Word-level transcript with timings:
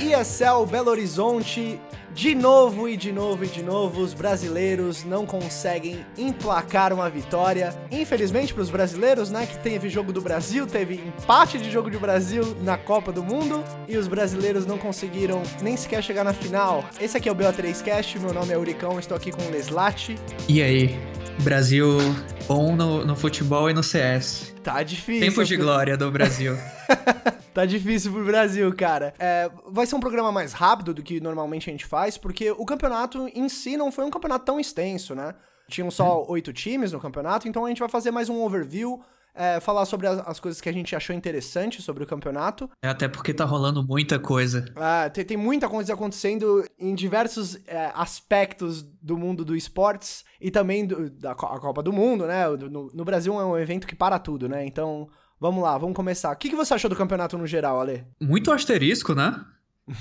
ESL 0.00 0.66
Belo 0.66 0.90
Horizonte, 0.90 1.80
de 2.14 2.32
novo 2.34 2.88
e 2.88 2.96
de 2.96 3.10
novo 3.10 3.44
e 3.44 3.48
de 3.48 3.62
novo, 3.62 4.00
os 4.00 4.14
brasileiros 4.14 5.04
não 5.04 5.26
conseguem 5.26 6.06
emplacar 6.16 6.92
uma 6.92 7.10
vitória. 7.10 7.74
Infelizmente 7.90 8.54
para 8.54 8.62
os 8.62 8.70
brasileiros, 8.70 9.30
né, 9.30 9.46
que 9.46 9.58
teve 9.58 9.88
jogo 9.88 10.12
do 10.12 10.20
Brasil, 10.20 10.66
teve 10.66 10.94
empate 10.94 11.58
de 11.58 11.70
jogo 11.70 11.90
do 11.90 11.98
Brasil 11.98 12.56
na 12.62 12.78
Copa 12.78 13.10
do 13.10 13.22
Mundo 13.22 13.64
e 13.88 13.96
os 13.96 14.06
brasileiros 14.06 14.64
não 14.64 14.78
conseguiram 14.78 15.42
nem 15.60 15.76
sequer 15.76 16.02
chegar 16.02 16.24
na 16.24 16.32
final. 16.32 16.84
Esse 17.00 17.16
aqui 17.16 17.28
é 17.28 17.32
o 17.32 17.34
BO3 17.34 17.82
Cast, 17.82 18.18
meu 18.20 18.32
nome 18.32 18.52
é 18.52 18.58
Uricão, 18.58 18.98
estou 18.98 19.16
aqui 19.16 19.32
com 19.32 19.42
o 19.42 19.50
Leslate. 19.50 20.16
E 20.48 20.62
aí, 20.62 20.96
Brasil 21.42 21.98
bom 22.46 22.76
no, 22.76 23.04
no 23.04 23.16
futebol 23.16 23.68
e 23.68 23.74
no 23.74 23.82
CS. 23.82 24.54
Tá 24.62 24.82
difícil. 24.82 25.28
Tempo 25.28 25.44
de 25.44 25.56
glória 25.56 25.96
do 25.96 26.10
Brasil. 26.10 26.56
Tá 27.54 27.64
difícil 27.64 28.12
pro 28.12 28.24
Brasil, 28.24 28.74
cara. 28.74 29.14
É, 29.16 29.48
vai 29.68 29.86
ser 29.86 29.94
um 29.94 30.00
programa 30.00 30.32
mais 30.32 30.52
rápido 30.52 30.92
do 30.92 31.04
que 31.04 31.20
normalmente 31.20 31.70
a 31.70 31.72
gente 31.72 31.86
faz, 31.86 32.18
porque 32.18 32.50
o 32.50 32.64
campeonato 32.64 33.30
em 33.32 33.48
si 33.48 33.76
não 33.76 33.92
foi 33.92 34.04
um 34.04 34.10
campeonato 34.10 34.44
tão 34.44 34.58
extenso, 34.58 35.14
né? 35.14 35.36
Tinham 35.68 35.88
só 35.88 36.24
oito 36.28 36.52
times 36.52 36.90
no 36.90 36.98
campeonato, 36.98 37.46
então 37.46 37.64
a 37.64 37.68
gente 37.68 37.78
vai 37.78 37.88
fazer 37.88 38.10
mais 38.10 38.28
um 38.28 38.42
overview, 38.42 39.00
é, 39.32 39.60
falar 39.60 39.84
sobre 39.84 40.08
as, 40.08 40.18
as, 40.26 40.40
coisas 40.40 40.60
que 40.60 40.68
a 40.68 40.72
gente 40.72 40.96
achou 40.96 41.14
interessante 41.14 41.80
sobre 41.80 42.02
o 42.02 42.06
campeonato. 42.06 42.68
É, 42.82 42.88
até 42.88 43.06
porque 43.06 43.32
tá 43.32 43.44
rolando 43.44 43.86
muita 43.86 44.18
coisa. 44.18 44.64
É, 44.76 45.08
tem, 45.08 45.24
tem 45.24 45.36
muita 45.36 45.68
coisa 45.68 45.94
acontecendo 45.94 46.64
em 46.76 46.92
diversos 46.92 47.56
é, 47.68 47.92
aspectos 47.94 48.82
do 48.82 49.16
mundo 49.16 49.44
do 49.44 49.54
esportes 49.54 50.24
e 50.40 50.50
também 50.50 50.84
do, 50.84 51.08
da 51.08 51.36
Copa 51.36 51.82
do 51.84 51.92
Mundo, 51.92 52.26
né? 52.26 52.48
No, 52.48 52.90
no 52.92 53.04
Brasil 53.04 53.40
é 53.40 53.44
um 53.44 53.56
evento 53.56 53.86
que 53.86 53.94
para 53.94 54.18
tudo, 54.18 54.48
né? 54.48 54.66
Então 54.66 55.08
Vamos 55.44 55.62
lá, 55.62 55.76
vamos 55.76 55.94
começar. 55.94 56.32
O 56.32 56.36
que, 56.36 56.48
que 56.48 56.56
você 56.56 56.72
achou 56.72 56.88
do 56.88 56.96
campeonato 56.96 57.36
no 57.36 57.46
geral, 57.46 57.78
Ale? 57.78 58.02
Muito 58.18 58.50
asterisco, 58.50 59.14
né? 59.14 59.44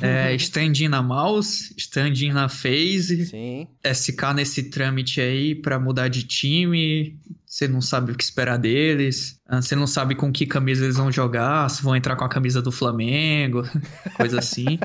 É, 0.01 0.33
standing 0.39 0.87
na 0.87 1.03
mouse, 1.03 1.75
standing 1.77 2.31
na 2.31 2.47
phase. 2.47 3.25
Sim. 3.25 3.67
SK 3.83 4.33
nesse 4.33 4.69
trâmite 4.69 5.19
aí 5.19 5.53
pra 5.53 5.77
mudar 5.77 6.07
de 6.07 6.23
time. 6.23 7.19
Você 7.45 7.67
não 7.67 7.81
sabe 7.81 8.13
o 8.13 8.15
que 8.15 8.23
esperar 8.23 8.55
deles. 8.55 9.37
Ah, 9.45 9.61
você 9.61 9.75
não 9.75 9.85
sabe 9.85 10.15
com 10.15 10.31
que 10.31 10.45
camisa 10.45 10.85
eles 10.85 10.95
vão 10.95 11.11
jogar. 11.11 11.69
Se 11.69 11.83
vão 11.83 11.93
entrar 11.93 12.15
com 12.15 12.23
a 12.23 12.29
camisa 12.29 12.61
do 12.61 12.71
Flamengo. 12.71 13.63
coisa 14.15 14.39
assim. 14.39 14.79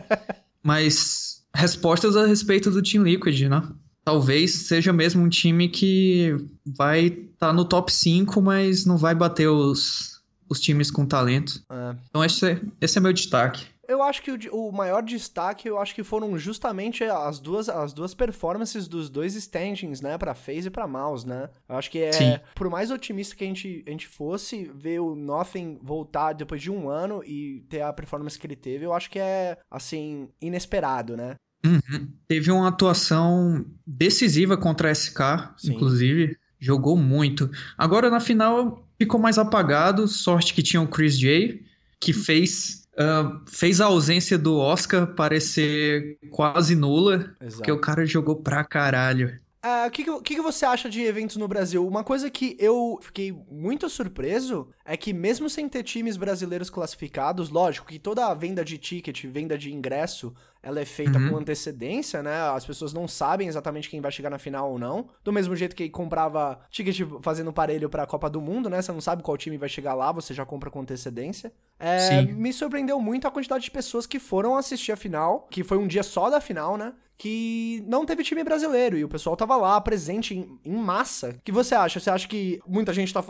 Mas 0.60 1.40
respostas 1.54 2.16
a 2.16 2.26
respeito 2.26 2.68
do 2.68 2.82
Team 2.82 3.04
Liquid, 3.04 3.42
né? 3.42 3.62
Talvez 4.04 4.66
seja 4.66 4.92
mesmo 4.92 5.22
um 5.22 5.28
time 5.28 5.68
que 5.68 6.34
vai 6.66 7.04
estar 7.04 7.28
tá 7.38 7.52
no 7.52 7.64
top 7.64 7.92
5, 7.92 8.42
mas 8.42 8.84
não 8.84 8.96
vai 8.96 9.14
bater 9.14 9.46
os 9.46 10.17
os 10.48 10.60
times 10.60 10.90
com 10.90 11.06
talento. 11.06 11.62
É. 11.70 11.96
Então 12.08 12.24
esse 12.24 12.52
é, 12.52 12.60
esse 12.80 12.98
é 12.98 13.00
meu 13.00 13.12
destaque. 13.12 13.66
Eu 13.88 14.02
acho 14.02 14.22
que 14.22 14.30
o, 14.30 14.68
o, 14.68 14.70
maior 14.70 15.02
destaque, 15.02 15.66
eu 15.66 15.78
acho 15.78 15.94
que 15.94 16.04
foram 16.04 16.38
justamente 16.38 17.02
as 17.04 17.40
duas, 17.40 17.70
as 17.70 17.94
duas 17.94 18.12
performances 18.12 18.86
dos 18.86 19.08
dois 19.08 19.34
standings, 19.34 20.02
né? 20.02 20.18
Pra 20.18 20.34
Phase 20.34 20.68
e 20.68 20.70
pra 20.70 20.86
Mouse, 20.86 21.26
né? 21.26 21.48
Eu 21.66 21.76
acho 21.76 21.90
que 21.90 21.98
é. 21.98 22.12
Sim. 22.12 22.38
Por 22.54 22.68
mais 22.68 22.90
otimista 22.90 23.34
que 23.34 23.44
a 23.44 23.46
gente, 23.46 23.82
a 23.86 23.90
gente 23.90 24.06
fosse, 24.06 24.70
ver 24.74 25.00
o 25.00 25.14
Nothing 25.14 25.78
voltar 25.82 26.34
depois 26.34 26.60
de 26.60 26.70
um 26.70 26.90
ano 26.90 27.24
e 27.24 27.64
ter 27.70 27.80
a 27.80 27.90
performance 27.90 28.38
que 28.38 28.46
ele 28.46 28.56
teve, 28.56 28.84
eu 28.84 28.92
acho 28.92 29.08
que 29.08 29.18
é, 29.18 29.56
assim, 29.70 30.28
inesperado, 30.38 31.16
né? 31.16 31.36
Uhum. 31.64 32.12
Teve 32.28 32.50
uma 32.50 32.68
atuação 32.68 33.64
decisiva 33.86 34.58
contra 34.58 34.90
a 34.90 34.94
SK, 34.94 35.54
Sim. 35.56 35.72
inclusive. 35.72 36.36
Jogou 36.60 36.96
muito. 36.96 37.50
Agora 37.76 38.10
na 38.10 38.20
final 38.20 38.87
ficou 38.98 39.20
mais 39.20 39.38
apagado. 39.38 40.08
Sorte 40.08 40.52
que 40.52 40.62
tinha 40.62 40.82
o 40.82 40.88
Chris 40.88 41.18
J, 41.18 41.62
que 42.00 42.12
fez, 42.12 42.86
uh, 42.94 43.40
fez 43.46 43.80
a 43.80 43.86
ausência 43.86 44.36
do 44.36 44.58
Oscar 44.58 45.14
parecer 45.14 46.18
quase 46.30 46.74
nula. 46.74 47.34
Exato. 47.40 47.56
Porque 47.56 47.72
o 47.72 47.80
cara 47.80 48.04
jogou 48.04 48.36
pra 48.36 48.64
caralho. 48.64 49.38
O 49.60 49.86
uh, 49.86 49.90
que, 49.90 50.04
que, 50.04 50.34
que, 50.36 50.40
você 50.40 50.64
acha 50.64 50.88
de 50.88 51.02
eventos 51.02 51.36
no 51.36 51.48
Brasil? 51.48 51.86
Uma 51.86 52.04
coisa 52.04 52.30
que 52.30 52.56
eu 52.60 52.98
fiquei 53.02 53.32
muito 53.50 53.88
surpreso 53.88 54.68
é 54.84 54.96
que, 54.96 55.12
mesmo 55.12 55.50
sem 55.50 55.68
ter 55.68 55.82
times 55.82 56.16
brasileiros 56.16 56.70
classificados, 56.70 57.50
lógico 57.50 57.88
que 57.88 57.98
toda 57.98 58.26
a 58.26 58.34
venda 58.34 58.64
de 58.64 58.78
ticket, 58.78 59.24
venda 59.26 59.58
de 59.58 59.72
ingresso, 59.72 60.32
ela 60.62 60.80
é 60.80 60.84
feita 60.84 61.18
uhum. 61.18 61.30
com 61.30 61.36
antecedência, 61.36 62.22
né? 62.22 62.40
As 62.50 62.64
pessoas 62.64 62.92
não 62.92 63.06
sabem 63.06 63.48
exatamente 63.48 63.88
quem 63.88 64.00
vai 64.00 64.10
chegar 64.10 64.30
na 64.30 64.38
final 64.38 64.72
ou 64.72 64.78
não. 64.78 65.08
Do 65.22 65.32
mesmo 65.32 65.54
jeito 65.54 65.74
que 65.74 65.88
comprava 65.88 66.60
ticket 66.70 67.00
fazendo 67.22 67.52
parelho 67.52 67.88
pra 67.88 68.06
Copa 68.06 68.28
do 68.28 68.40
Mundo, 68.40 68.68
né? 68.68 68.82
Você 68.82 68.92
não 68.92 69.00
sabe 69.00 69.22
qual 69.22 69.36
time 69.36 69.56
vai 69.56 69.68
chegar 69.68 69.94
lá, 69.94 70.10
você 70.10 70.34
já 70.34 70.44
compra 70.44 70.70
com 70.70 70.80
antecedência. 70.80 71.52
É, 71.78 72.22
me 72.22 72.52
surpreendeu 72.52 73.00
muito 73.00 73.26
a 73.28 73.30
quantidade 73.30 73.64
de 73.64 73.70
pessoas 73.70 74.06
que 74.06 74.18
foram 74.18 74.56
assistir 74.56 74.90
a 74.90 74.96
final, 74.96 75.46
que 75.50 75.62
foi 75.62 75.78
um 75.78 75.86
dia 75.86 76.02
só 76.02 76.28
da 76.28 76.40
final, 76.40 76.76
né? 76.76 76.92
Que 77.18 77.84
não 77.86 78.06
teve 78.06 78.22
time 78.22 78.44
brasileiro 78.44 78.96
e 78.96 79.04
o 79.04 79.08
pessoal 79.08 79.36
tava 79.36 79.56
lá 79.56 79.80
presente 79.80 80.34
em, 80.34 80.58
em 80.64 80.76
massa. 80.76 81.30
O 81.30 81.40
que 81.42 81.50
você 81.50 81.74
acha? 81.74 81.98
Você 81.98 82.08
acha 82.08 82.28
que 82.28 82.60
muita 82.66 82.94
gente 82.94 83.12
tá. 83.12 83.24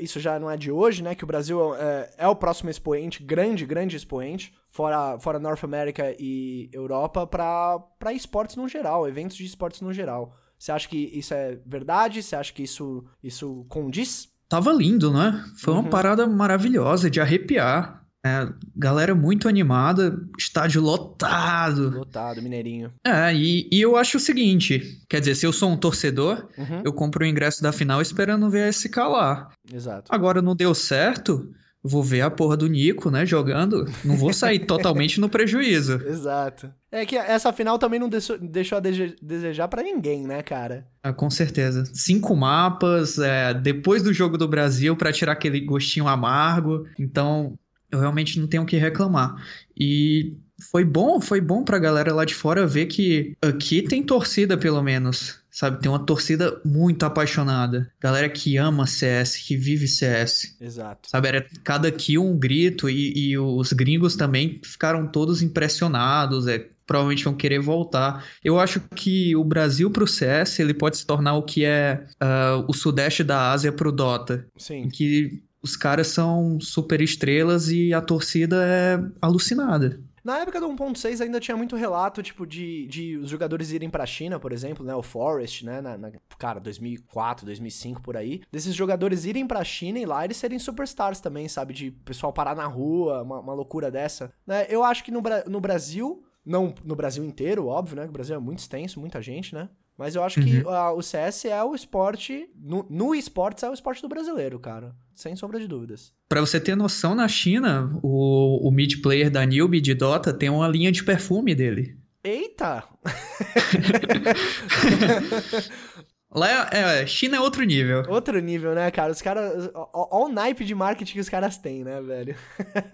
Isso 0.00 0.18
já 0.18 0.40
não 0.40 0.50
é 0.50 0.56
de 0.56 0.72
hoje, 0.72 1.04
né? 1.04 1.14
Que 1.14 1.22
o 1.22 1.26
Brasil 1.26 1.74
é, 1.76 2.10
é 2.18 2.28
o 2.28 2.34
próximo 2.34 2.68
expoente, 2.68 3.22
grande, 3.22 3.64
grande 3.64 3.96
expoente 3.96 4.52
fora, 4.70 5.18
fora 5.20 5.38
North 5.38 5.62
America 5.62 6.14
e 6.18 6.68
Europa, 6.72 7.26
para 7.26 8.12
esportes 8.12 8.56
no 8.56 8.68
geral, 8.68 9.08
eventos 9.08 9.36
de 9.36 9.44
esportes 9.44 9.80
no 9.80 9.92
geral. 9.92 10.34
Você 10.58 10.72
acha 10.72 10.88
que 10.88 10.96
isso 10.96 11.32
é 11.32 11.58
verdade? 11.64 12.20
Você 12.20 12.34
acha 12.34 12.52
que 12.52 12.64
isso, 12.64 13.04
isso 13.22 13.64
condiz? 13.68 14.28
Tava 14.48 14.72
lindo, 14.72 15.12
né? 15.12 15.44
Foi 15.56 15.72
uma 15.72 15.82
uhum. 15.82 15.90
parada 15.90 16.26
maravilhosa, 16.26 17.08
de 17.08 17.20
arrepiar. 17.20 18.04
É, 18.28 18.52
galera 18.76 19.14
muito 19.14 19.48
animada, 19.48 20.20
estádio 20.38 20.82
lotado. 20.82 21.90
Lotado, 21.90 22.42
Mineirinho. 22.42 22.92
É, 23.04 23.34
e, 23.34 23.68
e 23.72 23.80
eu 23.80 23.96
acho 23.96 24.18
o 24.18 24.20
seguinte: 24.20 25.00
quer 25.08 25.20
dizer, 25.20 25.34
se 25.34 25.46
eu 25.46 25.52
sou 25.52 25.70
um 25.70 25.76
torcedor, 25.76 26.46
uhum. 26.58 26.82
eu 26.84 26.92
compro 26.92 27.24
o 27.24 27.26
ingresso 27.26 27.62
da 27.62 27.72
final 27.72 28.02
esperando 28.02 28.50
ver 28.50 28.64
a 28.64 28.72
SK 28.72 28.96
lá. 28.96 29.50
Exato. 29.72 30.14
Agora 30.14 30.42
não 30.42 30.54
deu 30.54 30.74
certo, 30.74 31.50
vou 31.82 32.02
ver 32.02 32.20
a 32.20 32.30
porra 32.30 32.56
do 32.56 32.66
Nico, 32.66 33.10
né, 33.10 33.24
jogando, 33.24 33.86
não 34.04 34.16
vou 34.16 34.32
sair 34.32 34.60
totalmente 34.66 35.20
no 35.20 35.28
prejuízo. 35.28 35.94
Exato. 36.06 36.72
É 36.90 37.04
que 37.04 37.16
essa 37.16 37.52
final 37.52 37.78
também 37.78 38.00
não 38.00 38.08
deixou, 38.08 38.38
deixou 38.38 38.78
a 38.78 38.80
desejar 38.80 39.68
para 39.68 39.82
ninguém, 39.82 40.26
né, 40.26 40.42
cara? 40.42 40.86
Ah, 41.02 41.12
com 41.12 41.30
certeza. 41.30 41.84
Cinco 41.92 42.34
mapas, 42.34 43.18
é, 43.18 43.54
depois 43.54 44.02
do 44.02 44.12
jogo 44.12 44.38
do 44.38 44.48
Brasil, 44.48 44.96
para 44.96 45.12
tirar 45.12 45.32
aquele 45.32 45.60
gostinho 45.60 46.08
amargo. 46.08 46.86
Então, 46.98 47.58
eu 47.90 48.00
realmente 48.00 48.38
não 48.38 48.46
tenho 48.46 48.62
o 48.62 48.66
que 48.66 48.76
reclamar. 48.76 49.36
E 49.78 50.36
foi 50.70 50.84
bom, 50.84 51.20
foi 51.20 51.40
bom 51.40 51.64
pra 51.64 51.78
galera 51.78 52.12
lá 52.14 52.24
de 52.24 52.34
fora 52.34 52.66
ver 52.66 52.86
que 52.86 53.36
aqui 53.40 53.82
tem 53.82 54.02
torcida, 54.02 54.56
pelo 54.56 54.82
menos 54.82 55.40
sabe? 55.58 55.80
Tem 55.80 55.90
uma 55.90 55.98
torcida 55.98 56.60
muito 56.64 57.04
apaixonada. 57.04 57.90
Galera 58.00 58.28
que 58.28 58.56
ama 58.56 58.86
CS, 58.86 59.36
que 59.36 59.56
vive 59.56 59.88
CS. 59.88 60.56
Exato. 60.60 61.10
Sabe, 61.10 61.26
era 61.26 61.46
cada 61.64 61.90
kill 61.90 62.24
um 62.24 62.38
grito 62.38 62.88
e, 62.88 63.30
e 63.30 63.38
os 63.38 63.72
gringos 63.72 64.14
também 64.14 64.60
ficaram 64.64 65.08
todos 65.08 65.42
impressionados, 65.42 66.46
é, 66.46 66.64
provavelmente 66.86 67.24
vão 67.24 67.34
querer 67.34 67.58
voltar. 67.58 68.24
Eu 68.44 68.60
acho 68.60 68.80
que 68.94 69.34
o 69.34 69.42
Brasil 69.42 69.90
pro 69.90 70.06
CS, 70.06 70.60
ele 70.60 70.72
pode 70.72 70.98
se 70.98 71.06
tornar 71.06 71.34
o 71.34 71.42
que 71.42 71.64
é 71.64 72.06
uh, 72.22 72.64
o 72.68 72.72
sudeste 72.72 73.24
da 73.24 73.50
Ásia 73.50 73.72
pro 73.72 73.90
Dota. 73.90 74.46
Sim. 74.56 74.88
Que 74.88 75.42
os 75.62 75.76
caras 75.76 76.08
são 76.08 76.60
super 76.60 77.00
estrelas 77.00 77.68
e 77.68 77.92
a 77.92 78.00
torcida 78.00 78.64
é 78.64 78.98
alucinada. 79.20 80.00
Na 80.28 80.40
época 80.40 80.60
do 80.60 80.68
1.6 80.68 81.22
ainda 81.22 81.40
tinha 81.40 81.56
muito 81.56 81.74
relato, 81.74 82.22
tipo, 82.22 82.46
de, 82.46 82.86
de 82.86 83.16
os 83.16 83.30
jogadores 83.30 83.70
irem 83.70 83.88
pra 83.88 84.04
China, 84.04 84.38
por 84.38 84.52
exemplo, 84.52 84.84
né? 84.84 84.94
O 84.94 85.02
Forest, 85.02 85.64
né? 85.64 85.80
Na, 85.80 85.96
na, 85.96 86.12
cara, 86.38 86.60
2004, 86.60 87.46
2005, 87.46 88.02
por 88.02 88.14
aí. 88.14 88.42
Desses 88.52 88.74
jogadores 88.74 89.24
irem 89.24 89.46
pra 89.46 89.64
China 89.64 89.98
e 89.98 90.04
lá 90.04 90.24
eles 90.24 90.36
serem 90.36 90.58
superstars 90.58 91.20
também, 91.20 91.48
sabe? 91.48 91.72
De 91.72 91.90
pessoal 91.90 92.30
parar 92.30 92.54
na 92.54 92.66
rua, 92.66 93.22
uma, 93.22 93.40
uma 93.40 93.54
loucura 93.54 93.90
dessa. 93.90 94.30
Né? 94.46 94.66
Eu 94.68 94.84
acho 94.84 95.02
que 95.02 95.10
no, 95.10 95.22
no 95.46 95.60
Brasil, 95.62 96.22
não 96.44 96.74
no 96.84 96.94
Brasil 96.94 97.24
inteiro, 97.24 97.66
óbvio, 97.66 97.96
né? 97.96 98.04
O 98.04 98.12
Brasil 98.12 98.36
é 98.36 98.38
muito 98.38 98.58
extenso, 98.58 99.00
muita 99.00 99.22
gente, 99.22 99.54
né? 99.54 99.70
Mas 99.98 100.14
eu 100.14 100.22
acho 100.22 100.38
uhum. 100.38 100.46
que 100.46 100.58
uh, 100.58 100.96
o 100.96 101.02
CS 101.02 101.46
é 101.46 101.64
o 101.64 101.74
esporte. 101.74 102.48
No, 102.54 102.86
no 102.88 103.16
esportes 103.16 103.64
é 103.64 103.68
o 103.68 103.74
esporte 103.74 104.00
do 104.00 104.08
brasileiro, 104.08 104.60
cara. 104.60 104.94
Sem 105.12 105.34
sombra 105.34 105.58
de 105.58 105.66
dúvidas. 105.66 106.12
Para 106.28 106.40
você 106.40 106.60
ter 106.60 106.76
noção, 106.76 107.16
na 107.16 107.26
China, 107.26 107.98
o, 108.00 108.68
o 108.68 108.70
mid 108.70 109.02
player 109.02 109.28
da 109.28 109.44
Newbie 109.44 109.80
de 109.80 109.94
Dota 109.94 110.32
tem 110.32 110.48
uma 110.48 110.68
linha 110.68 110.92
de 110.92 111.02
perfume 111.02 111.52
dele. 111.52 111.98
Eita! 112.22 112.84
Lá 116.30 116.68
é, 116.70 117.00
é, 117.00 117.06
China 117.06 117.38
é 117.38 117.40
outro 117.40 117.64
nível. 117.64 118.04
Outro 118.06 118.38
nível, 118.38 118.74
né, 118.74 118.90
cara? 118.90 119.10
Os 119.10 119.22
caras. 119.22 119.70
Olha 119.74 120.26
o 120.26 120.28
naipe 120.28 120.64
de 120.64 120.74
marketing 120.74 121.14
que 121.14 121.20
os 121.20 121.28
caras 121.28 121.56
têm, 121.56 121.82
né, 121.82 122.00
velho? 122.00 122.36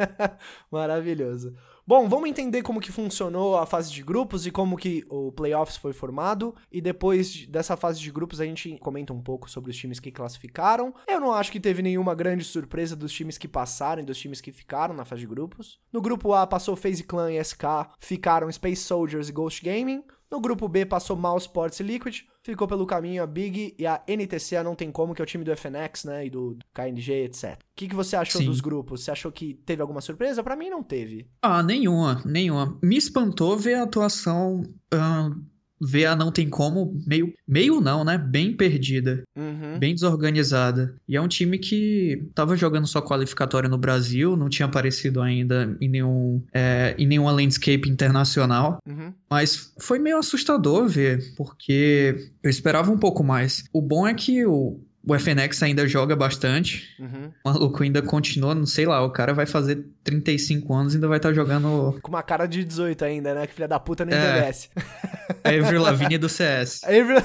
Maravilhoso. 0.71 1.55
Bom, 1.87 2.09
vamos 2.09 2.31
entender 2.31 2.63
como 2.63 2.81
que 2.81 2.91
funcionou 2.91 3.59
a 3.59 3.67
fase 3.67 3.93
de 3.93 4.03
grupos 4.03 4.47
e 4.47 4.51
como 4.51 4.75
que 4.75 5.05
o 5.11 5.31
playoffs 5.31 5.77
foi 5.77 5.93
formado. 5.93 6.55
E 6.73 6.81
depois 6.81 7.45
dessa 7.47 7.77
fase 7.77 8.01
de 8.01 8.11
grupos 8.11 8.41
a 8.41 8.47
gente 8.47 8.79
comenta 8.79 9.13
um 9.13 9.21
pouco 9.21 9.51
sobre 9.51 9.71
os 9.71 9.77
times 9.77 10.01
que 10.01 10.11
classificaram. 10.11 10.95
Eu 11.07 11.21
não 11.21 11.31
acho 11.31 11.53
que 11.53 11.61
teve 11.61 11.83
nenhuma 11.83 12.15
grande 12.15 12.43
surpresa 12.43 12.97
dos 12.97 13.13
times 13.13 13.37
que 13.37 13.47
passaram 13.47 14.01
e 14.01 14.07
dos 14.07 14.17
times 14.17 14.41
que 14.41 14.51
ficaram 14.51 14.95
na 14.95 15.05
fase 15.05 15.21
de 15.21 15.27
grupos. 15.27 15.79
No 15.93 16.01
grupo 16.01 16.33
A 16.33 16.47
passou 16.47 16.75
FaZe 16.75 17.05
Clan 17.05 17.31
e 17.31 17.45
SK, 17.45 17.65
ficaram 17.99 18.51
Space 18.51 18.83
Soldiers 18.83 19.29
e 19.29 19.33
Ghost 19.33 19.63
Gaming. 19.63 20.03
No 20.31 20.41
grupo 20.41 20.69
B 20.69 20.85
passou 20.85 21.17
Mouse 21.17 21.47
Sports 21.47 21.81
Liquid, 21.81 22.23
ficou 22.43 22.67
pelo 22.67 22.87
caminho 22.87 23.23
a 23.23 23.27
Big 23.27 23.75
e 23.79 23.87
a 23.87 24.03
NTC, 24.07 24.57
a 24.57 24.65
não 24.65 24.75
tem 24.75 24.91
como, 24.91 25.15
que 25.15 25.23
é 25.23 25.25
o 25.25 25.27
time 25.27 25.45
do 25.45 25.57
FNX, 25.57 26.05
né, 26.05 26.27
e 26.27 26.31
do 26.31 26.59
KNG, 26.75 27.25
etc. 27.25 27.55
O 27.55 27.59
que, 27.77 27.89
que 27.89 27.95
você 27.95 28.17
achou 28.17 28.41
Sim. 28.41 28.47
dos 28.47 28.61
grupos? 28.61 29.05
Você 29.05 29.11
achou 29.11 29.31
que 29.31 29.55
teve 29.55 29.81
alguma 29.81 30.01
surpresa? 30.01 30.43
Para 30.43 30.57
mim 30.57 30.71
não 30.71 30.83
teve. 30.83 31.27
Ah, 31.43 31.63
nenhuma, 31.63 32.23
nenhuma. 32.25 32.79
Me 32.83 32.97
espantou 32.97 33.57
ver 33.57 33.75
a 33.75 33.85
atuação 33.85 34.63
uh, 34.93 35.54
VA 35.87 36.17
não 36.17 36.33
tem 36.33 36.49
como, 36.49 36.99
meio, 37.07 37.33
meio 37.47 37.81
não, 37.81 38.05
né? 38.05 38.19
Bem 38.19 38.57
perdida, 38.57 39.23
uhum. 39.37 39.79
bem 39.79 39.95
desorganizada. 39.95 40.95
E 41.09 41.17
é 41.17 41.21
um 41.21 41.29
time 41.29 41.59
que 41.59 42.29
tava 42.35 42.57
jogando 42.57 42.87
só 42.87 43.01
qualificatória 43.01 43.69
no 43.69 43.79
Brasil, 43.79 44.37
não 44.37 44.49
tinha 44.49 44.67
aparecido 44.67 45.21
ainda 45.21 45.77
em, 45.81 45.89
nenhum, 45.89 46.43
é, 46.53 46.95
em 46.99 47.07
nenhuma 47.07 47.33
landscape 47.33 47.89
internacional. 47.89 48.79
Uhum. 48.87 49.13
Mas 49.29 49.73
foi 49.79 49.99
meio 49.99 50.19
assustador 50.19 50.89
ver, 50.89 51.35
porque 51.37 52.31
eu 52.43 52.51
esperava 52.51 52.91
um 52.91 52.99
pouco 52.99 53.23
mais. 53.23 53.65
O 53.73 53.81
bom 53.81 54.07
é 54.07 54.15
que 54.15 54.45
o, 54.47 54.81
o 55.07 55.19
FNX 55.19 55.63
ainda 55.63 55.87
joga 55.87 56.17
bastante. 56.17 56.89
Uhum. 56.99 57.31
O 57.45 57.49
maluco 57.49 57.83
ainda 57.83 58.01
continua, 58.01 58.55
não 58.55 58.67
sei 58.67 58.87
lá, 58.87 59.05
o 59.05 59.11
cara 59.11 59.35
vai 59.35 59.47
fazer 59.47 59.85
35 60.03 60.75
anos 60.75 60.95
e 60.95 60.97
ainda 60.97 61.09
vai 61.09 61.19
estar 61.19 61.29
tá 61.29 61.35
jogando. 61.35 61.99
Com 62.03 62.11
uma 62.11 62.23
cara 62.23 62.47
de 62.47 62.65
18 62.65 63.05
ainda, 63.05 63.35
né? 63.35 63.47
Que 63.47 63.55
filha 63.55 63.69
da 63.69 63.79
puta 63.79 64.05
nem 64.05 64.17
é. 64.17 64.19
envelhece. 64.19 64.69
A 65.45 65.49
Avery 65.49 65.79
Lavigne 65.79 66.19
do 66.19 66.29
CS. 66.29 66.83
Avery... 66.85 67.25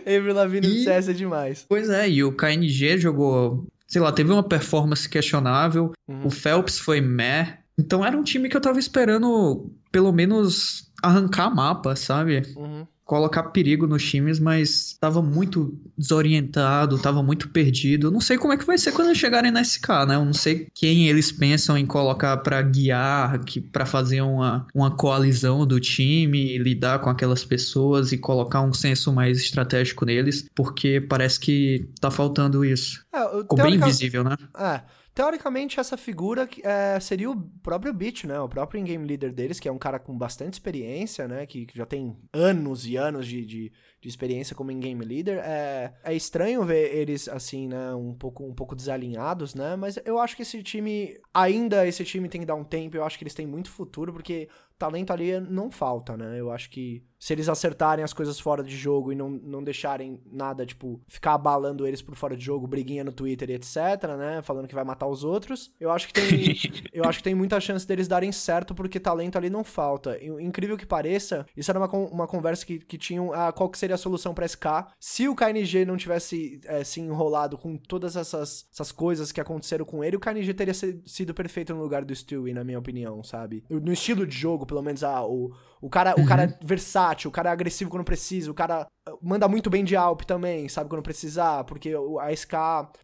Avery 0.00 0.32
Lavigne 0.32 0.66
e... 0.66 0.70
do 0.70 0.84
CS 0.84 1.08
é 1.08 1.12
demais. 1.12 1.64
Pois 1.68 1.90
é, 1.90 2.08
e 2.08 2.24
o 2.24 2.32
KNG 2.32 2.98
jogou. 2.98 3.66
Sei 3.86 4.00
lá, 4.00 4.10
teve 4.10 4.32
uma 4.32 4.42
performance 4.42 5.08
questionável. 5.08 5.92
Uhum. 6.08 6.26
O 6.26 6.30
Phelps 6.30 6.78
foi 6.78 7.00
meh. 7.00 7.58
Então 7.78 8.04
era 8.04 8.16
um 8.16 8.22
time 8.22 8.48
que 8.48 8.56
eu 8.56 8.60
tava 8.60 8.78
esperando, 8.78 9.70
pelo 9.92 10.10
menos, 10.10 10.90
arrancar 11.02 11.54
mapa, 11.54 11.94
sabe? 11.94 12.42
Uhum 12.56 12.65
colocar 13.06 13.44
perigo 13.44 13.86
nos 13.86 14.04
times, 14.04 14.40
mas 14.40 14.88
estava 14.88 15.22
muito 15.22 15.78
desorientado, 15.96 16.96
estava 16.96 17.22
muito 17.22 17.48
perdido. 17.50 18.08
Eu 18.08 18.10
não 18.10 18.20
sei 18.20 18.36
como 18.36 18.52
é 18.52 18.56
que 18.56 18.66
vai 18.66 18.76
ser 18.76 18.90
quando 18.90 19.14
chegarem 19.14 19.52
na 19.52 19.62
SK, 19.62 19.88
né? 20.08 20.16
Eu 20.16 20.24
não 20.24 20.32
sei 20.32 20.66
quem 20.74 21.08
eles 21.08 21.30
pensam 21.30 21.78
em 21.78 21.86
colocar 21.86 22.36
para 22.38 22.60
guiar, 22.60 23.40
para 23.72 23.86
fazer 23.86 24.20
uma, 24.22 24.66
uma 24.74 24.90
coalizão 24.90 25.64
do 25.64 25.78
time, 25.78 26.58
lidar 26.58 26.98
com 26.98 27.08
aquelas 27.08 27.44
pessoas 27.44 28.10
e 28.10 28.18
colocar 28.18 28.60
um 28.60 28.72
senso 28.72 29.12
mais 29.12 29.38
estratégico 29.38 30.04
neles, 30.04 30.44
porque 30.52 31.00
parece 31.00 31.38
que 31.38 31.88
tá 32.00 32.10
faltando 32.10 32.64
isso. 32.64 33.06
É, 33.14 33.38
Ficou 33.38 33.56
bem 33.56 33.76
invisível, 33.76 34.24
né? 34.24 34.36
É. 34.58 34.80
Teoricamente, 35.16 35.80
essa 35.80 35.96
figura 35.96 36.46
é, 36.62 37.00
seria 37.00 37.30
o 37.30 37.40
próprio 37.62 37.90
Beach, 37.90 38.26
né? 38.26 38.38
O 38.38 38.46
próprio 38.50 38.78
in-game 38.78 39.06
leader 39.06 39.32
deles, 39.32 39.58
que 39.58 39.66
é 39.66 39.72
um 39.72 39.78
cara 39.78 39.98
com 39.98 40.14
bastante 40.14 40.52
experiência, 40.52 41.26
né? 41.26 41.46
Que, 41.46 41.64
que 41.64 41.74
já 41.74 41.86
tem 41.86 42.14
anos 42.34 42.86
e 42.86 42.96
anos 42.98 43.26
de, 43.26 43.42
de, 43.46 43.72
de 43.98 44.08
experiência 44.10 44.54
como 44.54 44.70
in-game 44.70 45.02
leader. 45.02 45.38
É, 45.38 45.94
é 46.04 46.14
estranho 46.14 46.62
ver 46.66 46.94
eles, 46.94 47.28
assim, 47.28 47.66
né? 47.66 47.94
Um 47.94 48.12
pouco, 48.12 48.44
um 48.44 48.54
pouco 48.54 48.76
desalinhados, 48.76 49.54
né? 49.54 49.74
Mas 49.74 49.98
eu 50.04 50.18
acho 50.18 50.36
que 50.36 50.42
esse 50.42 50.62
time, 50.62 51.18
ainda 51.32 51.86
esse 51.86 52.04
time 52.04 52.28
tem 52.28 52.42
que 52.42 52.46
dar 52.46 52.54
um 52.54 52.62
tempo. 52.64 52.94
Eu 52.94 53.02
acho 53.02 53.16
que 53.16 53.24
eles 53.24 53.32
têm 53.32 53.46
muito 53.46 53.70
futuro, 53.70 54.12
porque 54.12 54.50
talento 54.78 55.14
ali 55.14 55.40
não 55.40 55.70
falta, 55.70 56.14
né? 56.14 56.38
Eu 56.38 56.50
acho 56.50 56.68
que 56.68 57.02
se 57.26 57.32
eles 57.32 57.48
acertarem 57.48 58.04
as 58.04 58.12
coisas 58.12 58.38
fora 58.38 58.62
de 58.62 58.76
jogo 58.76 59.10
e 59.10 59.16
não, 59.16 59.28
não 59.28 59.60
deixarem 59.60 60.20
nada, 60.30 60.64
tipo, 60.64 61.00
ficar 61.08 61.34
abalando 61.34 61.84
eles 61.84 62.00
por 62.00 62.14
fora 62.14 62.36
de 62.36 62.44
jogo, 62.44 62.68
briguinha 62.68 63.02
no 63.02 63.10
Twitter 63.10 63.50
e 63.50 63.54
etc, 63.54 63.76
né? 64.16 64.42
Falando 64.42 64.68
que 64.68 64.74
vai 64.76 64.84
matar 64.84 65.08
os 65.08 65.24
outros, 65.24 65.74
eu 65.80 65.90
acho 65.90 66.06
que 66.06 66.12
tem, 66.12 66.56
eu 66.94 67.02
acho 67.02 67.18
que 67.18 67.24
tem 67.24 67.34
muita 67.34 67.58
chance 67.58 67.84
deles 67.84 68.06
darem 68.06 68.30
certo 68.30 68.76
porque 68.76 69.00
talento 69.00 69.36
ali 69.36 69.50
não 69.50 69.64
falta. 69.64 70.16
Incrível 70.40 70.76
que 70.76 70.86
pareça, 70.86 71.44
isso 71.56 71.68
era 71.68 71.80
uma, 71.80 71.88
uma 71.88 72.28
conversa 72.28 72.64
que, 72.64 72.78
que 72.78 72.96
tinham 72.96 73.32
ah, 73.32 73.50
qual 73.50 73.68
que 73.68 73.78
seria 73.78 73.96
a 73.96 73.98
solução 73.98 74.32
para 74.32 74.46
SK 74.46 74.64
se 75.00 75.28
o 75.28 75.34
KNG 75.34 75.84
não 75.84 75.96
tivesse 75.96 76.60
é, 76.64 76.84
se 76.84 77.00
enrolado 77.00 77.58
com 77.58 77.76
todas 77.76 78.14
essas, 78.14 78.68
essas 78.72 78.92
coisas 78.92 79.32
que 79.32 79.40
aconteceram 79.40 79.84
com 79.84 80.04
ele, 80.04 80.16
o 80.16 80.20
KNG 80.20 80.54
teria 80.54 80.74
sido 80.74 81.34
perfeito 81.34 81.74
no 81.74 81.82
lugar 81.82 82.04
do 82.04 82.14
Stewie, 82.14 82.54
na 82.54 82.62
minha 82.62 82.78
opinião, 82.78 83.24
sabe? 83.24 83.64
No 83.68 83.92
estilo 83.92 84.24
de 84.24 84.38
jogo, 84.38 84.64
pelo 84.64 84.80
menos 84.80 85.02
ah, 85.02 85.26
o, 85.26 85.52
o 85.80 85.90
cara, 85.90 86.14
uhum. 86.16 86.24
o 86.24 86.26
cara 86.26 86.44
é 86.44 86.58
versátil, 87.16 87.28
o 87.28 87.32
cara 87.32 87.50
é 87.50 87.52
agressivo 87.52 87.90
quando 87.90 88.04
precisa, 88.04 88.50
o 88.50 88.54
cara 88.54 88.86
uh, 89.08 89.18
manda 89.22 89.48
muito 89.48 89.70
bem 89.70 89.82
de 89.82 89.96
Alp 89.96 90.22
também, 90.22 90.68
sabe, 90.68 90.90
quando 90.90 91.02
precisar, 91.02 91.64
porque 91.64 91.92
a 92.20 92.34
SK, 92.34 92.54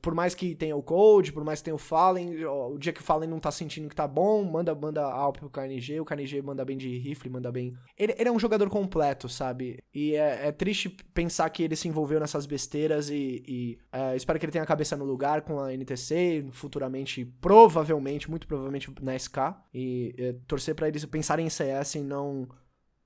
por 0.01 0.15
mais 0.15 0.35
que 0.35 0.55
tenha 0.55 0.77
o 0.77 0.83
Code, 0.83 1.33
por 1.33 1.43
mais 1.43 1.61
que 1.61 1.65
tenha 1.65 1.75
o 1.75 1.79
Fallen, 1.79 2.45
o 2.45 2.79
dia 2.79 2.93
que 2.93 3.01
o 3.01 3.05
Fallen 3.05 3.29
não 3.29 3.41
tá 3.41 3.51
sentindo 3.51 3.89
que 3.89 3.97
tá 3.97 4.07
bom, 4.07 4.45
manda, 4.45 4.75
manda 4.75 5.03
Alp 5.03 5.39
pro 5.39 5.51
KNG, 5.51 6.01
o 6.01 6.05
KNG 6.05 6.43
manda 6.43 6.65
bem 6.65 6.77
de 6.77 6.99
rifle, 6.99 7.31
manda 7.31 7.51
bem... 7.51 7.75
Ele, 7.97 8.15
ele 8.19 8.29
é 8.29 8.33
um 8.33 8.39
jogador 8.39 8.69
completo, 8.69 9.29
sabe, 9.29 9.79
e 9.95 10.15
é, 10.15 10.49
é, 10.49 10.53
triste 10.53 10.91
pensar 11.15 11.49
que 11.51 11.63
ele 11.63 11.77
se 11.77 11.89
envolveu 11.89 12.21
nessas 12.21 12.47
besteiras 12.47 13.09
e, 13.09 13.43
e 13.47 13.79
é, 13.93 14.15
espero 14.15 14.39
que 14.39 14.45
ele 14.45 14.53
tenha 14.53 14.65
a 14.65 14.67
cabeça 14.67 14.97
no 14.97 15.05
lugar 15.05 15.43
com 15.43 15.61
a 15.61 15.73
NTC, 15.73 16.47
futuramente, 16.53 17.25
provavelmente, 17.41 18.31
muito 18.31 18.47
provavelmente 18.47 18.93
na 19.01 19.19
SK, 19.19 19.39
e 19.73 20.15
é, 20.19 20.35
torcer 20.47 20.75
para 20.75 20.89
eles 20.89 21.05
pensarem 21.07 21.47
em 21.47 21.51
CS 21.51 21.97
e 21.97 22.01
não 22.01 22.49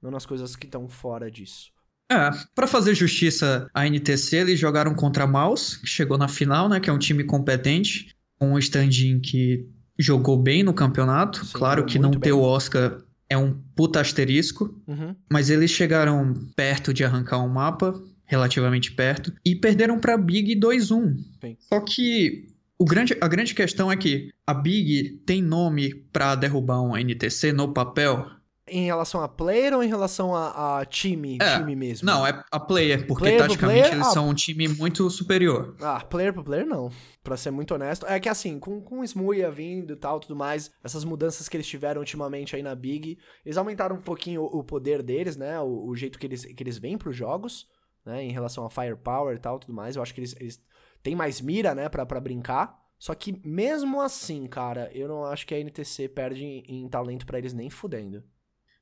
não 0.07 0.13
nas 0.13 0.25
coisas 0.25 0.57
que 0.57 0.67
estão 0.67 0.89
fora 0.89 1.31
disso. 1.31 1.71
É, 2.11 2.31
para 2.55 2.69
fazer 2.69 2.95
justiça 2.95 3.69
à 3.75 3.87
NTC, 3.87 4.37
eles 4.37 4.61
jogaram 4.61 4.95
contra 4.95 5.25
a 5.25 5.27
Maus, 5.27 5.77
que 5.77 5.87
chegou 5.87 6.17
na 6.17 6.29
final, 6.29 6.69
né, 6.69 6.79
que 6.79 6.89
é 6.89 6.93
um 6.93 6.99
time 6.99 7.25
competente, 7.25 8.15
com 8.39 8.53
um 8.53 8.59
standing 8.59 9.19
que 9.19 9.67
jogou 9.99 10.41
bem 10.41 10.63
no 10.63 10.73
campeonato. 10.73 11.45
Sim, 11.45 11.53
claro 11.53 11.85
que 11.85 11.99
não 11.99 12.11
bem. 12.11 12.21
ter 12.21 12.33
o 12.33 12.41
Oscar 12.41 12.99
é 13.29 13.37
um 13.37 13.53
puta 13.75 14.01
asterisco, 14.01 14.81
uhum. 14.87 15.17
mas 15.31 15.51
eles 15.51 15.71
chegaram 15.71 16.33
perto 16.55 16.95
de 16.95 17.05
arrancar 17.05 17.43
um 17.43 17.49
mapa, 17.49 18.01
relativamente 18.25 18.93
perto, 18.93 19.33
e 19.45 19.57
perderam 19.57 19.99
para 19.99 20.17
Big 20.17 20.55
2-1. 20.55 21.17
Só 21.59 21.81
que 21.81 22.55
o 22.79 22.85
grande, 22.85 23.17
a 23.21 23.27
grande 23.27 23.55
questão 23.55 23.91
é 23.91 23.97
que 23.97 24.31
a 24.47 24.55
Big 24.55 25.23
tem 25.27 25.43
nome 25.43 25.95
para 26.13 26.37
derrubar 26.37 26.83
um 26.83 26.97
NTC 26.97 27.53
no 27.53 27.73
papel, 27.73 28.31
em 28.69 28.85
relação 28.85 29.23
a 29.23 29.29
player 29.29 29.75
ou 29.75 29.83
em 29.83 29.89
relação 29.89 30.35
a, 30.35 30.81
a 30.81 30.85
time, 30.85 31.39
é, 31.41 31.59
time 31.59 31.77
mesmo? 31.77 32.05
Não, 32.05 32.27
é 32.27 32.43
a 32.51 32.59
player, 32.59 33.07
porque 33.07 33.25
player 33.25 33.41
taticamente 33.41 33.81
player, 33.81 33.95
eles 33.95 34.07
ah, 34.09 34.11
são 34.11 34.29
um 34.29 34.35
time 34.35 34.67
muito 34.67 35.09
superior. 35.09 35.77
Ah, 35.81 36.01
player 36.01 36.33
pro 36.33 36.43
player 36.43 36.67
não. 36.67 36.91
Pra 37.23 37.37
ser 37.37 37.51
muito 37.53 37.75
honesto. 37.75 38.05
É 38.07 38.19
que 38.19 38.29
assim, 38.29 38.59
com, 38.59 38.81
com 38.81 39.01
o 39.01 39.05
Smuia 39.05 39.51
vindo 39.51 39.93
e 39.93 39.97
tal, 39.97 40.19
tudo 40.19 40.35
mais, 40.35 40.71
essas 40.83 41.05
mudanças 41.05 41.49
que 41.49 41.57
eles 41.57 41.67
tiveram 41.67 42.01
ultimamente 42.01 42.57
aí 42.57 42.63
na 42.63 42.75
Big, 42.75 43.19
eles 43.45 43.57
aumentaram 43.57 43.97
um 43.97 44.03
pouquinho 44.03 44.43
o, 44.43 44.59
o 44.59 44.65
poder 44.65 45.03
deles, 45.03 45.37
né? 45.37 45.61
O, 45.61 45.87
o, 45.87 45.97
jeito 45.97 46.19
que 46.19 46.27
eles, 46.27 46.45
que 46.45 46.63
eles 46.63 46.79
vêm 46.79 46.99
pros 46.99 47.17
jogos, 47.17 47.69
né? 48.05 48.25
Em 48.25 48.33
relação 48.33 48.67
a 48.67 48.71
firepower 48.71 49.37
e 49.37 49.41
tal, 49.41 49.61
tudo 49.61 49.75
mais. 49.75 49.95
Eu 49.95 50.03
acho 50.03 50.13
que 50.13 50.21
eles, 50.21 50.35
eles 50.41 50.61
têm 51.03 51.15
mais 51.15 51.41
mira, 51.41 51.73
né, 51.73 51.89
pra, 51.89 52.05
pra 52.05 52.21
brincar. 52.21 52.85
Só 52.99 53.15
que 53.15 53.41
mesmo 53.47 54.01
assim, 54.01 54.47
cara, 54.47 54.91
eu 54.93 55.07
não 55.07 55.25
acho 55.25 55.47
que 55.47 55.55
a 55.55 55.61
NTC 55.61 56.09
perde 56.09 56.45
em, 56.45 56.65
em 56.67 56.89
talento 56.89 57.27
para 57.27 57.39
eles 57.39 57.53
nem 57.53 57.71
fudendo. 57.71 58.25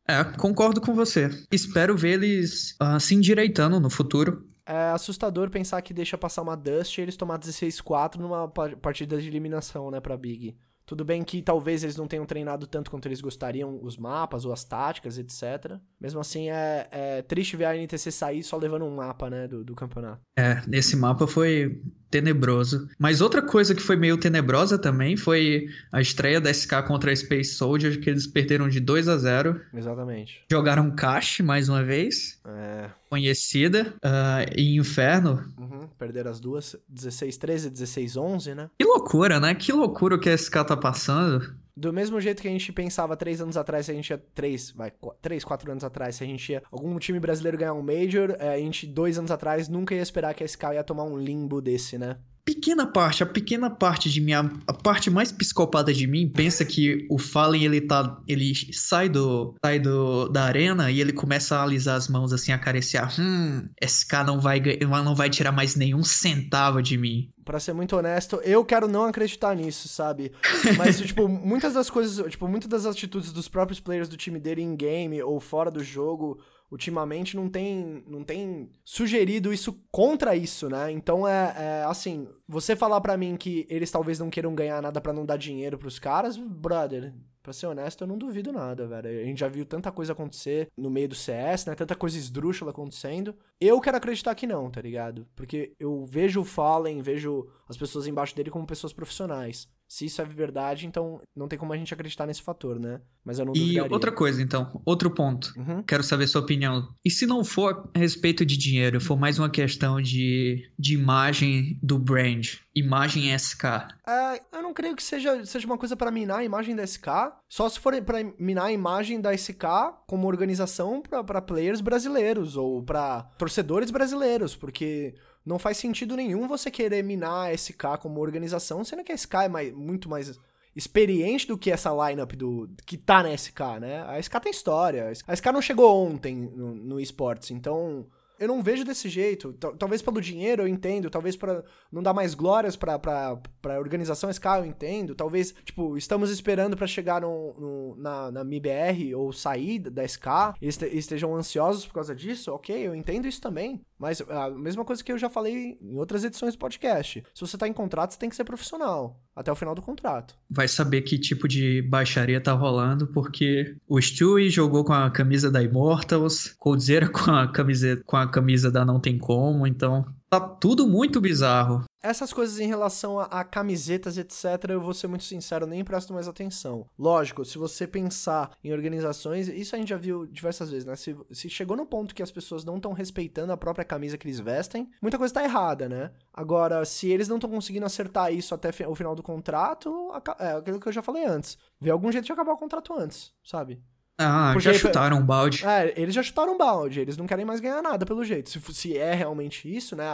É, 0.06 0.22
concordo 0.22 0.80
com 0.80 0.94
você. 0.94 1.30
Espero 1.50 1.96
ver 1.96 2.14
eles 2.14 2.76
uh, 2.82 3.00
se 3.00 3.14
endireitando 3.14 3.80
no 3.80 3.88
futuro. 3.88 4.46
É 4.66 4.90
assustador 4.90 5.50
pensar 5.50 5.80
que 5.82 5.92
deixa 5.92 6.16
passar 6.16 6.42
uma 6.42 6.56
Dust 6.56 6.96
e 6.96 7.02
eles 7.02 7.16
tomar 7.16 7.38
16-4 7.38 8.16
numa 8.16 8.48
partida 8.48 9.20
de 9.20 9.28
eliminação, 9.28 9.90
né, 9.90 10.00
pra 10.00 10.16
Big. 10.16 10.56
Tudo 10.86 11.02
bem 11.02 11.24
que 11.24 11.40
talvez 11.40 11.82
eles 11.82 11.96
não 11.96 12.06
tenham 12.06 12.26
treinado 12.26 12.66
tanto 12.66 12.90
quanto 12.90 13.06
eles 13.06 13.22
gostariam 13.22 13.78
os 13.82 13.96
mapas 13.96 14.44
ou 14.44 14.52
as 14.52 14.64
táticas, 14.64 15.16
etc. 15.16 15.78
Mesmo 15.98 16.20
assim, 16.20 16.50
é, 16.50 16.88
é 16.90 17.22
triste 17.22 17.56
ver 17.56 17.64
a 17.64 17.76
NTC 17.76 18.10
sair 18.10 18.42
só 18.42 18.58
levando 18.58 18.84
um 18.84 18.94
mapa, 18.94 19.30
né, 19.30 19.48
do, 19.48 19.64
do 19.64 19.74
campeonato. 19.74 20.20
É, 20.36 20.62
nesse 20.66 20.94
mapa 20.94 21.26
foi 21.26 21.80
tenebroso. 22.14 22.88
Mas 22.96 23.20
outra 23.20 23.42
coisa 23.42 23.74
que 23.74 23.82
foi 23.82 23.96
meio 23.96 24.16
tenebrosa 24.16 24.78
também 24.78 25.16
foi 25.16 25.66
a 25.90 26.00
estreia 26.00 26.40
da 26.40 26.54
SK 26.54 26.84
contra 26.86 27.10
a 27.10 27.16
Space 27.16 27.54
Soldier, 27.54 28.00
que 28.00 28.08
eles 28.08 28.24
perderam 28.24 28.68
de 28.68 28.78
2 28.78 29.08
a 29.08 29.16
0 29.16 29.60
Exatamente. 29.74 30.44
Jogaram 30.48 30.92
Cash 30.92 31.40
mais 31.40 31.68
uma 31.68 31.82
vez. 31.82 32.38
É. 32.46 32.88
Conhecida. 33.10 33.92
Uh, 33.96 34.54
e 34.56 34.76
Inferno. 34.76 35.44
Uhum, 35.58 35.88
perderam 35.98 36.30
as 36.30 36.38
duas. 36.38 36.76
16-13, 36.94 37.72
16-11, 37.72 38.54
né? 38.54 38.70
Que 38.78 38.86
loucura, 38.86 39.40
né? 39.40 39.52
Que 39.52 39.72
loucura 39.72 40.14
o 40.14 40.20
que 40.20 40.30
a 40.30 40.38
SK 40.38 40.64
tá 40.64 40.76
passando. 40.76 41.52
Do 41.76 41.92
mesmo 41.92 42.20
jeito 42.20 42.40
que 42.40 42.46
a 42.46 42.50
gente 42.50 42.72
pensava 42.72 43.16
três 43.16 43.40
anos 43.40 43.56
atrás, 43.56 43.86
se 43.86 43.92
a 43.92 43.94
gente 43.94 44.10
ia. 44.10 44.18
Três, 44.32 44.70
vai, 44.70 44.92
três, 45.20 45.42
quatro 45.42 45.70
anos 45.70 45.82
atrás, 45.82 46.16
se 46.16 46.24
a 46.24 46.26
gente 46.26 46.52
ia. 46.52 46.62
Algum 46.70 46.96
time 46.98 47.18
brasileiro 47.18 47.58
ganhar 47.58 47.74
um 47.74 47.82
Major, 47.82 48.36
é, 48.38 48.54
a 48.54 48.58
gente, 48.58 48.86
dois 48.86 49.18
anos 49.18 49.30
atrás, 49.30 49.68
nunca 49.68 49.94
ia 49.94 50.02
esperar 50.02 50.34
que 50.34 50.44
a 50.44 50.46
SK 50.46 50.62
ia 50.74 50.84
tomar 50.84 51.04
um 51.04 51.18
limbo 51.18 51.60
desse, 51.60 51.98
né? 51.98 52.18
Pequena 52.44 52.86
parte, 52.86 53.22
a 53.22 53.26
pequena 53.26 53.70
parte 53.70 54.10
de 54.10 54.20
mim, 54.20 54.32
a, 54.32 54.50
a 54.66 54.72
parte 54.72 55.10
mais 55.10 55.32
psicopata 55.32 55.92
de 55.92 56.06
mim, 56.06 56.28
pensa 56.28 56.64
que 56.64 57.06
o 57.10 57.18
Fallen, 57.18 57.64
ele 57.64 57.80
tá. 57.80 58.20
Ele 58.28 58.52
sai 58.72 59.08
do. 59.08 59.54
sai 59.64 59.78
do, 59.80 60.28
da 60.28 60.44
arena 60.44 60.90
e 60.90 61.00
ele 61.00 61.12
começa 61.12 61.56
a 61.56 61.62
alisar 61.62 61.96
as 61.96 62.08
mãos 62.08 62.32
assim, 62.32 62.52
acariciar. 62.52 63.12
Hum, 63.18 63.68
SK 63.82 64.12
não 64.26 64.40
vai, 64.40 64.60
não 64.82 65.14
vai 65.14 65.30
tirar 65.30 65.52
mais 65.52 65.74
nenhum 65.74 66.04
centavo 66.04 66.82
de 66.82 66.98
mim. 66.98 67.30
Pra 67.44 67.60
ser 67.60 67.72
muito 67.72 67.96
honesto, 67.96 68.40
eu 68.44 68.64
quero 68.64 68.88
não 68.88 69.04
acreditar 69.04 69.54
nisso, 69.54 69.88
sabe? 69.88 70.32
Mas, 70.78 70.98
tipo, 71.00 71.28
muitas 71.28 71.74
das 71.74 71.90
coisas, 71.90 72.30
tipo, 72.30 72.48
muitas 72.48 72.68
das 72.68 72.86
atitudes 72.86 73.32
dos 73.32 73.48
próprios 73.48 73.80
players 73.80 74.08
do 74.08 74.16
time 74.16 74.38
dele 74.38 74.62
em 74.62 74.74
game 74.74 75.22
ou 75.22 75.38
fora 75.40 75.70
do 75.70 75.84
jogo 75.84 76.38
ultimamente 76.74 77.36
não 77.36 77.48
tem, 77.48 78.02
não 78.04 78.24
tem 78.24 78.68
sugerido 78.84 79.52
isso 79.52 79.80
contra 79.92 80.34
isso, 80.34 80.68
né? 80.68 80.90
Então 80.90 81.26
é, 81.26 81.54
é 81.56 81.84
assim, 81.86 82.28
você 82.48 82.74
falar 82.74 83.00
para 83.00 83.16
mim 83.16 83.36
que 83.36 83.64
eles 83.70 83.92
talvez 83.92 84.18
não 84.18 84.28
queiram 84.28 84.54
ganhar 84.56 84.82
nada 84.82 85.00
para 85.00 85.12
não 85.12 85.24
dar 85.24 85.36
dinheiro 85.36 85.78
pros 85.78 86.00
caras, 86.00 86.36
brother, 86.36 87.14
Pra 87.44 87.52
ser 87.52 87.66
honesto, 87.66 88.00
eu 88.00 88.08
não 88.08 88.16
duvido 88.16 88.50
nada, 88.50 88.86
velho. 88.86 89.06
A 89.06 89.24
gente 89.26 89.40
já 89.40 89.48
viu 89.48 89.66
tanta 89.66 89.92
coisa 89.92 90.12
acontecer 90.12 90.70
no 90.74 90.88
meio 90.88 91.10
do 91.10 91.14
CS, 91.14 91.66
né? 91.66 91.74
Tanta 91.74 91.94
coisa 91.94 92.16
esdrúxula 92.16 92.70
acontecendo. 92.70 93.36
Eu 93.60 93.78
quero 93.82 93.98
acreditar 93.98 94.34
que 94.34 94.46
não, 94.46 94.70
tá 94.70 94.80
ligado? 94.80 95.26
Porque 95.36 95.74
eu 95.78 96.06
vejo 96.06 96.40
o 96.40 96.44
Fallen, 96.44 97.02
vejo 97.02 97.46
as 97.68 97.76
pessoas 97.76 98.06
embaixo 98.06 98.34
dele 98.34 98.48
como 98.48 98.66
pessoas 98.66 98.94
profissionais. 98.94 99.68
Se 99.94 100.06
isso 100.06 100.20
é 100.20 100.24
verdade, 100.24 100.88
então 100.88 101.20
não 101.36 101.46
tem 101.46 101.56
como 101.56 101.72
a 101.72 101.76
gente 101.76 101.94
acreditar 101.94 102.26
nesse 102.26 102.42
fator, 102.42 102.80
né? 102.80 103.00
Mas 103.24 103.38
eu 103.38 103.44
não 103.44 103.54
E 103.54 103.80
outra 103.80 104.10
coisa, 104.10 104.42
então, 104.42 104.82
outro 104.84 105.08
ponto. 105.08 105.54
Uhum. 105.56 105.84
Quero 105.84 106.02
saber 106.02 106.26
sua 106.26 106.40
opinião. 106.40 106.92
E 107.04 107.08
se 107.08 107.26
não 107.26 107.44
for 107.44 107.88
a 107.94 107.98
respeito 108.00 108.44
de 108.44 108.56
dinheiro, 108.56 109.00
for 109.00 109.16
mais 109.16 109.38
uma 109.38 109.48
questão 109.48 110.02
de, 110.02 110.68
de 110.76 110.94
imagem 110.94 111.78
do 111.80 111.96
brand, 111.96 112.54
imagem 112.74 113.32
SK? 113.38 113.64
É, 114.04 114.42
eu 114.52 114.62
não 114.64 114.74
creio 114.74 114.96
que 114.96 115.02
seja, 115.02 115.46
seja 115.46 115.64
uma 115.64 115.78
coisa 115.78 115.96
para 115.96 116.10
minar 116.10 116.40
a 116.40 116.44
imagem 116.44 116.74
da 116.74 116.84
SK. 116.84 117.06
Só 117.48 117.68
se 117.68 117.78
for 117.78 117.94
para 118.02 118.18
minar 118.36 118.64
a 118.64 118.72
imagem 118.72 119.20
da 119.20 119.32
SK 119.32 119.64
como 120.08 120.26
organização 120.26 121.00
para 121.00 121.40
players 121.40 121.80
brasileiros 121.80 122.56
ou 122.56 122.82
para 122.82 123.22
torcedores 123.38 123.92
brasileiros, 123.92 124.56
porque 124.56 125.14
não 125.44 125.58
faz 125.58 125.76
sentido 125.76 126.16
nenhum 126.16 126.48
você 126.48 126.70
querer 126.70 127.02
minar 127.02 127.48
a 127.48 127.56
SK 127.56 127.98
como 128.00 128.20
organização, 128.20 128.84
sendo 128.84 129.04
que 129.04 129.12
a 129.12 129.16
SK 129.16 129.34
é 129.34 129.48
mais, 129.48 129.74
muito 129.74 130.08
mais 130.08 130.38
experiente 130.74 131.46
do 131.46 131.58
que 131.58 131.70
essa 131.70 131.90
lineup 131.90 132.32
do 132.32 132.68
que 132.84 132.96
tá 132.96 133.22
na 133.22 133.36
SK, 133.36 133.60
né? 133.80 134.02
A 134.02 134.20
SK 134.20 134.40
tem 134.40 134.50
história. 134.50 135.12
A 135.26 135.36
SK 135.36 135.46
não 135.52 135.62
chegou 135.62 136.06
ontem 136.06 136.34
no, 136.34 136.74
no 136.74 137.00
esportes, 137.00 137.50
então 137.50 138.06
eu 138.44 138.48
não 138.48 138.62
vejo 138.62 138.84
desse 138.84 139.08
jeito. 139.08 139.52
Talvez 139.78 140.02
pelo 140.02 140.20
dinheiro 140.20 140.62
eu 140.62 140.68
entendo, 140.68 141.10
talvez 141.10 141.36
para 141.36 141.64
não 141.90 142.02
dar 142.02 142.12
mais 142.12 142.34
glórias 142.34 142.76
pra, 142.76 142.98
pra, 142.98 143.36
pra 143.60 143.78
organização 143.78 144.30
SK 144.30 144.44
eu 144.58 144.66
entendo. 144.66 145.14
Talvez, 145.14 145.54
tipo, 145.64 145.96
estamos 145.96 146.30
esperando 146.30 146.76
para 146.76 146.86
chegar 146.86 147.20
no, 147.20 147.54
no, 147.54 147.96
na, 147.96 148.30
na 148.30 148.44
MIBR 148.44 149.14
ou 149.16 149.32
sair 149.32 149.78
da 149.78 150.06
SK, 150.06 150.26
eles 150.60 150.80
estejam 150.82 151.34
ansiosos 151.34 151.86
por 151.86 151.94
causa 151.94 152.14
disso, 152.14 152.52
ok, 152.52 152.86
eu 152.86 152.94
entendo 152.94 153.26
isso 153.26 153.40
também. 153.40 153.80
Mas 153.98 154.20
a 154.20 154.50
mesma 154.50 154.84
coisa 154.84 155.02
que 155.02 155.10
eu 155.10 155.18
já 155.18 155.30
falei 155.30 155.78
em 155.80 155.96
outras 155.96 156.24
edições 156.24 156.54
do 156.54 156.58
podcast. 156.58 157.24
Se 157.34 157.40
você 157.40 157.56
tá 157.56 157.66
em 157.66 157.72
contrato, 157.72 158.12
você 158.12 158.18
tem 158.18 158.28
que 158.28 158.36
ser 158.36 158.44
profissional 158.44 159.20
até 159.34 159.50
o 159.50 159.56
final 159.56 159.74
do 159.74 159.82
contrato. 159.82 160.36
Vai 160.48 160.68
saber 160.68 161.02
que 161.02 161.18
tipo 161.18 161.48
de 161.48 161.82
baixaria 161.82 162.40
tá 162.40 162.52
rolando, 162.52 163.06
porque 163.08 163.76
o 163.88 164.00
Stewie 164.00 164.50
jogou 164.50 164.84
com 164.84 164.92
a 164.92 165.10
camisa 165.10 165.50
da 165.50 165.62
Immortals, 165.62 166.54
Coldzera 166.58 167.08
com 167.08 167.30
a 167.30 167.50
camisa, 167.50 168.00
com 168.04 168.16
a 168.16 168.28
camisa 168.34 168.68
da 168.68 168.84
Não 168.84 168.98
Tem 168.98 169.16
Como, 169.16 169.64
então 169.64 170.04
tá 170.28 170.40
tudo 170.40 170.88
muito 170.88 171.20
bizarro. 171.20 171.84
Essas 172.02 172.32
coisas 172.32 172.58
em 172.58 172.66
relação 172.66 173.20
a, 173.20 173.24
a, 173.26 173.44
camisetas, 173.44 174.18
etc., 174.18 174.70
eu 174.70 174.80
vou 174.80 174.92
ser 174.92 175.06
muito 175.06 175.22
sincero, 175.22 175.66
nem 175.66 175.84
presto 175.84 176.12
mais 176.12 176.26
atenção. 176.26 176.86
Lógico, 176.98 177.44
se 177.44 177.56
você 177.56 177.86
pensar 177.86 178.50
em 178.62 178.72
organizações, 178.72 179.48
isso 179.48 179.76
a 179.76 179.78
gente 179.78 179.88
já 179.88 179.96
viu 179.96 180.26
diversas 180.26 180.70
vezes, 180.70 180.84
né? 180.84 180.96
Se, 180.96 181.16
se 181.30 181.48
chegou 181.48 181.76
no 181.76 181.86
ponto 181.86 182.14
que 182.14 182.22
as 182.22 182.32
pessoas 182.32 182.64
não 182.64 182.76
estão 182.76 182.92
respeitando 182.92 183.52
a 183.52 183.56
própria 183.56 183.84
camisa 183.84 184.18
que 184.18 184.26
eles 184.26 184.40
vestem, 184.40 184.90
muita 185.00 185.16
coisa 185.16 185.32
tá 185.32 185.44
errada, 185.44 185.88
né? 185.88 186.10
Agora, 186.32 186.84
se 186.84 187.08
eles 187.08 187.28
não 187.28 187.36
estão 187.36 187.48
conseguindo 187.48 187.86
acertar 187.86 188.32
isso 188.32 188.54
até 188.54 188.70
o 188.88 188.94
final 188.94 189.14
do 189.14 189.22
contrato, 189.22 190.10
é 190.40 190.52
aquilo 190.52 190.80
que 190.80 190.88
eu 190.88 190.92
já 190.92 191.02
falei 191.02 191.24
antes. 191.24 191.56
Vê 191.80 191.90
algum 191.90 192.10
jeito 192.10 192.26
de 192.26 192.32
acabar 192.32 192.52
o 192.52 192.58
contrato 192.58 192.92
antes, 192.92 193.32
sabe? 193.44 193.80
Ah, 194.16 194.50
Porque, 194.52 194.72
já 194.72 194.74
chutaram 194.74 195.18
um 195.18 195.26
balde. 195.26 195.64
É, 195.66 195.92
eles 196.00 196.14
já 196.14 196.22
chutaram 196.22 196.54
um 196.54 196.58
balde, 196.58 197.00
eles 197.00 197.16
não 197.16 197.26
querem 197.26 197.44
mais 197.44 197.58
ganhar 197.60 197.82
nada 197.82 198.06
pelo 198.06 198.24
jeito. 198.24 198.48
Se, 198.48 198.60
se 198.72 198.96
é 198.96 199.12
realmente 199.12 199.68
isso, 199.68 199.96
né? 199.96 200.04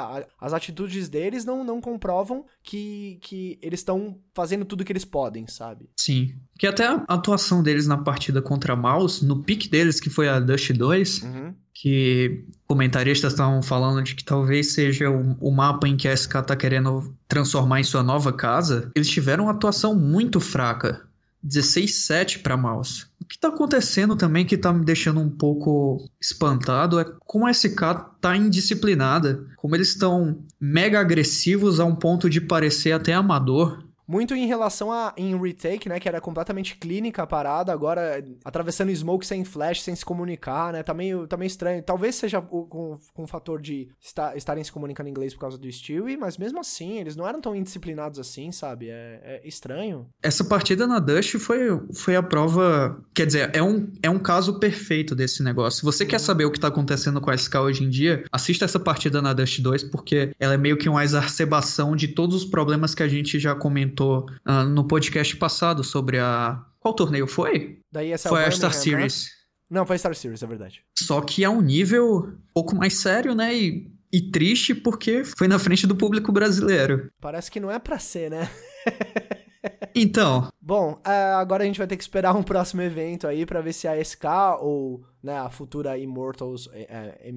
As 0.40 0.54
atitudes 0.54 1.08
deles 1.08 1.44
não, 1.44 1.62
não 1.62 1.80
comprovam 1.80 2.46
que, 2.62 3.18
que 3.20 3.58
eles 3.60 3.80
estão 3.80 4.18
fazendo 4.34 4.64
tudo 4.64 4.84
que 4.84 4.92
eles 4.92 5.04
podem, 5.04 5.46
sabe? 5.46 5.90
Sim. 5.98 6.34
Que 6.58 6.66
até 6.66 6.86
a 6.86 7.04
atuação 7.08 7.62
deles 7.62 7.86
na 7.86 7.98
partida 7.98 8.40
contra 8.40 8.74
Maus, 8.74 9.20
no 9.20 9.42
pique 9.42 9.68
deles, 9.68 10.00
que 10.00 10.08
foi 10.08 10.28
a 10.28 10.40
Dust 10.40 10.72
2, 10.72 11.22
uhum. 11.22 11.54
que 11.74 12.44
comentaristas 12.66 13.34
estavam 13.34 13.62
falando 13.62 14.02
de 14.02 14.14
que 14.14 14.24
talvez 14.24 14.72
seja 14.72 15.10
o, 15.10 15.36
o 15.40 15.50
mapa 15.50 15.86
em 15.86 15.96
que 15.96 16.08
a 16.08 16.16
SK 16.16 16.42
tá 16.46 16.56
querendo 16.56 17.14
transformar 17.28 17.80
em 17.80 17.84
sua 17.84 18.02
nova 18.02 18.32
casa, 18.32 18.90
eles 18.94 19.10
tiveram 19.10 19.44
uma 19.44 19.52
atuação 19.52 19.94
muito 19.94 20.40
fraca 20.40 21.09
16-7 21.46 22.42
para 22.42 22.56
Mouse. 22.56 23.06
O 23.20 23.24
que 23.24 23.36
está 23.36 23.48
acontecendo 23.48 24.16
também 24.16 24.44
que 24.44 24.56
está 24.56 24.72
me 24.72 24.84
deixando 24.84 25.20
um 25.20 25.30
pouco 25.30 26.08
espantado 26.20 26.98
é 26.98 27.04
como 27.20 27.46
a 27.46 27.52
SK 27.52 27.80
tá 28.20 28.36
indisciplinada, 28.36 29.46
como 29.56 29.74
eles 29.74 29.88
estão 29.88 30.42
mega 30.60 31.00
agressivos 31.00 31.80
a 31.80 31.84
um 31.84 31.94
ponto 31.94 32.28
de 32.28 32.40
parecer 32.40 32.92
até 32.92 33.12
amador. 33.12 33.84
Muito 34.10 34.34
em 34.34 34.44
relação 34.44 34.90
a 34.90 35.14
em 35.16 35.40
retake, 35.40 35.88
né? 35.88 36.00
Que 36.00 36.08
era 36.08 36.20
completamente 36.20 36.74
clínica 36.74 37.22
a 37.22 37.26
parada, 37.28 37.72
agora 37.72 38.24
atravessando 38.44 38.92
smoke 38.92 39.24
sem 39.24 39.44
flash, 39.44 39.82
sem 39.82 39.94
se 39.94 40.04
comunicar, 40.04 40.72
né? 40.72 40.82
Tá 40.82 40.92
meio, 40.92 41.28
tá 41.28 41.36
meio 41.36 41.46
estranho. 41.46 41.80
Talvez 41.80 42.16
seja 42.16 42.40
o, 42.40 42.64
com, 42.64 42.98
com 43.14 43.22
o 43.22 43.26
fator 43.28 43.62
de 43.62 43.88
estar, 44.00 44.36
estarem 44.36 44.64
se 44.64 44.72
comunicando 44.72 45.08
em 45.08 45.12
inglês 45.12 45.32
por 45.32 45.42
causa 45.42 45.56
do 45.56 45.70
Stewie, 45.70 46.16
mas 46.16 46.36
mesmo 46.38 46.58
assim, 46.58 46.98
eles 46.98 47.14
não 47.14 47.24
eram 47.24 47.40
tão 47.40 47.54
indisciplinados 47.54 48.18
assim, 48.18 48.50
sabe? 48.50 48.88
É, 48.88 49.20
é 49.22 49.42
estranho. 49.46 50.08
Essa 50.20 50.42
partida 50.42 50.88
na 50.88 50.98
Dust 50.98 51.38
foi, 51.38 51.80
foi 51.94 52.16
a 52.16 52.22
prova. 52.22 53.00
Quer 53.14 53.26
dizer, 53.26 53.50
é 53.54 53.62
um, 53.62 53.92
é 54.02 54.10
um 54.10 54.18
caso 54.18 54.58
perfeito 54.58 55.14
desse 55.14 55.40
negócio. 55.40 55.78
Se 55.78 55.84
você 55.84 56.04
quer 56.04 56.16
uhum. 56.16 56.24
saber 56.24 56.44
o 56.46 56.50
que 56.50 56.58
tá 56.58 56.66
acontecendo 56.66 57.20
com 57.20 57.30
a 57.30 57.36
SK 57.36 57.54
hoje 57.58 57.84
em 57.84 57.88
dia, 57.88 58.24
assista 58.32 58.64
essa 58.64 58.80
partida 58.80 59.22
na 59.22 59.32
Dust 59.32 59.60
2, 59.60 59.84
porque 59.84 60.32
ela 60.40 60.54
é 60.54 60.58
meio 60.58 60.76
que 60.76 60.88
uma 60.88 61.04
exacerbação 61.04 61.94
de 61.94 62.08
todos 62.08 62.34
os 62.34 62.44
problemas 62.44 62.92
que 62.92 63.04
a 63.04 63.08
gente 63.08 63.38
já 63.38 63.54
comentou 63.54 63.99
comentou 64.00 64.26
uh, 64.48 64.64
no 64.64 64.84
podcast 64.84 65.36
passado 65.36 65.84
sobre 65.84 66.18
a. 66.18 66.64
Qual 66.80 66.94
torneio 66.94 67.26
foi? 67.26 67.80
Daí 67.92 68.12
essa 68.12 68.30
foi 68.30 68.44
a 68.44 68.50
Star 68.50 68.70
né? 68.70 68.76
Series. 68.76 69.28
Não, 69.68 69.84
foi 69.84 69.96
a 69.96 69.98
Star 69.98 70.14
Series, 70.14 70.42
é 70.42 70.46
verdade. 70.46 70.82
Só 70.98 71.20
que 71.20 71.44
é 71.44 71.50
um 71.50 71.60
nível 71.60 72.26
um 72.26 72.38
pouco 72.54 72.74
mais 72.74 72.98
sério, 72.98 73.34
né? 73.34 73.54
E, 73.54 73.92
e 74.10 74.30
triste 74.30 74.74
porque 74.74 75.22
foi 75.24 75.46
na 75.46 75.58
frente 75.58 75.86
do 75.86 75.94
público 75.94 76.32
brasileiro. 76.32 77.10
Parece 77.20 77.50
que 77.50 77.60
não 77.60 77.70
é 77.70 77.78
pra 77.78 77.98
ser, 77.98 78.30
né? 78.30 78.50
Então. 79.94 80.48
Bom, 80.60 81.00
é, 81.04 81.32
agora 81.32 81.62
a 81.62 81.66
gente 81.66 81.78
vai 81.78 81.86
ter 81.86 81.96
que 81.96 82.02
esperar 82.02 82.34
um 82.36 82.42
próximo 82.42 82.82
evento 82.82 83.26
aí 83.26 83.44
para 83.44 83.60
ver 83.60 83.72
se 83.72 83.88
a 83.88 84.02
SK 84.02 84.24
ou 84.60 85.04
né, 85.22 85.38
a 85.38 85.50
futura 85.50 85.98
Immortals 85.98 86.68
é, 86.72 87.18
é 87.20 87.32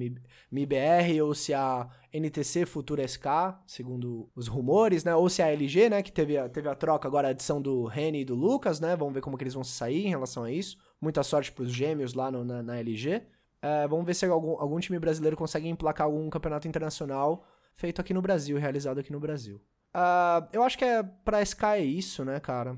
MIBR 0.50 1.22
ou 1.22 1.34
se 1.34 1.52
a 1.52 1.88
NTC 2.12 2.64
futura 2.64 3.06
SK, 3.06 3.26
segundo 3.66 4.30
os 4.36 4.46
rumores, 4.46 5.04
né? 5.04 5.14
Ou 5.14 5.28
se 5.28 5.42
a 5.42 5.52
LG, 5.52 5.90
né? 5.90 6.02
Que 6.02 6.12
teve 6.12 6.38
a, 6.38 6.48
teve 6.48 6.68
a 6.68 6.74
troca 6.74 7.08
agora, 7.08 7.28
a 7.28 7.30
adição 7.32 7.60
do 7.60 7.84
Reni 7.86 8.20
e 8.20 8.24
do 8.24 8.34
Lucas, 8.34 8.78
né? 8.78 8.94
Vamos 8.94 9.14
ver 9.14 9.20
como 9.20 9.36
que 9.36 9.42
eles 9.42 9.54
vão 9.54 9.64
sair 9.64 10.06
em 10.06 10.10
relação 10.10 10.44
a 10.44 10.50
isso. 10.50 10.76
Muita 11.00 11.22
sorte 11.22 11.50
pros 11.50 11.72
gêmeos 11.72 12.14
lá 12.14 12.30
no, 12.30 12.44
na, 12.44 12.62
na, 12.62 12.78
LG. 12.78 13.22
É, 13.60 13.88
vamos 13.88 14.06
ver 14.06 14.14
se 14.14 14.26
algum, 14.26 14.60
algum 14.60 14.78
time 14.78 14.98
brasileiro 14.98 15.36
consegue 15.36 15.68
emplacar 15.68 16.06
algum 16.06 16.30
campeonato 16.30 16.68
internacional 16.68 17.44
feito 17.76 18.00
aqui 18.00 18.14
no 18.14 18.22
Brasil, 18.22 18.56
realizado 18.58 19.00
aqui 19.00 19.12
no 19.12 19.18
Brasil. 19.18 19.60
Uh, 19.94 20.48
eu 20.52 20.62
acho 20.62 20.76
que 20.76 20.84
é 20.84 21.02
pra 21.02 21.44
SK 21.44 21.62
é 21.64 21.84
isso, 21.84 22.24
né, 22.24 22.40
cara? 22.40 22.76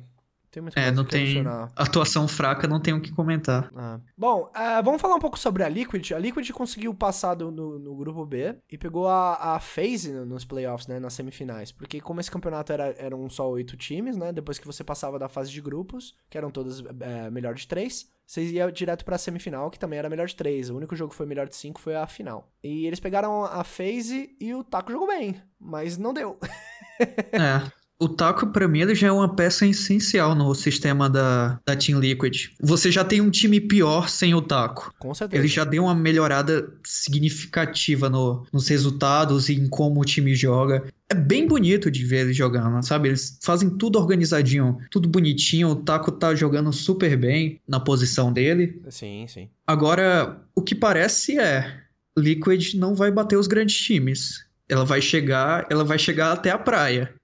Tem 0.56 0.62
muita 0.62 0.80
é, 0.80 0.90
não 0.90 1.04
tem 1.04 1.44
atuação 1.76 2.26
fraca, 2.26 2.66
não 2.66 2.80
tem 2.80 2.94
o 2.94 3.00
que 3.00 3.12
comentar. 3.12 3.70
Ah. 3.76 4.00
Bom, 4.16 4.50
uh, 4.56 4.82
vamos 4.82 5.02
falar 5.02 5.14
um 5.14 5.20
pouco 5.20 5.38
sobre 5.38 5.62
a 5.62 5.68
Liquid. 5.68 6.12
A 6.12 6.18
Liquid 6.18 6.50
conseguiu 6.50 6.94
passar 6.94 7.36
no, 7.36 7.78
no 7.78 7.94
grupo 7.94 8.24
B 8.24 8.56
e 8.70 8.78
pegou 8.78 9.06
a, 9.06 9.56
a 9.56 9.60
FaZe 9.60 10.12
nos 10.12 10.46
playoffs, 10.46 10.86
né, 10.86 10.98
nas 10.98 11.12
semifinais. 11.12 11.72
Porque 11.72 12.00
como 12.00 12.20
esse 12.20 12.30
campeonato 12.30 12.72
era, 12.72 12.94
eram 12.96 13.28
só 13.28 13.50
oito 13.50 13.76
times, 13.76 14.16
né, 14.16 14.32
depois 14.32 14.58
que 14.58 14.66
você 14.66 14.82
passava 14.82 15.18
da 15.18 15.28
fase 15.28 15.50
de 15.50 15.60
grupos, 15.60 16.14
que 16.30 16.38
eram 16.38 16.50
todas 16.50 16.82
é, 17.00 17.30
melhor 17.30 17.52
de 17.52 17.68
três, 17.68 18.10
você 18.26 18.42
ia 18.42 18.72
direto 18.72 19.04
pra 19.04 19.18
semifinal, 19.18 19.70
que 19.70 19.78
também 19.78 19.98
era 19.98 20.08
melhor 20.08 20.26
de 20.26 20.36
três. 20.36 20.70
O 20.70 20.76
único 20.76 20.96
jogo 20.96 21.10
que 21.10 21.16
foi 21.16 21.26
melhor 21.26 21.48
de 21.48 21.54
cinco 21.54 21.80
foi 21.80 21.94
a 21.94 22.06
final. 22.06 22.50
E 22.64 22.86
eles 22.86 22.98
pegaram 22.98 23.44
a 23.44 23.62
FaZe 23.62 24.34
e 24.40 24.54
o 24.54 24.64
Taco 24.64 24.90
jogou 24.90 25.06
bem, 25.06 25.40
mas 25.60 25.98
não 25.98 26.14
deu. 26.14 26.38
é. 27.00 27.62
O 27.98 28.08
Taco, 28.08 28.48
pra 28.48 28.68
mim, 28.68 28.80
ele 28.80 28.94
já 28.94 29.08
é 29.08 29.12
uma 29.12 29.34
peça 29.34 29.66
essencial 29.66 30.34
no 30.34 30.54
sistema 30.54 31.08
da, 31.08 31.58
da 31.64 31.74
Team 31.74 31.98
Liquid. 31.98 32.48
Você 32.60 32.90
já 32.90 33.02
tem 33.02 33.22
um 33.22 33.30
time 33.30 33.58
pior 33.58 34.10
sem 34.10 34.34
o 34.34 34.42
Taco. 34.42 34.92
Com 34.98 35.14
certeza. 35.14 35.40
Ele 35.40 35.48
já 35.48 35.64
deu 35.64 35.84
uma 35.84 35.94
melhorada 35.94 36.70
significativa 36.84 38.10
no, 38.10 38.46
nos 38.52 38.68
resultados 38.68 39.48
e 39.48 39.54
em 39.54 39.66
como 39.66 40.00
o 40.00 40.04
time 40.04 40.34
joga. 40.34 40.84
É 41.08 41.14
bem 41.14 41.46
bonito 41.48 41.90
de 41.90 42.04
ver 42.04 42.26
eles 42.26 42.36
jogando, 42.36 42.82
sabe? 42.82 43.08
Eles 43.08 43.38
fazem 43.42 43.70
tudo 43.70 43.98
organizadinho, 43.98 44.76
tudo 44.90 45.08
bonitinho. 45.08 45.68
O 45.68 45.76
Taco 45.76 46.12
tá 46.12 46.34
jogando 46.34 46.72
super 46.74 47.16
bem 47.16 47.62
na 47.66 47.80
posição 47.80 48.30
dele. 48.30 48.78
Sim, 48.90 49.26
sim. 49.26 49.48
Agora, 49.66 50.42
o 50.54 50.60
que 50.60 50.74
parece 50.74 51.38
é 51.38 51.80
Liquid 52.18 52.74
não 52.74 52.94
vai 52.94 53.10
bater 53.10 53.36
os 53.36 53.46
grandes 53.46 53.76
times. 53.76 54.45
Ela 54.68 54.84
vai 54.84 55.00
chegar, 55.00 55.66
ela 55.70 55.84
vai 55.84 55.98
chegar 55.98 56.32
até 56.32 56.50
a 56.50 56.58
praia, 56.58 57.14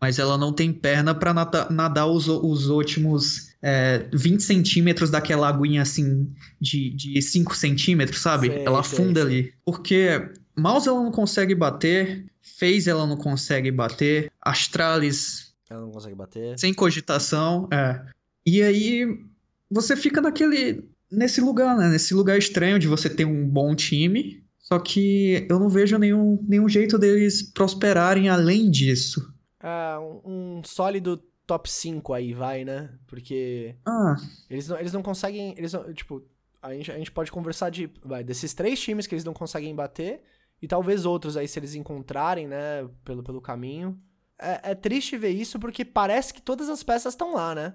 mas 0.00 0.18
ela 0.18 0.36
não 0.36 0.52
tem 0.52 0.72
perna 0.72 1.14
para 1.14 1.32
nadar, 1.34 1.70
nadar, 1.70 2.06
os, 2.06 2.28
os 2.28 2.68
últimos 2.68 3.48
é, 3.62 4.08
20 4.12 4.42
centímetros 4.42 5.10
daquela 5.10 5.48
aguinha 5.48 5.82
assim 5.82 6.32
de, 6.60 6.90
de 6.90 7.20
5 7.20 7.56
centímetros, 7.56 8.20
sabe? 8.20 8.48
Sei, 8.48 8.64
ela 8.64 8.80
afunda 8.80 9.22
sei. 9.22 9.30
ali. 9.30 9.54
Porque 9.64 10.30
Mouse 10.56 10.88
ela 10.88 11.02
não 11.02 11.10
consegue 11.12 11.54
bater, 11.54 12.26
FaZe 12.40 12.88
ela 12.88 13.06
não 13.06 13.16
consegue 13.16 13.70
bater, 13.70 14.30
Astralis 14.40 15.52
Ela 15.68 15.82
não 15.82 15.90
consegue 15.90 16.14
bater. 16.14 16.58
sem 16.58 16.72
cogitação, 16.72 17.68
é. 17.72 18.00
E 18.46 18.62
aí 18.62 19.06
você 19.70 19.94
fica 19.96 20.20
naquele 20.20 20.84
nesse 21.10 21.40
lugar, 21.40 21.76
né? 21.76 21.88
Nesse 21.88 22.14
lugar 22.14 22.38
estranho 22.38 22.78
de 22.78 22.86
você 22.86 23.08
ter 23.08 23.24
um 23.24 23.46
bom 23.48 23.74
time, 23.74 24.42
só 24.68 24.78
que 24.78 25.46
eu 25.48 25.58
não 25.58 25.70
vejo 25.70 25.96
nenhum, 25.96 26.44
nenhum 26.46 26.68
jeito 26.68 26.98
deles 26.98 27.42
prosperarem 27.42 28.28
além 28.28 28.70
disso. 28.70 29.32
Ah, 29.58 29.98
um, 29.98 30.58
um 30.58 30.62
sólido 30.62 31.16
top 31.46 31.70
5 31.70 32.12
aí, 32.12 32.34
vai, 32.34 32.66
né? 32.66 32.90
Porque 33.06 33.74
Ah, 33.86 34.14
eles 34.50 34.68
não, 34.68 34.78
eles 34.78 34.92
não 34.92 35.02
conseguem. 35.02 35.54
Eles 35.56 35.72
não, 35.72 35.90
tipo, 35.94 36.22
a 36.60 36.74
gente, 36.74 36.92
a 36.92 36.98
gente 36.98 37.10
pode 37.10 37.32
conversar 37.32 37.70
de. 37.70 37.90
Vai, 38.04 38.22
desses 38.22 38.52
três 38.52 38.78
times 38.78 39.06
que 39.06 39.14
eles 39.14 39.24
não 39.24 39.32
conseguem 39.32 39.74
bater. 39.74 40.20
E 40.60 40.68
talvez 40.68 41.06
outros 41.06 41.38
aí, 41.38 41.48
se 41.48 41.58
eles 41.58 41.74
encontrarem, 41.74 42.46
né? 42.46 42.86
Pelo, 43.06 43.22
pelo 43.22 43.40
caminho. 43.40 43.98
É, 44.38 44.72
é 44.72 44.74
triste 44.74 45.16
ver 45.16 45.30
isso 45.30 45.58
porque 45.58 45.82
parece 45.82 46.34
que 46.34 46.42
todas 46.42 46.68
as 46.68 46.82
peças 46.82 47.14
estão 47.14 47.34
lá, 47.34 47.54
né? 47.54 47.74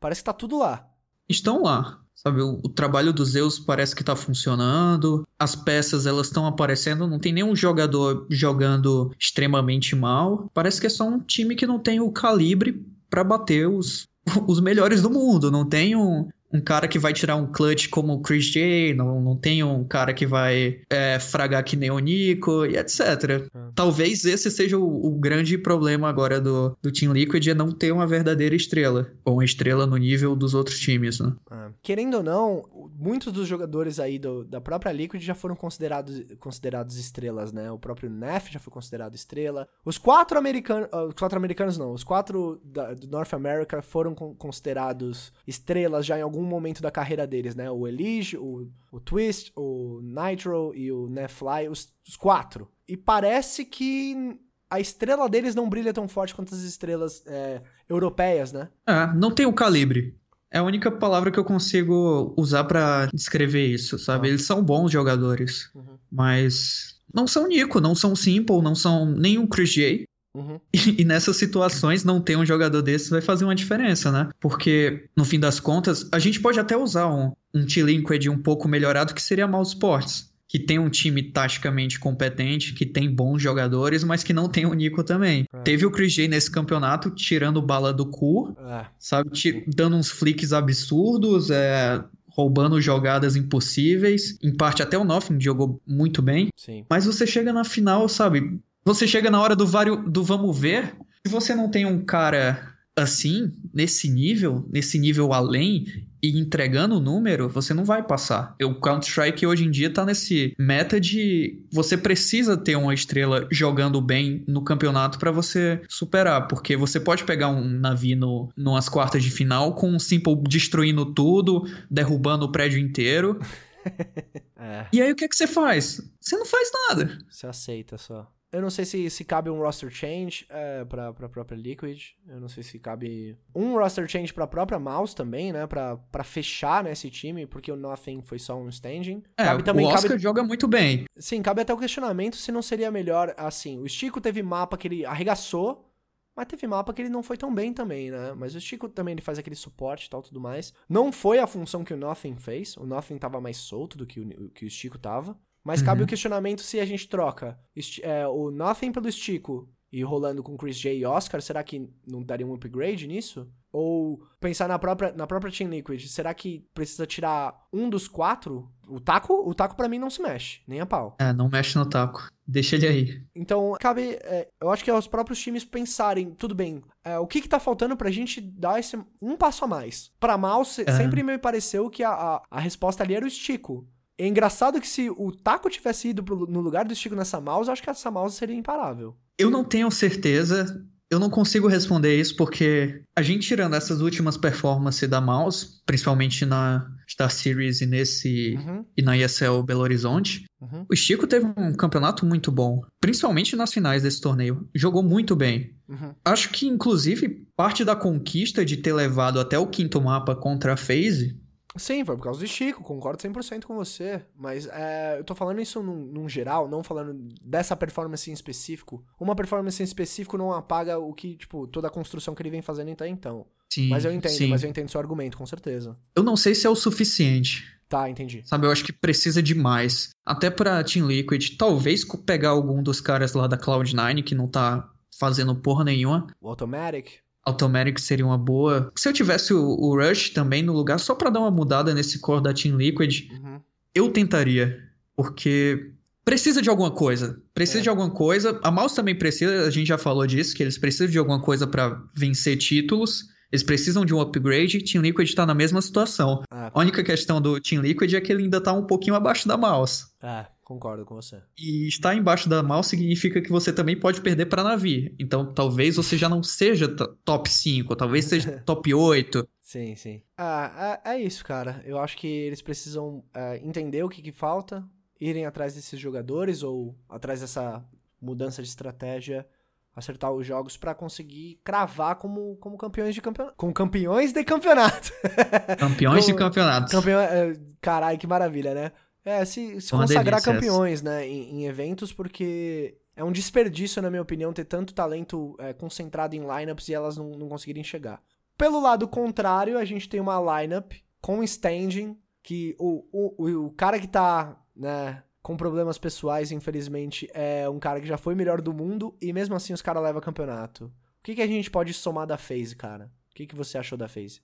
Parece 0.00 0.20
que 0.20 0.26
tá 0.26 0.32
tudo 0.32 0.58
lá. 0.58 0.90
Estão 1.28 1.62
lá. 1.62 2.00
Sabe, 2.14 2.40
o, 2.40 2.60
o 2.62 2.68
trabalho 2.68 3.12
dos 3.12 3.30
Zeus 3.30 3.58
parece 3.58 3.94
que 3.94 4.04
tá 4.04 4.16
funcionando. 4.16 5.26
As 5.38 5.54
peças 5.54 6.06
elas 6.06 6.28
estão 6.28 6.46
aparecendo, 6.46 7.06
não 7.06 7.18
tem 7.18 7.32
nenhum 7.32 7.54
jogador 7.54 8.26
jogando 8.30 9.10
extremamente 9.18 9.94
mal. 9.94 10.50
Parece 10.54 10.80
que 10.80 10.86
é 10.86 10.90
só 10.90 11.06
um 11.06 11.20
time 11.20 11.54
que 11.54 11.66
não 11.66 11.78
tem 11.78 12.00
o 12.00 12.10
calibre 12.10 12.82
pra 13.10 13.22
bater 13.22 13.68
os, 13.68 14.08
os 14.48 14.60
melhores 14.60 15.02
do 15.02 15.10
mundo. 15.10 15.50
Não 15.50 15.68
tem 15.68 15.94
um, 15.94 16.28
um 16.54 16.60
cara 16.60 16.86
que 16.86 16.98
vai 16.98 17.12
tirar 17.12 17.34
um 17.36 17.50
clutch 17.50 17.88
como 17.88 18.12
o 18.14 18.20
Chris 18.22 18.44
J, 18.46 18.94
não, 18.94 19.20
não 19.20 19.36
tem 19.36 19.62
um 19.64 19.82
cara 19.84 20.14
que 20.14 20.24
vai 20.26 20.80
é, 20.88 21.18
fragar 21.18 21.64
que 21.64 21.76
nem 21.76 21.90
o 21.90 21.98
Nico 21.98 22.64
e 22.64 22.76
etc. 22.76 23.48
Ah. 23.52 23.70
Talvez 23.74 24.24
esse 24.24 24.50
seja 24.50 24.78
o, 24.78 25.06
o 25.06 25.10
grande 25.18 25.58
problema 25.58 26.08
agora 26.08 26.40
do, 26.40 26.76
do 26.80 26.92
Team 26.92 27.12
Liquid, 27.12 27.46
é 27.48 27.54
não 27.54 27.72
ter 27.72 27.90
uma 27.92 28.06
verdadeira 28.06 28.54
estrela. 28.54 29.10
Ou 29.24 29.34
uma 29.34 29.44
estrela 29.44 29.84
no 29.86 29.96
nível 29.96 30.36
dos 30.36 30.54
outros 30.54 30.78
times, 30.78 31.18
né? 31.18 31.32
É. 31.50 31.68
Querendo 31.82 32.18
ou 32.18 32.22
não, 32.22 32.90
muitos 32.96 33.32
dos 33.32 33.48
jogadores 33.48 33.98
aí 33.98 34.18
do- 34.18 34.44
da 34.44 34.60
própria 34.60 34.92
Liquid 34.92 35.20
já 35.22 35.34
foram 35.34 35.56
considerados, 35.56 36.22
considerados 36.38 36.96
estrelas, 36.96 37.52
né? 37.52 37.70
O 37.72 37.78
próprio 37.78 38.08
Neff 38.08 38.52
já 38.52 38.60
foi 38.60 38.72
considerado 38.72 39.14
estrela. 39.16 39.66
Os 39.84 39.98
quatro 39.98 40.38
americanos. 40.38 40.88
os 41.08 41.14
quatro 41.14 41.36
americanos 41.36 41.76
não, 41.76 41.92
os 41.92 42.04
quatro 42.04 42.60
da, 42.64 42.94
do 42.94 43.08
North 43.08 43.32
America 43.34 43.82
foram 43.82 44.14
con- 44.14 44.34
considerados 44.36 45.32
estrelas 45.46 46.06
já 46.06 46.18
em 46.18 46.22
algum 46.22 46.43
momento 46.46 46.80
da 46.82 46.90
carreira 46.90 47.26
deles, 47.26 47.54
né? 47.54 47.70
O 47.70 47.86
Elige, 47.86 48.36
o, 48.36 48.68
o 48.92 49.00
Twist, 49.00 49.52
o 49.56 50.00
Nitro 50.02 50.72
e 50.74 50.90
o 50.92 51.08
Neffly, 51.08 51.68
os, 51.70 51.92
os 52.08 52.16
quatro. 52.16 52.68
E 52.88 52.96
parece 52.96 53.64
que 53.64 54.38
a 54.70 54.80
estrela 54.80 55.28
deles 55.28 55.54
não 55.54 55.68
brilha 55.68 55.92
tão 55.92 56.08
forte 56.08 56.34
quanto 56.34 56.54
as 56.54 56.62
estrelas 56.62 57.22
é, 57.26 57.62
europeias, 57.88 58.52
né? 58.52 58.68
É, 58.86 59.06
não 59.14 59.30
tem 59.30 59.46
o 59.46 59.52
calibre. 59.52 60.16
É 60.50 60.58
a 60.58 60.62
única 60.62 60.90
palavra 60.90 61.30
que 61.32 61.38
eu 61.38 61.44
consigo 61.44 62.32
usar 62.36 62.64
pra 62.64 63.06
descrever 63.06 63.66
isso, 63.66 63.98
sabe? 63.98 64.22
Tá. 64.22 64.28
Eles 64.28 64.44
são 64.44 64.62
bons 64.62 64.90
jogadores, 64.92 65.68
Uhum. 65.74 65.98
mas 66.10 67.00
não 67.12 67.26
são 67.26 67.48
Nico, 67.48 67.80
não 67.80 67.94
são 67.94 68.14
Simple, 68.14 68.62
não 68.62 68.74
são 68.74 69.04
nenhum 69.06 69.46
Chris 69.46 69.70
J. 69.72 70.04
Uhum. 70.34 70.58
E, 70.72 71.02
e 71.02 71.04
nessas 71.04 71.36
situações, 71.36 72.02
não 72.04 72.20
ter 72.20 72.36
um 72.36 72.44
jogador 72.44 72.82
desses 72.82 73.08
vai 73.10 73.20
fazer 73.20 73.44
uma 73.44 73.54
diferença, 73.54 74.10
né? 74.10 74.28
Porque, 74.40 75.04
no 75.16 75.24
fim 75.24 75.38
das 75.38 75.60
contas, 75.60 76.08
a 76.10 76.18
gente 76.18 76.40
pode 76.40 76.58
até 76.58 76.76
usar 76.76 77.06
um, 77.08 77.32
um 77.54 77.64
T-Liquid 77.64 78.28
um 78.28 78.38
pouco 78.38 78.66
melhorado, 78.68 79.14
que 79.14 79.22
seria 79.22 79.46
Mouse 79.46 79.70
Sports. 79.74 80.32
Que 80.48 80.58
tem 80.58 80.78
um 80.78 80.88
time 80.88 81.20
taticamente 81.22 81.98
competente, 81.98 82.74
que 82.74 82.86
tem 82.86 83.12
bons 83.12 83.42
jogadores, 83.42 84.04
mas 84.04 84.22
que 84.22 84.32
não 84.32 84.48
tem 84.48 84.64
o 84.66 84.74
Nico 84.74 85.02
também. 85.02 85.46
É. 85.52 85.58
Teve 85.62 85.84
o 85.84 85.90
Chris 85.90 86.12
J 86.12 86.28
nesse 86.28 86.48
campeonato 86.50 87.10
tirando 87.10 87.60
bala 87.60 87.92
do 87.92 88.06
cu, 88.06 88.56
É. 88.68 88.84
sabe? 88.98 89.30
Ti- 89.30 89.64
dando 89.66 89.96
uns 89.96 90.10
flicks 90.10 90.52
absurdos, 90.52 91.50
é, 91.50 92.04
roubando 92.28 92.80
jogadas 92.80 93.34
impossíveis. 93.34 94.38
Em 94.42 94.54
parte, 94.54 94.82
até 94.82 94.96
o 94.98 95.02
Nothing 95.04 95.40
jogou 95.40 95.80
muito 95.86 96.20
bem. 96.22 96.48
Sim. 96.56 96.84
Mas 96.88 97.04
você 97.06 97.26
chega 97.26 97.52
na 97.52 97.64
final, 97.64 98.08
sabe? 98.08 98.60
Você 98.84 99.06
chega 99.06 99.30
na 99.30 99.40
hora 99.40 99.56
do, 99.56 99.66
vario, 99.66 99.96
do 99.96 100.22
vamos 100.22 100.58
ver. 100.58 100.94
Se 101.26 101.32
você 101.32 101.54
não 101.54 101.70
tem 101.70 101.86
um 101.86 102.04
cara 102.04 102.74
assim, 102.96 103.52
nesse 103.72 104.08
nível, 104.08 104.68
nesse 104.70 104.98
nível 104.98 105.32
além, 105.32 105.86
e 106.22 106.38
entregando 106.38 106.96
o 106.96 107.00
número, 107.00 107.48
você 107.48 107.74
não 107.74 107.84
vai 107.84 108.02
passar. 108.02 108.54
O 108.62 108.74
Counter-Strike 108.74 109.46
hoje 109.46 109.64
em 109.64 109.70
dia 109.70 109.92
tá 109.92 110.06
nesse 110.06 110.54
meta 110.58 111.00
de 111.00 111.62
você 111.70 111.98
precisa 111.98 112.56
ter 112.56 112.76
uma 112.76 112.94
estrela 112.94 113.46
jogando 113.50 114.00
bem 114.00 114.42
no 114.46 114.62
campeonato 114.62 115.18
pra 115.18 115.30
você 115.30 115.82
superar, 115.88 116.46
porque 116.48 116.76
você 116.76 117.00
pode 117.00 117.24
pegar 117.24 117.48
um 117.48 117.64
Navi 117.64 118.14
no, 118.14 118.48
numas 118.56 118.88
quartas 118.88 119.22
de 119.22 119.30
final 119.30 119.74
com 119.74 119.90
um 119.90 119.98
Simple 119.98 120.42
destruindo 120.48 121.12
tudo, 121.12 121.64
derrubando 121.90 122.46
o 122.46 122.52
prédio 122.52 122.78
inteiro. 122.78 123.38
É. 124.56 124.86
E 124.90 125.02
aí 125.02 125.12
o 125.12 125.14
que 125.14 125.26
é 125.26 125.28
que 125.28 125.36
você 125.36 125.46
faz? 125.46 126.00
Você 126.18 126.38
não 126.38 126.46
faz 126.46 126.70
nada. 126.88 127.18
Você 127.28 127.46
aceita 127.46 127.98
só. 127.98 128.26
Eu 128.54 128.62
não 128.62 128.70
sei 128.70 128.84
se, 128.84 129.10
se 129.10 129.24
cabe 129.24 129.50
um 129.50 129.58
roster 129.58 129.90
change 129.90 130.46
é, 130.48 130.84
pra, 130.84 131.12
pra 131.12 131.28
própria 131.28 131.56
Liquid. 131.56 132.10
Eu 132.28 132.40
não 132.40 132.48
sei 132.48 132.62
se 132.62 132.78
cabe 132.78 133.36
um 133.52 133.76
roster 133.76 134.08
change 134.08 134.32
pra 134.32 134.46
própria 134.46 134.78
Mouse 134.78 135.14
também, 135.14 135.52
né? 135.52 135.66
Pra, 135.66 135.96
pra 135.96 136.22
fechar 136.22 136.84
né, 136.84 136.92
esse 136.92 137.10
time, 137.10 137.46
porque 137.46 137.72
o 137.72 137.76
Nothing 137.76 138.22
foi 138.22 138.38
só 138.38 138.56
um 138.56 138.68
standing. 138.68 139.24
É, 139.36 139.44
cabe 139.44 139.64
também, 139.64 139.86
o 139.86 139.88
Oscar 139.88 140.12
cabe, 140.12 140.22
joga 140.22 140.44
muito 140.44 140.68
bem. 140.68 141.04
sim, 141.18 141.42
cabe 141.42 141.62
até 141.62 141.74
o 141.74 141.78
questionamento 141.78 142.36
se 142.36 142.52
não 142.52 142.62
seria 142.62 142.90
melhor, 142.90 143.34
assim, 143.36 143.80
o 143.80 143.88
Stico 143.88 144.20
teve 144.20 144.42
mapa 144.42 144.76
que 144.76 144.86
ele 144.86 145.04
arregaçou, 145.04 145.90
mas 146.36 146.46
teve 146.46 146.66
mapa 146.66 146.92
que 146.92 147.02
ele 147.02 147.08
não 147.08 147.22
foi 147.22 147.36
tão 147.36 147.52
bem 147.52 147.72
também, 147.72 148.10
né? 148.10 148.34
Mas 148.36 148.54
o 148.54 148.60
Stico 148.60 148.88
também 148.88 149.12
ele 149.12 149.22
faz 149.22 149.38
aquele 149.38 149.56
suporte 149.56 150.06
e 150.06 150.10
tal, 150.10 150.22
tudo 150.22 150.40
mais. 150.40 150.72
Não 150.88 151.10
foi 151.10 151.38
a 151.38 151.46
função 151.46 151.84
que 151.84 151.94
o 151.94 151.96
Nothing 151.96 152.36
fez, 152.36 152.76
o 152.76 152.86
Nothing 152.86 153.18
tava 153.18 153.40
mais 153.40 153.56
solto 153.56 153.98
do 153.98 154.06
que 154.06 154.20
o, 154.20 154.50
que 154.50 154.64
o 154.64 154.70
Stico 154.70 154.98
tava. 154.98 155.36
Mas 155.64 155.80
cabe 155.82 156.00
Uhum. 156.00 156.04
o 156.04 156.08
questionamento 156.08 156.60
se 156.62 156.78
a 156.78 156.84
gente 156.84 157.08
troca 157.08 157.58
é, 158.02 158.26
o 158.28 158.50
Nothing 158.50 158.92
pelo 158.92 159.10
Stico 159.10 159.68
e 159.90 160.02
rolando 160.02 160.42
com 160.42 160.56
Chris 160.56 160.76
J 160.76 160.92
e 160.98 161.06
Oscar, 161.06 161.40
será 161.40 161.62
que 161.62 161.88
não 162.06 162.22
daria 162.22 162.46
um 162.46 162.52
upgrade 162.54 163.06
nisso? 163.06 163.48
Ou 163.72 164.20
pensar 164.40 164.68
na 164.68 164.78
própria, 164.78 165.12
na 165.12 165.26
própria 165.26 165.52
Team 165.52 165.70
Liquid, 165.70 166.06
será 166.08 166.34
que 166.34 166.64
precisa 166.74 167.06
tirar 167.06 167.54
um 167.72 167.88
dos 167.88 168.06
quatro? 168.08 168.70
O 168.88 169.00
taco, 169.00 169.32
o 169.48 169.54
taco 169.54 169.74
para 169.76 169.88
mim 169.88 169.98
não 169.98 170.10
se 170.10 170.20
mexe, 170.20 170.60
nem 170.66 170.80
a 170.80 170.86
pau. 170.86 171.16
É, 171.18 171.32
não 171.32 171.48
mexe 171.48 171.76
no 171.78 171.86
taco. 171.88 172.28
Deixa 172.46 172.76
ele 172.76 172.86
aí. 172.86 173.22
Então, 173.34 173.74
cabe. 173.80 174.18
é, 174.22 174.48
eu 174.60 174.70
acho 174.70 174.84
que 174.84 174.90
é 174.90 174.94
os 174.94 175.06
próprios 175.08 175.40
times 175.40 175.64
pensarem, 175.64 176.30
tudo 176.34 176.54
bem, 176.54 176.82
é, 177.04 177.18
o 177.18 177.26
que 177.26 177.40
que 177.40 177.48
tá 177.48 177.58
faltando 177.58 177.96
pra 177.96 178.10
gente 178.10 178.40
dar 178.40 178.78
esse 178.78 178.96
um 179.22 179.36
passo 179.36 179.64
a 179.64 179.68
mais? 179.68 180.12
Pra 180.20 180.36
mouse, 180.36 180.82
É. 180.86 180.92
sempre 180.92 181.22
me 181.22 181.38
pareceu 181.38 181.88
que 181.88 182.02
a, 182.04 182.10
a, 182.10 182.42
a 182.50 182.60
resposta 182.60 183.02
ali 183.02 183.14
era 183.14 183.24
o 183.26 183.30
Stico. 183.30 183.88
É 184.18 184.26
engraçado 184.26 184.80
que 184.80 184.86
se 184.88 185.10
o 185.10 185.32
Taco 185.32 185.68
tivesse 185.68 186.08
ido 186.08 186.22
pro- 186.22 186.46
no 186.46 186.60
lugar 186.60 186.84
do 186.84 186.94
Stico 186.94 187.16
nessa 187.16 187.40
mouse, 187.40 187.68
eu 187.68 187.72
acho 187.72 187.82
que 187.82 187.90
essa 187.90 188.10
mouse 188.10 188.36
seria 188.36 188.54
imparável. 188.54 189.16
Eu 189.38 189.50
não 189.50 189.64
tenho 189.64 189.90
certeza. 189.90 190.84
Eu 191.10 191.18
não 191.20 191.28
consigo 191.28 191.68
responder 191.68 192.18
isso 192.18 192.34
porque 192.34 193.02
a 193.14 193.22
gente 193.22 193.46
tirando 193.46 193.74
essas 193.74 194.00
últimas 194.00 194.36
performances 194.36 195.08
da 195.08 195.20
Mouse, 195.20 195.80
principalmente 195.84 196.44
na 196.46 196.90
Star 197.08 197.30
Series 197.30 197.80
e 197.82 197.86
nesse 197.86 198.54
Uhum, 198.56 198.84
e 198.96 199.02
na 199.02 199.16
ESL 199.16 199.62
Belo 199.64 199.82
Horizonte, 199.82 200.44
uhum, 200.60 200.86
o 200.90 200.96
Chico 200.96 201.26
teve 201.26 201.46
um 201.56 201.74
campeonato 201.74 202.24
muito 202.24 202.50
bom, 202.50 202.80
principalmente 203.00 203.54
nas 203.54 203.72
finais 203.72 204.02
desse 204.02 204.20
torneio. 204.20 204.66
Jogou 204.74 205.02
muito 205.02 205.36
bem. 205.36 205.76
uhum. 205.88 206.14
Acho 206.24 206.48
que 206.50 206.66
inclusive 206.66 207.46
parte 207.54 207.84
da 207.84 207.94
conquista 207.94 208.64
de 208.64 208.78
ter 208.78 208.94
levado 208.94 209.38
até 209.38 209.58
o 209.58 209.66
quinto 209.68 210.00
mapa 210.00 210.34
contra 210.34 210.72
a 210.72 210.76
FaZe 210.76 211.38
Sim, 211.76 212.04
foi 212.04 212.16
por 212.16 212.24
causa 212.24 212.40
do 212.40 212.46
Chico, 212.46 212.82
concordo 212.82 213.22
100% 213.22 213.64
com 213.64 213.74
você. 213.74 214.22
Mas 214.36 214.66
é, 214.68 215.16
eu 215.18 215.24
tô 215.24 215.34
falando 215.34 215.60
isso 215.60 215.82
num, 215.82 216.06
num, 216.06 216.28
geral, 216.28 216.68
não 216.68 216.82
falando 216.82 217.28
dessa 217.42 217.76
performance 217.76 218.30
em 218.30 218.34
específico. 218.34 219.04
Uma 219.18 219.34
performance 219.34 219.82
em 219.82 219.84
específico 219.84 220.38
não 220.38 220.52
apaga 220.52 220.98
o 220.98 221.12
que, 221.12 221.36
tipo, 221.36 221.66
toda 221.66 221.88
a 221.88 221.90
construção 221.90 222.34
que 222.34 222.42
ele 222.42 222.50
vem 222.50 222.62
fazendo 222.62 222.92
até 222.92 223.08
então. 223.08 223.46
Sim, 223.72 223.88
mas 223.88 224.04
eu 224.04 224.12
entendo, 224.12 224.32
sim. 224.32 224.46
mas 224.46 224.62
eu 224.62 224.70
entendo 224.70 224.88
seu 224.88 225.00
argumento, 225.00 225.36
com 225.36 225.46
certeza. 225.46 225.96
Eu 226.14 226.22
não 226.22 226.36
sei 226.36 226.54
se 226.54 226.66
é 226.66 226.70
o 226.70 226.76
suficiente. 226.76 227.64
Tá, 227.88 228.08
entendi. 228.08 228.42
Sabe, 228.44 228.66
eu 228.66 228.70
acho 228.70 228.84
que 228.84 228.92
precisa 228.92 229.42
de 229.42 229.54
mais. 229.54 230.10
Até 230.24 230.50
pra 230.50 230.82
Team 230.84 231.08
Liquid, 231.08 231.56
talvez 231.56 232.04
pegar 232.24 232.50
algum 232.50 232.82
dos 232.82 233.00
caras 233.00 233.34
lá 233.34 233.46
da 233.46 233.58
Cloud9 233.58 234.22
que 234.22 234.34
não 234.34 234.48
tá 234.48 234.88
fazendo 235.18 235.54
porra 235.54 235.84
nenhuma. 235.84 236.26
O 236.40 236.48
Automatic? 236.48 237.23
Automatic 237.44 237.98
seria 237.98 238.24
uma 238.24 238.38
boa. 238.38 238.90
Se 238.96 239.08
eu 239.08 239.12
tivesse 239.12 239.52
o, 239.52 239.62
o 239.62 239.96
Rush 239.96 240.30
também 240.30 240.62
no 240.62 240.72
lugar, 240.72 240.98
só 240.98 241.14
para 241.14 241.30
dar 241.30 241.40
uma 241.40 241.50
mudada 241.50 241.92
nesse 241.92 242.18
core 242.18 242.42
da 242.42 242.54
Team 242.54 242.76
Liquid, 242.76 243.28
uhum. 243.30 243.60
eu 243.94 244.10
tentaria. 244.10 244.78
Porque 245.16 245.92
precisa 246.24 246.62
de 246.62 246.70
alguma 246.70 246.90
coisa. 246.90 247.40
Precisa 247.52 247.80
é. 247.80 247.82
de 247.82 247.88
alguma 247.88 248.10
coisa. 248.10 248.58
A 248.62 248.70
Mouse 248.70 248.96
também 248.96 249.14
precisa, 249.14 249.66
a 249.66 249.70
gente 249.70 249.88
já 249.88 249.98
falou 249.98 250.26
disso, 250.26 250.54
que 250.54 250.62
eles 250.62 250.78
precisam 250.78 251.08
de 251.08 251.18
alguma 251.18 251.40
coisa 251.40 251.66
para 251.66 252.00
vencer 252.14 252.56
títulos. 252.56 253.24
Eles 253.52 253.62
precisam 253.62 254.04
de 254.04 254.12
um 254.12 254.20
upgrade. 254.20 254.82
Team 254.82 255.02
Liquid 255.02 255.32
tá 255.32 255.46
na 255.46 255.54
mesma 255.54 255.80
situação. 255.80 256.42
Ah, 256.50 256.72
a 256.74 256.80
única 256.80 257.04
questão 257.04 257.40
do 257.40 257.60
Team 257.60 257.82
Liquid 257.82 258.12
é 258.14 258.20
que 258.20 258.32
ele 258.32 258.42
ainda 258.44 258.60
tá 258.60 258.72
um 258.72 258.84
pouquinho 258.84 259.14
abaixo 259.14 259.46
da 259.46 259.56
Mouse. 259.56 260.06
É, 260.20 260.46
concordo 260.64 261.04
com 261.04 261.14
você. 261.14 261.42
E 261.58 261.86
estar 261.86 262.14
embaixo 262.14 262.48
da 262.48 262.62
Mouse 262.62 262.88
significa 262.88 263.40
que 263.40 263.50
você 263.50 263.72
também 263.72 263.98
pode 263.98 264.20
perder 264.20 264.46
para 264.46 264.64
Navi. 264.64 265.14
Então 265.18 265.52
talvez 265.52 265.96
você 265.96 266.16
já 266.16 266.28
não 266.28 266.42
seja 266.42 266.88
top 267.24 267.50
5, 267.50 267.94
talvez 267.94 268.24
seja 268.24 268.62
top 268.66 268.92
8. 268.92 269.46
Sim, 269.60 269.94
sim. 269.94 270.22
Ah, 270.36 271.00
é, 271.04 271.14
é, 271.14 271.20
isso, 271.20 271.44
cara. 271.44 271.82
Eu 271.84 271.98
acho 271.98 272.16
que 272.16 272.26
eles 272.26 272.62
precisam 272.62 273.22
é, 273.34 273.58
entender 273.58 274.02
o 274.02 274.08
que, 274.08 274.22
que 274.22 274.32
falta, 274.32 274.84
irem 275.20 275.46
atrás 275.46 275.74
desses 275.74 276.00
jogadores 276.00 276.62
ou 276.62 276.96
atrás 277.08 277.40
dessa 277.40 277.84
mudança 278.20 278.62
de 278.62 278.68
estratégia 278.68 279.46
acertar 279.94 280.32
os 280.32 280.46
jogos 280.46 280.76
para 280.76 280.94
conseguir 280.94 281.60
cravar 281.62 282.16
como, 282.16 282.56
como 282.56 282.76
campeões 282.76 283.14
de 283.14 283.20
campeonato. 283.20 283.54
Como 283.56 283.72
campeões 283.72 284.32
de 284.32 284.44
campeonato. 284.44 285.12
Campeões 285.78 286.26
de 286.26 286.34
campeonato. 286.34 286.90
Campeão, 286.90 287.20
é, 287.20 287.54
caralho, 287.80 288.18
que 288.18 288.26
maravilha, 288.26 288.74
né? 288.74 288.92
É, 289.24 289.44
se, 289.44 289.80
se 289.80 289.90
consagrar 289.90 290.42
campeões, 290.42 291.00
né, 291.00 291.26
em, 291.26 291.60
em, 291.60 291.66
eventos, 291.66 292.12
porque 292.12 292.98
é 293.16 293.24
um 293.24 293.32
desperdício, 293.32 294.02
na 294.02 294.10
minha 294.10 294.20
opinião, 294.20 294.52
ter 294.52 294.64
tanto 294.64 294.92
talento 294.92 295.56
é, 295.58 295.72
concentrado 295.72 296.36
em 296.36 296.40
lineups 296.40 296.88
e 296.88 296.94
elas 296.94 297.16
não, 297.16 297.30
não 297.30 297.48
conseguirem 297.48 297.82
chegar. 297.82 298.22
Pelo 298.56 298.80
lado 298.80 299.08
contrário, 299.08 299.78
a 299.78 299.84
gente 299.84 300.08
tem 300.08 300.20
uma 300.20 300.60
lineup 300.60 300.92
com 301.20 301.42
standing, 301.42 302.18
que 302.42 302.76
o, 302.78 303.04
o, 303.10 303.64
o 303.66 303.70
cara 303.70 303.98
que 303.98 304.06
tá, 304.06 304.62
né, 304.76 305.22
com 305.42 305.56
problemas 305.56 305.96
pessoais, 305.96 306.52
infelizmente, 306.52 307.28
é 307.32 307.68
um 307.68 307.78
cara 307.78 308.00
que 308.00 308.06
já 308.06 308.18
foi 308.18 308.34
melhor 308.34 308.60
do 308.60 308.74
mundo 308.74 309.16
e 309.20 309.32
mesmo 309.32 309.54
assim 309.54 309.72
os 309.72 309.82
caras 309.82 310.02
levam 310.02 310.20
campeonato. 310.20 310.86
O 310.86 310.92
que, 311.22 311.34
que 311.34 311.42
a 311.42 311.46
gente 311.46 311.70
pode 311.70 311.94
somar 311.94 312.26
da 312.26 312.36
FaZe, 312.36 312.76
cara? 312.76 313.10
O 313.30 313.34
que, 313.34 313.46
que 313.46 313.56
você 313.56 313.78
achou 313.78 313.96
da 313.96 314.06
FaZe? 314.06 314.42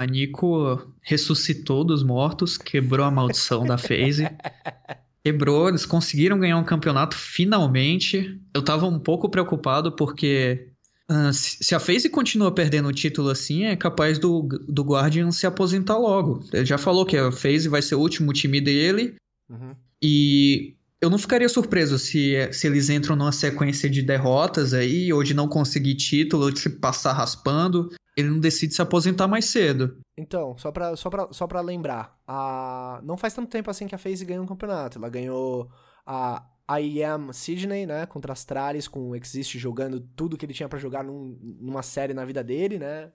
A 0.00 0.06
Nico 0.06 0.94
ressuscitou 1.02 1.84
dos 1.84 2.02
mortos, 2.02 2.56
quebrou 2.56 3.04
a 3.04 3.10
maldição 3.10 3.66
da 3.66 3.76
FaZe. 3.76 4.24
Quebrou, 5.22 5.68
eles 5.68 5.84
conseguiram 5.84 6.40
ganhar 6.40 6.56
um 6.56 6.64
campeonato 6.64 7.14
finalmente. 7.14 8.40
Eu 8.54 8.62
tava 8.62 8.86
um 8.86 8.98
pouco 8.98 9.28
preocupado 9.28 9.92
porque 9.92 10.68
uh, 11.10 11.30
se 11.34 11.74
a 11.74 11.78
FaZe 11.78 12.08
continua 12.08 12.50
perdendo 12.50 12.88
o 12.88 12.94
título 12.94 13.28
assim, 13.28 13.64
é 13.64 13.76
capaz 13.76 14.18
do, 14.18 14.48
do 14.66 14.82
Guardian 14.82 15.30
se 15.30 15.46
aposentar 15.46 15.98
logo. 15.98 16.42
Ele 16.50 16.64
já 16.64 16.78
falou 16.78 17.04
que 17.04 17.18
a 17.18 17.30
FaZe 17.30 17.68
vai 17.68 17.82
ser 17.82 17.96
o 17.96 18.00
último 18.00 18.32
time 18.32 18.58
dele. 18.58 19.16
Uhum. 19.50 19.76
E 20.02 20.76
eu 20.98 21.10
não 21.10 21.18
ficaria 21.18 21.48
surpreso 21.50 21.98
se, 21.98 22.48
se 22.52 22.66
eles 22.66 22.88
entram 22.88 23.16
numa 23.16 23.32
sequência 23.32 23.90
de 23.90 24.00
derrotas 24.00 24.72
aí, 24.72 25.12
ou 25.12 25.22
de 25.22 25.34
não 25.34 25.46
conseguir 25.46 25.96
título, 25.96 26.44
ou 26.44 26.50
de 26.50 26.60
se 26.60 26.70
passar 26.70 27.12
raspando. 27.12 27.90
Ele 28.16 28.28
não 28.28 28.40
decide 28.40 28.74
se 28.74 28.82
aposentar 28.82 29.28
mais 29.28 29.46
cedo. 29.46 29.98
Então, 30.18 30.56
só 30.58 30.70
pra, 30.70 30.96
só 30.96 31.08
pra, 31.08 31.28
só 31.32 31.46
pra 31.46 31.60
lembrar, 31.60 32.18
a... 32.26 33.00
não 33.02 33.16
faz 33.16 33.34
tanto 33.34 33.48
tempo 33.48 33.70
assim 33.70 33.86
que 33.86 33.94
a 33.94 33.98
FaZe 33.98 34.24
ganhou 34.24 34.44
um 34.44 34.48
campeonato. 34.48 34.98
Ela 34.98 35.08
ganhou 35.08 35.70
a 36.04 36.44
IEM 36.78 37.32
Sydney, 37.32 37.86
né, 37.86 38.06
contra 38.06 38.32
as 38.32 38.40
Astralis, 38.40 38.86
com 38.86 39.10
o 39.10 39.16
Exist 39.16 39.58
jogando 39.58 40.00
tudo 40.00 40.36
que 40.36 40.44
ele 40.44 40.52
tinha 40.52 40.68
para 40.68 40.78
jogar 40.78 41.02
num, 41.02 41.36
numa 41.60 41.82
série 41.82 42.14
na 42.14 42.24
vida 42.24 42.44
dele, 42.44 42.78
né? 42.78 43.10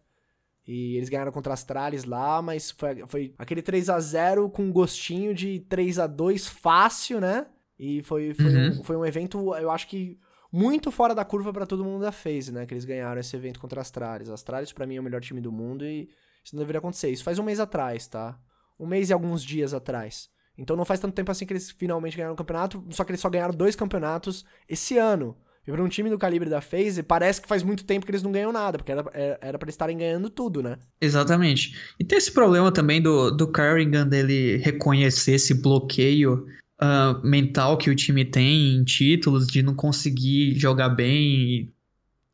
E 0.67 0.97
eles 0.97 1.09
ganharam 1.09 1.31
contra 1.31 1.53
as 1.53 1.59
Astralis 1.59 2.03
lá, 2.05 2.41
mas 2.41 2.71
foi, 2.71 3.05
foi 3.05 3.35
aquele 3.37 3.61
3 3.61 3.89
a 3.89 3.99
0 3.99 4.49
com 4.49 4.71
gostinho 4.71 5.33
de 5.33 5.59
3 5.69 5.99
a 5.99 6.07
2 6.07 6.47
fácil, 6.47 7.21
né? 7.21 7.45
E 7.77 8.01
foi, 8.03 8.33
foi, 8.33 8.45
uhum. 8.45 8.79
um, 8.79 8.83
foi 8.83 8.95
um 8.95 9.05
evento, 9.05 9.53
eu 9.55 9.69
acho 9.69 9.87
que 9.87 10.17
muito 10.51 10.91
fora 10.91 11.13
da 11.13 11.25
curva 11.25 11.51
para 11.51 11.65
todo 11.65 11.83
mundo 11.83 12.01
da 12.01 12.11
FaZe, 12.11 12.51
né? 12.51 12.65
Que 12.65 12.73
eles 12.73 12.85
ganharam 12.85 13.19
esse 13.19 13.35
evento 13.35 13.59
contra 13.59 13.81
as 13.81 13.87
Astralis. 13.87 14.29
As 14.29 14.35
Astralis, 14.35 14.71
pra 14.71 14.85
mim, 14.85 14.95
é 14.95 14.99
o 14.99 15.03
melhor 15.03 15.21
time 15.21 15.41
do 15.41 15.51
mundo 15.51 15.85
e 15.85 16.09
isso 16.43 16.55
não 16.55 16.59
deveria 16.59 16.79
acontecer. 16.79 17.09
Isso 17.09 17.23
faz 17.23 17.39
um 17.39 17.43
mês 17.43 17.59
atrás, 17.59 18.07
tá? 18.07 18.37
Um 18.79 18.85
mês 18.85 19.09
e 19.09 19.13
alguns 19.13 19.43
dias 19.43 19.73
atrás. 19.73 20.29
Então 20.57 20.75
não 20.75 20.85
faz 20.85 20.99
tanto 20.99 21.13
tempo 21.13 21.31
assim 21.31 21.45
que 21.45 21.53
eles 21.53 21.71
finalmente 21.71 22.15
ganharam 22.15 22.33
o 22.33 22.37
campeonato, 22.37 22.83
só 22.91 23.03
que 23.03 23.11
eles 23.11 23.19
só 23.19 23.29
ganharam 23.29 23.53
dois 23.53 23.75
campeonatos 23.75 24.45
esse 24.69 24.97
ano. 24.97 25.35
E 25.67 25.71
pra 25.71 25.81
um 25.81 25.89
time 25.89 26.11
do 26.11 26.17
calibre 26.17 26.47
da 26.47 26.61
FaZe, 26.61 27.01
parece 27.01 27.41
que 27.41 27.47
faz 27.47 27.63
muito 27.63 27.83
tempo 27.83 28.05
que 28.05 28.11
eles 28.11 28.21
não 28.21 28.31
ganham 28.31 28.51
nada, 28.51 28.77
porque 28.77 28.91
era, 28.91 29.03
é, 29.13 29.39
era 29.41 29.57
eles 29.59 29.73
estarem 29.73 29.97
ganhando 29.97 30.29
tudo, 30.29 30.61
né? 30.61 30.77
Exatamente. 31.01 31.75
E 31.99 32.05
tem 32.05 32.19
esse 32.19 32.31
problema 32.31 32.71
também 32.71 33.01
do, 33.01 33.31
do 33.31 33.47
Carrigan 33.51 34.07
dele 34.07 34.57
reconhecer 34.57 35.33
esse 35.33 35.55
bloqueio 35.55 36.45
uh, 36.81 37.25
mental 37.25 37.77
que 37.77 37.89
o 37.89 37.95
time 37.95 38.25
tem 38.25 38.75
em 38.75 38.83
títulos, 38.83 39.47
de 39.47 39.61
não 39.61 39.75
conseguir 39.75 40.57
jogar 40.57 40.89
bem. 40.89 41.73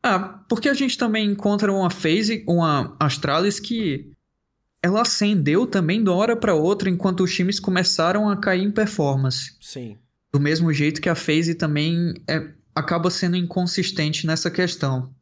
Ah, 0.03 0.43
porque 0.49 0.69
a 0.69 0.73
gente 0.73 0.97
também 0.97 1.29
encontra 1.29 1.71
uma 1.71 1.89
FaZe, 1.89 2.43
uma 2.47 2.95
Astralis 2.99 3.59
que 3.59 4.11
ela 4.83 5.01
acendeu 5.01 5.67
também 5.67 6.03
de 6.03 6.09
uma 6.09 6.15
hora 6.15 6.35
para 6.35 6.55
outra 6.55 6.89
enquanto 6.89 7.23
os 7.23 7.33
times 7.33 7.59
começaram 7.59 8.27
a 8.27 8.35
cair 8.35 8.63
em 8.63 8.71
performance. 8.71 9.55
Sim. 9.61 9.97
Do 10.33 10.39
mesmo 10.39 10.73
jeito 10.73 11.01
que 11.01 11.09
a 11.09 11.15
FaZe 11.15 11.55
também 11.55 12.13
é 12.27 12.51
acaba 12.73 13.09
sendo 13.09 13.35
inconsistente 13.35 14.25
nessa 14.25 14.49
questão. 14.49 15.13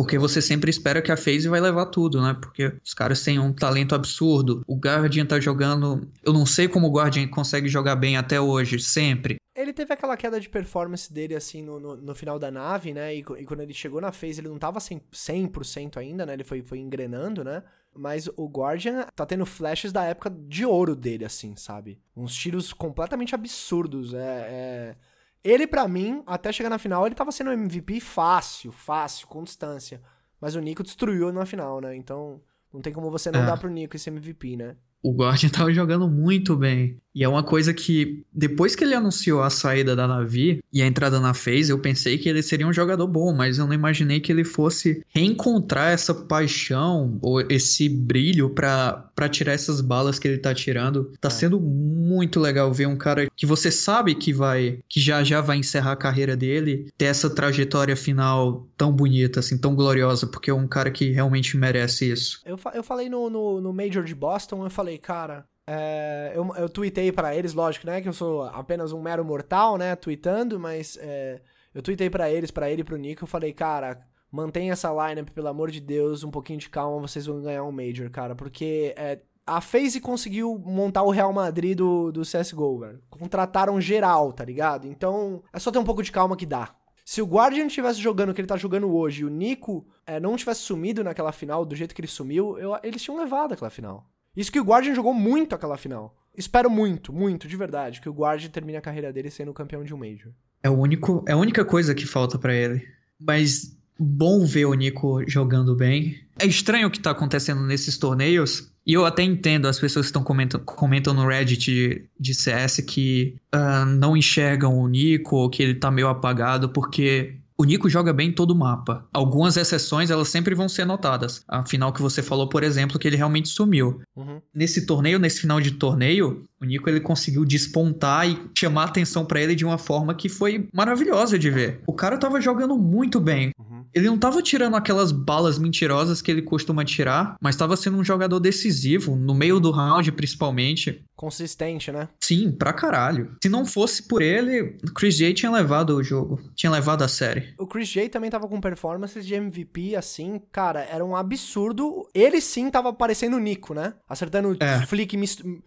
Porque 0.00 0.16
você 0.16 0.40
sempre 0.40 0.70
espera 0.70 1.02
que 1.02 1.12
a 1.12 1.16
FaZe 1.16 1.46
vai 1.46 1.60
levar 1.60 1.84
tudo, 1.84 2.22
né? 2.22 2.32
Porque 2.32 2.72
os 2.82 2.94
caras 2.94 3.22
têm 3.22 3.38
um 3.38 3.52
talento 3.52 3.94
absurdo. 3.94 4.62
O 4.66 4.74
Guardian 4.74 5.26
tá 5.26 5.38
jogando. 5.38 6.10
Eu 6.24 6.32
não 6.32 6.46
sei 6.46 6.66
como 6.66 6.86
o 6.86 6.90
Guardian 6.90 7.28
consegue 7.28 7.68
jogar 7.68 7.96
bem 7.96 8.16
até 8.16 8.40
hoje, 8.40 8.78
sempre. 8.80 9.36
Ele 9.54 9.74
teve 9.74 9.92
aquela 9.92 10.16
queda 10.16 10.40
de 10.40 10.48
performance 10.48 11.12
dele, 11.12 11.34
assim, 11.34 11.62
no, 11.62 11.78
no, 11.78 11.96
no 11.96 12.14
final 12.14 12.38
da 12.38 12.50
nave, 12.50 12.94
né? 12.94 13.14
E, 13.14 13.18
e, 13.18 13.44
quando 13.44 13.60
ele 13.60 13.74
chegou 13.74 14.00
na 14.00 14.10
FaZe, 14.10 14.40
ele 14.40 14.48
não 14.48 14.58
tava 14.58 14.78
100%, 14.78 15.02
100% 15.12 15.98
ainda, 15.98 16.24
né? 16.24 16.32
Ele 16.32 16.44
foi, 16.44 16.62
foi 16.62 16.78
engrenando, 16.78 17.44
né? 17.44 17.62
Mas 17.94 18.26
o 18.38 18.48
Guardian 18.48 19.06
tá 19.14 19.26
tendo 19.26 19.44
flashes 19.44 19.92
da 19.92 20.04
época 20.04 20.30
de 20.30 20.64
ouro 20.64 20.96
dele, 20.96 21.26
assim, 21.26 21.54
sabe? 21.56 22.00
Uns 22.16 22.34
tiros 22.34 22.72
completamente 22.72 23.34
absurdos. 23.34 24.14
é... 24.14 24.46
é 24.48 25.09
ele, 25.42 25.66
para 25.66 25.88
mim, 25.88 26.22
até 26.26 26.52
chegar 26.52 26.70
na 26.70 26.78
final, 26.78 27.06
ele 27.06 27.14
tava 27.14 27.32
sendo 27.32 27.52
MVP 27.52 28.00
fácil, 28.00 28.72
fácil, 28.72 29.26
com 29.26 29.42
distância. 29.42 30.02
Mas 30.40 30.54
o 30.54 30.60
Nico 30.60 30.82
destruiu 30.82 31.32
na 31.32 31.46
final, 31.46 31.80
né? 31.80 31.94
Então, 31.96 32.40
não 32.72 32.80
tem 32.80 32.92
como 32.92 33.10
você 33.10 33.30
não 33.30 33.42
é. 33.42 33.46
dar 33.46 33.58
pro 33.58 33.70
Nico 33.70 33.96
esse 33.96 34.10
MVP, 34.10 34.56
né? 34.56 34.76
O 35.02 35.12
Guardian 35.12 35.48
tava 35.50 35.72
jogando 35.72 36.08
muito 36.08 36.56
bem. 36.56 36.98
E 37.14 37.24
é 37.24 37.28
uma 37.28 37.42
coisa 37.42 37.74
que, 37.74 38.22
depois 38.32 38.76
que 38.76 38.84
ele 38.84 38.94
anunciou 38.94 39.42
a 39.42 39.50
saída 39.50 39.96
da 39.96 40.06
Navi 40.06 40.62
e 40.72 40.80
a 40.80 40.86
entrada 40.86 41.18
na 41.18 41.34
FaZe, 41.34 41.70
eu 41.70 41.78
pensei 41.78 42.16
que 42.16 42.28
ele 42.28 42.42
seria 42.42 42.66
um 42.66 42.72
jogador 42.72 43.06
bom, 43.06 43.34
mas 43.34 43.58
eu 43.58 43.66
não 43.66 43.74
imaginei 43.74 44.20
que 44.20 44.30
ele 44.30 44.44
fosse 44.44 45.04
reencontrar 45.08 45.92
essa 45.92 46.14
paixão 46.14 47.18
ou 47.20 47.40
esse 47.40 47.88
brilho 47.88 48.50
para 48.50 49.28
tirar 49.28 49.52
essas 49.52 49.80
balas 49.80 50.18
que 50.18 50.28
ele 50.28 50.38
tá 50.38 50.54
tirando. 50.54 51.12
Tá 51.20 51.28
é. 51.28 51.30
sendo 51.30 51.60
muito 51.60 52.38
legal 52.38 52.72
ver 52.72 52.86
um 52.86 52.96
cara 52.96 53.28
que 53.36 53.46
você 53.46 53.70
sabe 53.70 54.14
que 54.14 54.32
vai, 54.32 54.78
que 54.88 55.00
já 55.00 55.24
já 55.24 55.40
vai 55.40 55.56
encerrar 55.56 55.92
a 55.92 55.96
carreira 55.96 56.36
dele, 56.36 56.92
ter 56.96 57.06
essa 57.06 57.28
trajetória 57.28 57.96
final 57.96 58.66
tão 58.76 58.92
bonita, 58.92 59.40
assim, 59.40 59.58
tão 59.58 59.74
gloriosa, 59.74 60.26
porque 60.26 60.50
é 60.50 60.54
um 60.54 60.66
cara 60.66 60.90
que 60.90 61.10
realmente 61.10 61.56
merece 61.56 62.10
isso. 62.10 62.40
Eu, 62.46 62.56
fa 62.56 62.72
eu 62.74 62.82
falei 62.82 63.08
no, 63.08 63.28
no, 63.28 63.60
no 63.60 63.72
Major 63.72 64.04
de 64.04 64.14
Boston, 64.14 64.64
eu 64.64 64.70
falei, 64.70 64.89
cara, 64.98 65.46
é, 65.66 66.32
eu, 66.34 66.52
eu 66.56 66.68
tuitei 66.68 67.12
para 67.12 67.34
eles, 67.34 67.54
lógico, 67.54 67.86
né? 67.86 68.00
Que 68.00 68.08
eu 68.08 68.12
sou 68.12 68.42
apenas 68.44 68.92
um 68.92 69.00
mero 69.00 69.24
mortal, 69.24 69.78
né? 69.78 69.94
Tweetando, 69.94 70.58
mas 70.58 70.98
é, 71.00 71.40
eu 71.74 71.82
tuitei 71.82 72.10
para 72.10 72.30
eles, 72.30 72.50
para 72.50 72.70
ele 72.70 72.82
e 72.82 72.84
pro 72.84 72.96
Nico. 72.96 73.24
Eu 73.24 73.28
falei, 73.28 73.52
cara, 73.52 74.00
mantenha 74.30 74.72
essa 74.72 74.90
lineup, 74.90 75.30
pelo 75.30 75.48
amor 75.48 75.70
de 75.70 75.80
Deus, 75.80 76.24
um 76.24 76.30
pouquinho 76.30 76.58
de 76.58 76.68
calma, 76.68 77.06
vocês 77.06 77.26
vão 77.26 77.40
ganhar 77.40 77.64
um 77.64 77.72
Major, 77.72 78.10
cara. 78.10 78.34
Porque 78.34 78.94
é, 78.96 79.20
a 79.46 79.60
FaZe 79.60 80.00
conseguiu 80.00 80.58
montar 80.58 81.02
o 81.02 81.10
Real 81.10 81.32
Madrid 81.32 81.76
do, 81.76 82.12
do 82.12 82.22
CSGO, 82.22 82.80
velho. 82.80 83.02
Contrataram 83.10 83.80
geral, 83.80 84.32
tá 84.32 84.44
ligado? 84.44 84.86
Então, 84.86 85.42
é 85.52 85.58
só 85.58 85.70
ter 85.70 85.78
um 85.78 85.84
pouco 85.84 86.02
de 86.02 86.12
calma 86.12 86.36
que 86.36 86.46
dá. 86.46 86.74
Se 87.04 87.20
o 87.20 87.26
Guardian 87.26 87.66
estivesse 87.66 88.00
jogando 88.00 88.30
o 88.30 88.34
que 88.34 88.40
ele 88.40 88.46
tá 88.46 88.56
jogando 88.56 88.94
hoje 88.94 89.22
e 89.22 89.24
o 89.24 89.28
Nico 89.28 89.86
é, 90.06 90.20
não 90.20 90.36
tivesse 90.36 90.60
sumido 90.60 91.02
naquela 91.02 91.32
final 91.32 91.64
do 91.64 91.74
jeito 91.74 91.94
que 91.94 92.00
ele 92.00 92.06
sumiu, 92.06 92.56
eu, 92.58 92.78
eles 92.84 93.02
tinham 93.02 93.18
levado 93.18 93.52
aquela 93.52 93.70
final. 93.70 94.06
Isso 94.36 94.52
que 94.52 94.60
o 94.60 94.64
Guardian 94.64 94.94
jogou 94.94 95.12
muito 95.12 95.54
aquela 95.54 95.76
final. 95.76 96.16
Espero 96.36 96.70
muito, 96.70 97.12
muito, 97.12 97.48
de 97.48 97.56
verdade, 97.56 98.00
que 98.00 98.08
o 98.08 98.12
Guardian 98.12 98.50
termine 98.50 98.78
a 98.78 98.80
carreira 98.80 99.12
dele 99.12 99.30
sendo 99.30 99.52
campeão 99.52 99.84
de 99.84 99.92
um 99.92 99.98
Major. 99.98 100.32
É, 100.62 100.70
o 100.70 100.74
único, 100.74 101.24
é 101.26 101.32
a 101.32 101.36
única 101.36 101.64
coisa 101.64 101.94
que 101.94 102.06
falta 102.06 102.38
para 102.38 102.54
ele. 102.54 102.86
Mas 103.18 103.76
bom 103.98 104.46
ver 104.46 104.64
o 104.64 104.74
Nico 104.74 105.22
jogando 105.28 105.74
bem. 105.74 106.18
É 106.38 106.46
estranho 106.46 106.88
o 106.88 106.90
que 106.90 107.00
tá 107.00 107.10
acontecendo 107.10 107.62
nesses 107.62 107.98
torneios. 107.98 108.70
E 108.86 108.94
eu 108.94 109.04
até 109.04 109.22
entendo 109.22 109.68
as 109.68 109.78
pessoas 109.78 110.06
que 110.06 110.08
estão 110.08 110.24
comentam, 110.24 110.58
comentam 110.60 111.12
no 111.12 111.26
Reddit 111.26 111.70
de, 111.70 112.04
de 112.18 112.34
CS 112.34 112.78
que 112.78 113.36
uh, 113.54 113.84
não 113.84 114.16
enxergam 114.16 114.78
o 114.78 114.88
Nico 114.88 115.36
ou 115.36 115.50
que 115.50 115.62
ele 115.62 115.74
tá 115.74 115.90
meio 115.90 116.08
apagado, 116.08 116.70
porque 116.70 117.36
o 117.60 117.64
Nico 117.64 117.90
joga 117.90 118.10
bem 118.10 118.30
em 118.30 118.32
todo 118.32 118.52
o 118.52 118.54
mapa. 118.54 119.06
Algumas 119.12 119.58
exceções, 119.58 120.10
elas 120.10 120.30
sempre 120.30 120.54
vão 120.54 120.66
ser 120.66 120.86
notadas. 120.86 121.44
Afinal, 121.46 121.92
que 121.92 122.00
você 122.00 122.22
falou, 122.22 122.48
por 122.48 122.62
exemplo, 122.62 122.98
que 122.98 123.06
ele 123.06 123.18
realmente 123.18 123.50
sumiu. 123.50 124.00
Uhum. 124.16 124.40
Nesse 124.54 124.86
torneio, 124.86 125.18
nesse 125.18 125.42
final 125.42 125.60
de 125.60 125.72
torneio, 125.72 126.42
o 126.58 126.64
Nico 126.64 126.88
ele 126.88 127.00
conseguiu 127.00 127.44
despontar 127.44 128.26
e 128.26 128.40
chamar 128.58 128.84
atenção 128.84 129.26
para 129.26 129.42
ele 129.42 129.54
de 129.54 129.66
uma 129.66 129.76
forma 129.76 130.14
que 130.14 130.26
foi 130.26 130.70
maravilhosa 130.72 131.38
de 131.38 131.50
ver. 131.50 131.82
O 131.86 131.92
cara 131.92 132.16
tava 132.16 132.40
jogando 132.40 132.78
muito 132.78 133.20
bem. 133.20 133.50
Uhum. 133.58 133.69
Ele 133.94 134.06
não 134.06 134.18
tava 134.18 134.42
tirando 134.42 134.76
aquelas 134.76 135.12
balas 135.12 135.58
mentirosas 135.58 136.22
que 136.22 136.30
ele 136.30 136.42
costuma 136.42 136.84
tirar, 136.84 137.36
mas 137.40 137.56
tava 137.56 137.76
sendo 137.76 137.98
um 137.98 138.04
jogador 138.04 138.40
decisivo, 138.40 139.16
no 139.16 139.34
meio 139.34 139.60
do 139.60 139.70
round 139.70 140.10
principalmente. 140.12 141.04
Consistente, 141.16 141.92
né? 141.92 142.08
Sim, 142.20 142.50
pra 142.50 142.72
caralho. 142.72 143.36
Se 143.42 143.48
não 143.48 143.66
fosse 143.66 144.02
por 144.02 144.22
ele, 144.22 144.78
o 144.82 144.92
Chris 144.92 145.16
J 145.16 145.34
tinha 145.34 145.50
levado 145.50 145.96
o 145.96 146.02
jogo, 146.02 146.40
tinha 146.54 146.70
levado 146.70 147.02
a 147.02 147.08
série. 147.08 147.54
O 147.58 147.66
Chris 147.66 147.88
J 147.88 148.08
também 148.08 148.30
tava 148.30 148.48
com 148.48 148.60
performances 148.60 149.26
de 149.26 149.34
MVP, 149.34 149.94
assim, 149.96 150.40
cara, 150.50 150.80
era 150.84 151.04
um 151.04 151.14
absurdo. 151.14 152.08
Ele 152.14 152.40
sim 152.40 152.70
tava 152.70 152.92
parecendo 152.92 153.36
o 153.36 153.40
Nico, 153.40 153.74
né? 153.74 153.94
Acertando 154.08 154.56
é. 154.60 154.86
flick 154.86 155.16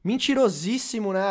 mentirosíssimo, 0.04 1.14
né? 1.14 1.22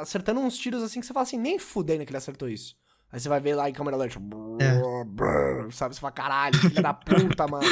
Acertando 0.00 0.40
uns 0.40 0.56
tiros 0.56 0.82
assim 0.82 1.00
que 1.00 1.06
você 1.06 1.12
fala 1.12 1.24
assim, 1.24 1.38
nem 1.38 1.58
fudendo 1.58 2.04
que 2.04 2.10
ele 2.10 2.18
acertou 2.18 2.48
isso. 2.48 2.74
Aí 3.12 3.20
você 3.20 3.28
vai 3.28 3.40
ver 3.40 3.54
lá 3.54 3.68
em 3.68 3.74
câmera 3.74 3.94
lenta, 3.94 4.18
é. 4.58 5.70
sabe? 5.70 5.94
Você 5.94 6.00
fala, 6.00 6.12
caralho, 6.12 6.58
filha 6.58 6.82
da 6.82 6.94
puta, 6.94 7.46
mano. 7.46 7.66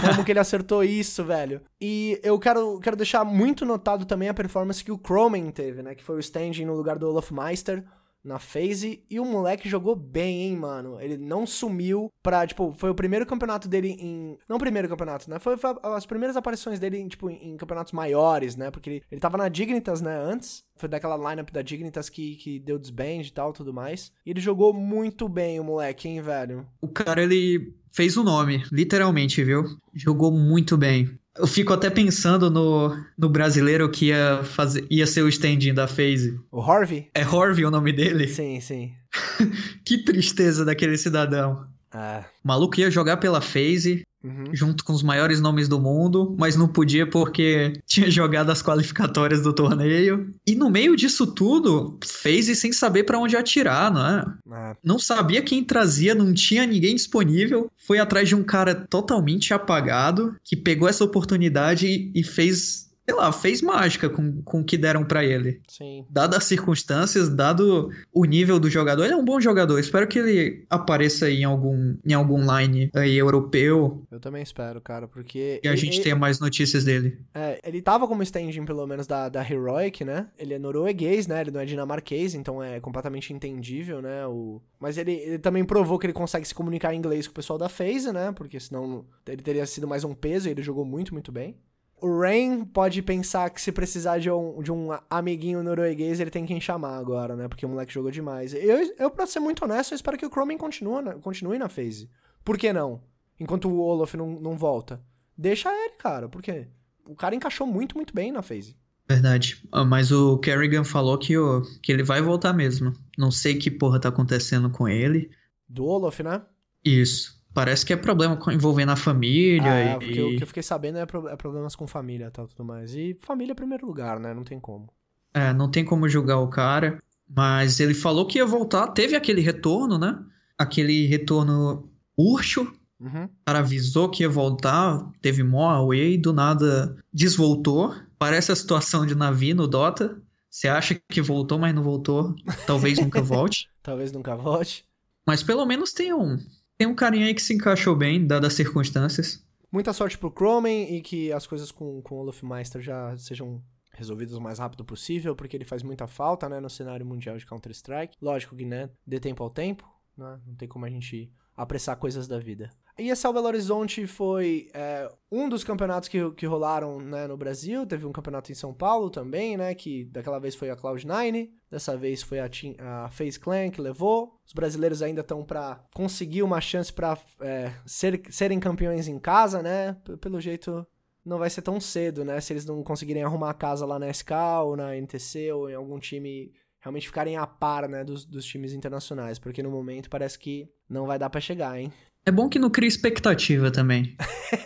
Como 0.00 0.24
que 0.24 0.32
ele 0.32 0.38
acertou 0.38 0.82
isso, 0.82 1.22
velho? 1.22 1.60
E 1.78 2.18
eu 2.22 2.38
quero, 2.38 2.80
quero 2.80 2.96
deixar 2.96 3.22
muito 3.22 3.66
notado 3.66 4.06
também 4.06 4.30
a 4.30 4.34
performance 4.34 4.82
que 4.82 4.90
o 4.90 4.96
Croman 4.96 5.50
teve, 5.50 5.82
né? 5.82 5.94
Que 5.94 6.02
foi 6.02 6.16
o 6.16 6.20
standing 6.20 6.64
no 6.64 6.74
lugar 6.74 6.98
do 6.98 7.06
Olaf 7.06 7.30
Meister 7.30 7.84
na 8.28 8.38
phase 8.38 9.02
e 9.10 9.18
o 9.18 9.24
moleque 9.24 9.68
jogou 9.68 9.96
bem, 9.96 10.42
hein, 10.42 10.56
mano. 10.56 11.00
Ele 11.00 11.16
não 11.16 11.46
sumiu 11.46 12.12
pra, 12.22 12.46
tipo, 12.46 12.72
foi 12.76 12.90
o 12.90 12.94
primeiro 12.94 13.26
campeonato 13.26 13.66
dele 13.68 13.96
em. 13.98 14.38
Não 14.48 14.56
o 14.56 14.60
primeiro 14.60 14.88
campeonato, 14.88 15.28
né? 15.28 15.38
Foi, 15.38 15.56
foi 15.56 15.74
as 15.82 16.06
primeiras 16.06 16.36
aparições 16.36 16.78
dele 16.78 16.98
em, 16.98 17.08
tipo, 17.08 17.30
em 17.30 17.56
campeonatos 17.56 17.92
maiores, 17.92 18.54
né? 18.54 18.70
Porque 18.70 18.90
ele, 18.90 19.02
ele 19.10 19.20
tava 19.20 19.38
na 19.38 19.48
Dignitas, 19.48 20.00
né, 20.00 20.16
antes. 20.16 20.62
Foi 20.76 20.88
daquela 20.88 21.16
lineup 21.30 21.50
da 21.50 21.62
Dignitas 21.62 22.08
que, 22.08 22.36
que 22.36 22.60
deu 22.60 22.78
desband 22.78 23.22
e 23.22 23.32
tal, 23.32 23.52
tudo 23.52 23.72
mais. 23.74 24.12
E 24.24 24.30
ele 24.30 24.40
jogou 24.40 24.72
muito 24.72 25.28
bem, 25.28 25.58
o 25.58 25.64
moleque, 25.64 26.06
hein, 26.06 26.20
velho. 26.20 26.66
O 26.80 26.86
cara, 26.86 27.22
ele 27.22 27.74
fez 27.90 28.16
o 28.16 28.22
nome, 28.22 28.62
literalmente, 28.70 29.42
viu? 29.42 29.64
Jogou 29.92 30.30
muito 30.30 30.76
bem. 30.76 31.18
Eu 31.38 31.46
fico 31.46 31.72
até 31.72 31.88
pensando 31.88 32.50
no, 32.50 32.96
no 33.16 33.28
brasileiro 33.28 33.88
que 33.90 34.06
ia, 34.06 34.40
fazer, 34.42 34.86
ia 34.90 35.06
ser 35.06 35.22
o 35.22 35.28
standing 35.28 35.72
da 35.72 35.86
FaZe. 35.86 36.38
O 36.50 36.60
Harvey? 36.60 37.08
É 37.14 37.22
Harvey 37.22 37.64
o 37.64 37.70
nome 37.70 37.92
dele? 37.92 38.26
Sim, 38.26 38.60
sim. 38.60 38.92
que 39.86 40.04
tristeza 40.04 40.64
daquele 40.64 40.98
cidadão. 40.98 41.66
É. 41.92 42.24
O 42.44 42.48
maluco 42.48 42.78
ia 42.78 42.90
jogar 42.90 43.16
pela 43.18 43.40
FaZe, 43.40 44.04
Uhum. 44.22 44.46
junto 44.52 44.82
com 44.82 44.92
os 44.92 45.02
maiores 45.02 45.40
nomes 45.40 45.68
do 45.68 45.80
mundo, 45.80 46.34
mas 46.36 46.56
não 46.56 46.66
podia 46.66 47.08
porque 47.08 47.74
tinha 47.86 48.10
jogado 48.10 48.50
as 48.50 48.60
qualificatórias 48.60 49.42
do 49.42 49.52
torneio. 49.52 50.34
E 50.44 50.56
no 50.56 50.68
meio 50.68 50.96
disso 50.96 51.24
tudo, 51.24 51.96
fez 52.04 52.48
e 52.48 52.56
sem 52.56 52.72
saber 52.72 53.04
para 53.04 53.18
onde 53.18 53.36
atirar, 53.36 53.92
não 53.92 54.04
é? 54.04 54.24
é? 54.70 54.76
Não 54.82 54.98
sabia 54.98 55.40
quem 55.40 55.62
trazia, 55.62 56.16
não 56.16 56.34
tinha 56.34 56.66
ninguém 56.66 56.96
disponível. 56.96 57.70
Foi 57.76 58.00
atrás 58.00 58.28
de 58.28 58.34
um 58.34 58.42
cara 58.42 58.74
totalmente 58.74 59.54
apagado 59.54 60.34
que 60.42 60.56
pegou 60.56 60.88
essa 60.88 61.04
oportunidade 61.04 62.10
e 62.12 62.24
fez 62.24 62.87
sei 63.08 63.16
lá, 63.16 63.32
fez 63.32 63.62
mágica 63.62 64.10
com, 64.10 64.42
com 64.42 64.60
o 64.60 64.64
que 64.64 64.76
deram 64.76 65.02
para 65.02 65.24
ele. 65.24 65.62
Sim. 65.66 66.04
Dadas 66.10 66.38
as 66.38 66.44
circunstâncias, 66.44 67.30
dado 67.30 67.90
o 68.12 68.24
nível 68.26 68.60
do 68.60 68.68
jogador, 68.68 69.04
ele 69.04 69.14
é 69.14 69.16
um 69.16 69.24
bom 69.24 69.40
jogador. 69.40 69.78
Espero 69.78 70.06
que 70.06 70.18
ele 70.18 70.66
apareça 70.68 71.30
em 71.30 71.42
algum, 71.42 71.96
em 72.04 72.12
algum 72.12 72.38
line 72.38 72.90
aí 72.94 73.16
europeu. 73.16 74.04
Eu 74.10 74.20
também 74.20 74.42
espero, 74.42 74.78
cara, 74.80 75.08
porque. 75.08 75.58
E 75.64 75.68
a 75.68 75.70
ele, 75.70 75.80
gente 75.80 75.94
ele, 75.94 76.02
tenha 76.02 76.16
mais 76.16 76.38
notícias 76.38 76.84
dele. 76.84 77.18
É, 77.34 77.58
ele 77.64 77.80
tava 77.80 78.06
como 78.06 78.22
standing, 78.22 78.66
pelo 78.66 78.86
menos, 78.86 79.06
da, 79.06 79.30
da 79.30 79.42
Heroic, 79.42 80.04
né? 80.04 80.26
Ele 80.38 80.52
é 80.52 80.58
norueguês, 80.58 81.26
né? 81.26 81.40
Ele 81.40 81.50
não 81.50 81.60
é 81.60 81.64
dinamarquês, 81.64 82.34
então 82.34 82.62
é 82.62 82.78
completamente 82.78 83.32
entendível, 83.32 84.02
né? 84.02 84.26
O... 84.26 84.60
Mas 84.78 84.98
ele, 84.98 85.12
ele 85.12 85.38
também 85.38 85.64
provou 85.64 85.98
que 85.98 86.04
ele 86.04 86.12
consegue 86.12 86.46
se 86.46 86.54
comunicar 86.54 86.92
em 86.92 86.98
inglês 86.98 87.26
com 87.26 87.32
o 87.32 87.34
pessoal 87.34 87.58
da 87.58 87.70
FaZe, 87.70 88.12
né? 88.12 88.32
Porque 88.32 88.60
senão 88.60 89.06
ele 89.26 89.42
teria 89.42 89.64
sido 89.64 89.88
mais 89.88 90.04
um 90.04 90.14
peso 90.14 90.46
e 90.48 90.50
ele 90.50 90.62
jogou 90.62 90.84
muito, 90.84 91.14
muito 91.14 91.32
bem. 91.32 91.56
O 92.00 92.20
Rain 92.20 92.64
pode 92.64 93.02
pensar 93.02 93.50
que 93.50 93.60
se 93.60 93.72
precisar 93.72 94.18
de 94.18 94.30
um, 94.30 94.62
de 94.62 94.70
um 94.70 94.88
amiguinho 95.10 95.62
norueguês, 95.62 96.20
ele 96.20 96.30
tem 96.30 96.46
quem 96.46 96.60
chamar 96.60 96.96
agora, 96.96 97.34
né? 97.34 97.48
Porque 97.48 97.66
o 97.66 97.68
moleque 97.68 97.92
jogou 97.92 98.10
demais. 98.10 98.54
Eu, 98.54 98.94
eu 98.98 99.10
pra 99.10 99.26
ser 99.26 99.40
muito 99.40 99.64
honesto, 99.64 99.92
eu 99.92 99.96
espero 99.96 100.16
que 100.16 100.26
o 100.26 100.30
Cromen 100.30 100.56
continue, 100.56 101.02
na, 101.02 101.14
continue 101.14 101.58
na 101.58 101.68
phase. 101.68 102.08
Por 102.44 102.56
que 102.56 102.72
não? 102.72 103.02
Enquanto 103.38 103.68
o 103.68 103.78
Olaf 103.78 104.14
não, 104.14 104.40
não 104.40 104.56
volta. 104.56 105.00
Deixa 105.36 105.70
ele, 105.70 105.94
cara. 105.96 106.28
Por 106.28 106.42
quê? 106.42 106.68
O 107.06 107.14
cara 107.14 107.34
encaixou 107.34 107.66
muito, 107.66 107.96
muito 107.96 108.14
bem 108.14 108.32
na 108.32 108.42
phase. 108.42 108.76
Verdade. 109.08 109.62
Ah, 109.72 109.84
mas 109.84 110.12
o 110.12 110.38
Kerrigan 110.38 110.84
falou 110.84 111.16
que, 111.16 111.36
o, 111.38 111.62
que 111.82 111.90
ele 111.90 112.02
vai 112.02 112.20
voltar 112.20 112.52
mesmo. 112.52 112.92
Não 113.16 113.30
sei 113.30 113.54
que 113.54 113.70
porra 113.70 113.98
tá 113.98 114.08
acontecendo 114.10 114.68
com 114.70 114.86
ele. 114.88 115.30
Do 115.68 115.84
Olaf, 115.84 116.20
né? 116.20 116.42
Isso. 116.84 117.37
Parece 117.58 117.84
que 117.84 117.92
é 117.92 117.96
problema 117.96 118.38
envolvendo 118.52 118.92
a 118.92 118.96
família. 118.96 119.72
Ah, 119.72 119.92
e... 119.94 119.96
o, 119.96 119.98
que 119.98 120.16
eu, 120.16 120.28
o 120.28 120.36
que 120.36 120.42
eu 120.44 120.46
fiquei 120.46 120.62
sabendo 120.62 120.98
é, 120.98 121.04
pro, 121.04 121.26
é 121.26 121.34
problemas 121.34 121.74
com 121.74 121.88
família 121.88 122.26
e 122.26 122.30
tal, 122.30 122.46
tudo 122.46 122.64
mais. 122.64 122.94
E 122.94 123.18
família 123.18 123.50
é 123.50 123.54
primeiro 123.56 123.84
lugar, 123.84 124.20
né? 124.20 124.32
Não 124.32 124.44
tem 124.44 124.60
como. 124.60 124.88
É, 125.34 125.52
não 125.52 125.68
tem 125.68 125.84
como 125.84 126.08
julgar 126.08 126.38
o 126.38 126.46
cara. 126.46 127.02
Mas 127.28 127.80
ele 127.80 127.94
falou 127.94 128.28
que 128.28 128.38
ia 128.38 128.46
voltar. 128.46 128.86
Teve 128.92 129.16
aquele 129.16 129.40
retorno, 129.40 129.98
né? 129.98 130.16
Aquele 130.56 131.08
retorno 131.08 131.90
urcho. 132.16 132.72
Uhum. 133.00 133.24
O 133.24 133.30
cara 133.44 133.58
avisou 133.58 134.08
que 134.08 134.22
ia 134.22 134.28
voltar. 134.28 135.10
Teve 135.20 135.42
mó 135.42 135.68
away. 135.68 136.16
Do 136.16 136.32
nada 136.32 136.96
desvoltou. 137.12 137.92
Parece 138.20 138.52
a 138.52 138.56
situação 138.56 139.04
de 139.04 139.16
Navi 139.16 139.52
no 139.52 139.66
Dota. 139.66 140.16
Você 140.48 140.68
acha 140.68 140.94
que 141.08 141.20
voltou, 141.20 141.58
mas 141.58 141.74
não 141.74 141.82
voltou. 141.82 142.36
Talvez 142.68 143.00
nunca 143.00 143.18
volte. 143.20 143.68
Talvez 143.82 144.12
nunca 144.12 144.36
volte. 144.36 144.86
Mas 145.26 145.42
pelo 145.42 145.66
menos 145.66 145.92
tem 145.92 146.14
um, 146.14 146.38
tem 146.78 146.86
um 146.86 146.94
carinha 146.94 147.26
aí 147.26 147.34
que 147.34 147.42
se 147.42 147.52
encaixou 147.52 147.96
bem, 147.96 148.24
dadas 148.24 148.52
as 148.52 148.54
circunstâncias. 148.54 149.44
Muita 149.70 149.92
sorte 149.92 150.16
pro 150.16 150.30
Cromen 150.30 150.96
e 150.96 151.02
que 151.02 151.32
as 151.32 151.46
coisas 151.46 151.72
com, 151.72 152.00
com 152.00 152.14
o 152.14 152.18
Olaf 152.20 152.42
Meister 152.42 152.80
já 152.80 153.14
sejam 153.18 153.60
resolvidas 153.92 154.34
o 154.34 154.40
mais 154.40 154.60
rápido 154.60 154.84
possível, 154.84 155.34
porque 155.34 155.56
ele 155.56 155.64
faz 155.64 155.82
muita 155.82 156.06
falta, 156.06 156.48
né, 156.48 156.60
no 156.60 156.70
cenário 156.70 157.04
mundial 157.04 157.36
de 157.36 157.44
Counter-Strike. 157.44 158.16
Lógico 158.22 158.54
que, 158.54 158.64
né, 158.64 158.88
dê 159.04 159.18
tempo 159.18 159.42
ao 159.42 159.50
tempo, 159.50 159.84
né, 160.16 160.40
não 160.46 160.54
tem 160.54 160.68
como 160.68 160.86
a 160.86 160.88
gente 160.88 161.30
apressar 161.56 161.96
coisas 161.96 162.28
da 162.28 162.38
vida. 162.38 162.70
E 162.98 163.10
esse 163.10 163.32
Belo 163.32 163.46
Horizonte 163.46 164.08
foi 164.08 164.68
é, 164.74 165.08
um 165.30 165.48
dos 165.48 165.62
campeonatos 165.62 166.08
que, 166.08 166.30
que 166.32 166.44
rolaram 166.46 166.98
né, 166.98 167.28
no 167.28 167.36
Brasil. 167.36 167.86
Teve 167.86 168.04
um 168.04 168.10
campeonato 168.10 168.50
em 168.50 168.56
São 168.56 168.74
Paulo 168.74 169.08
também, 169.08 169.56
né? 169.56 169.72
Que 169.72 170.04
daquela 170.06 170.40
vez 170.40 170.56
foi 170.56 170.68
a 170.68 170.76
Cloud9. 170.76 171.48
Dessa 171.70 171.96
vez 171.96 172.22
foi 172.22 172.40
a, 172.40 172.48
team, 172.48 172.74
a 172.80 173.08
FaZe 173.10 173.38
Clan 173.38 173.70
que 173.70 173.80
levou. 173.80 174.36
Os 174.44 174.52
brasileiros 174.52 175.00
ainda 175.00 175.20
estão 175.20 175.44
para 175.44 175.80
conseguir 175.94 176.42
uma 176.42 176.60
chance 176.60 176.92
para 176.92 177.16
é, 177.40 177.72
ser, 177.86 178.20
serem 178.30 178.58
campeões 178.58 179.06
em 179.06 179.18
casa, 179.20 179.62
né? 179.62 179.96
Pelo 180.20 180.40
jeito, 180.40 180.84
não 181.24 181.38
vai 181.38 181.50
ser 181.50 181.62
tão 181.62 181.80
cedo, 181.80 182.24
né? 182.24 182.40
Se 182.40 182.52
eles 182.52 182.66
não 182.66 182.82
conseguirem 182.82 183.22
arrumar 183.22 183.50
a 183.50 183.54
casa 183.54 183.86
lá 183.86 183.96
na 183.96 184.12
SK 184.12 184.32
ou 184.64 184.76
na 184.76 184.96
NTC 184.96 185.52
ou 185.52 185.70
em 185.70 185.74
algum 185.74 186.00
time 186.00 186.52
realmente 186.80 187.06
ficarem 187.06 187.36
a 187.36 187.46
par, 187.46 187.88
né, 187.88 188.04
dos, 188.04 188.24
dos 188.24 188.44
times 188.44 188.72
internacionais, 188.72 189.38
porque 189.38 189.62
no 189.62 189.70
momento 189.70 190.08
parece 190.08 190.38
que 190.38 190.68
não 190.88 191.06
vai 191.06 191.18
dar 191.18 191.28
para 191.28 191.40
chegar, 191.40 191.78
hein? 191.78 191.92
É 192.28 192.30
bom 192.30 192.46
que 192.46 192.58
não 192.58 192.68
cria 192.68 192.86
expectativa 192.86 193.70
também. 193.70 194.14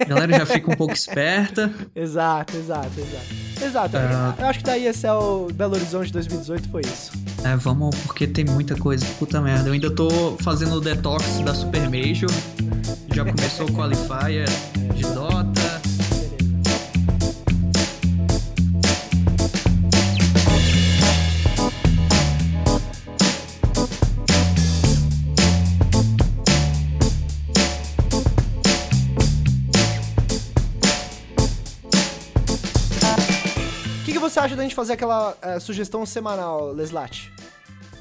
A 0.00 0.04
galera 0.04 0.36
já 0.36 0.44
fica 0.44 0.68
um 0.68 0.74
pouco 0.74 0.92
esperta. 0.92 1.72
Exato, 1.94 2.56
exato, 2.56 2.90
exato. 2.98 3.64
Exato. 3.64 3.96
Uh... 3.96 4.40
Eu 4.40 4.46
acho 4.48 4.58
que 4.58 4.64
daí 4.64 4.84
esse 4.84 5.06
é 5.06 5.12
o 5.12 5.46
Belo 5.54 5.76
Horizonte 5.76 6.12
2018 6.12 6.68
foi 6.68 6.80
isso. 6.80 7.12
É, 7.44 7.54
vamos, 7.54 7.94
porque 8.00 8.26
tem 8.26 8.44
muita 8.46 8.74
coisa. 8.74 9.06
Puta 9.16 9.40
merda. 9.40 9.68
Eu 9.68 9.74
ainda 9.74 9.94
tô 9.94 10.36
fazendo 10.40 10.74
o 10.74 10.80
detox 10.80 11.38
da 11.44 11.54
Super 11.54 11.82
Major. 11.82 12.28
Já 13.14 13.24
começou 13.24 13.68
o 13.68 13.72
Qualifier 13.72 14.48
de 14.96 15.02
Dota. 15.14 15.31
Acha 34.42 34.56
da 34.56 34.62
gente 34.62 34.74
fazer 34.74 34.94
aquela 34.94 35.36
é, 35.40 35.60
sugestão 35.60 36.04
semanal, 36.04 36.72
Leslat? 36.72 37.30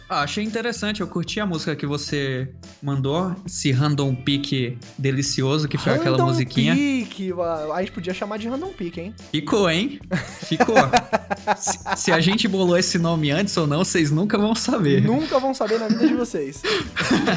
Ah, 0.10 0.24
achei 0.24 0.44
interessante, 0.44 1.00
eu 1.00 1.08
curti 1.08 1.40
a 1.40 1.46
música 1.46 1.74
que 1.74 1.86
você 1.86 2.50
mandou, 2.84 3.34
esse 3.46 3.72
random 3.72 4.14
pick 4.14 4.78
delicioso, 4.98 5.70
que 5.70 5.78
foi 5.78 5.94
random 5.94 6.02
aquela 6.02 6.26
musiquinha. 6.26 6.76
Pick, 6.76 7.32
a 7.74 7.80
gente 7.80 7.94
podia 7.94 8.14
chamar 8.14 8.38
de 8.38 8.50
random 8.50 8.74
pick, 8.74 8.98
hein? 8.98 9.16
Ficou, 9.32 9.70
hein? 9.70 10.02
Ficou. 10.46 10.76
se, 11.56 11.80
se, 11.96 12.12
a 12.12 12.20
gente 12.20 12.46
bolou 12.46 12.78
esse 12.78 13.00
nome 13.00 13.32
antes 13.32 13.56
ou 13.56 13.66
não, 13.66 13.86
vocês 13.86 14.12
nunca 14.12 14.38
vão 14.38 14.54
saber. 14.54 15.02
Nunca 15.02 15.40
vão 15.40 15.54
saber 15.54 15.80
na 15.80 15.88
vida 15.88 16.06
de 16.06 16.14
vocês. 16.14 16.62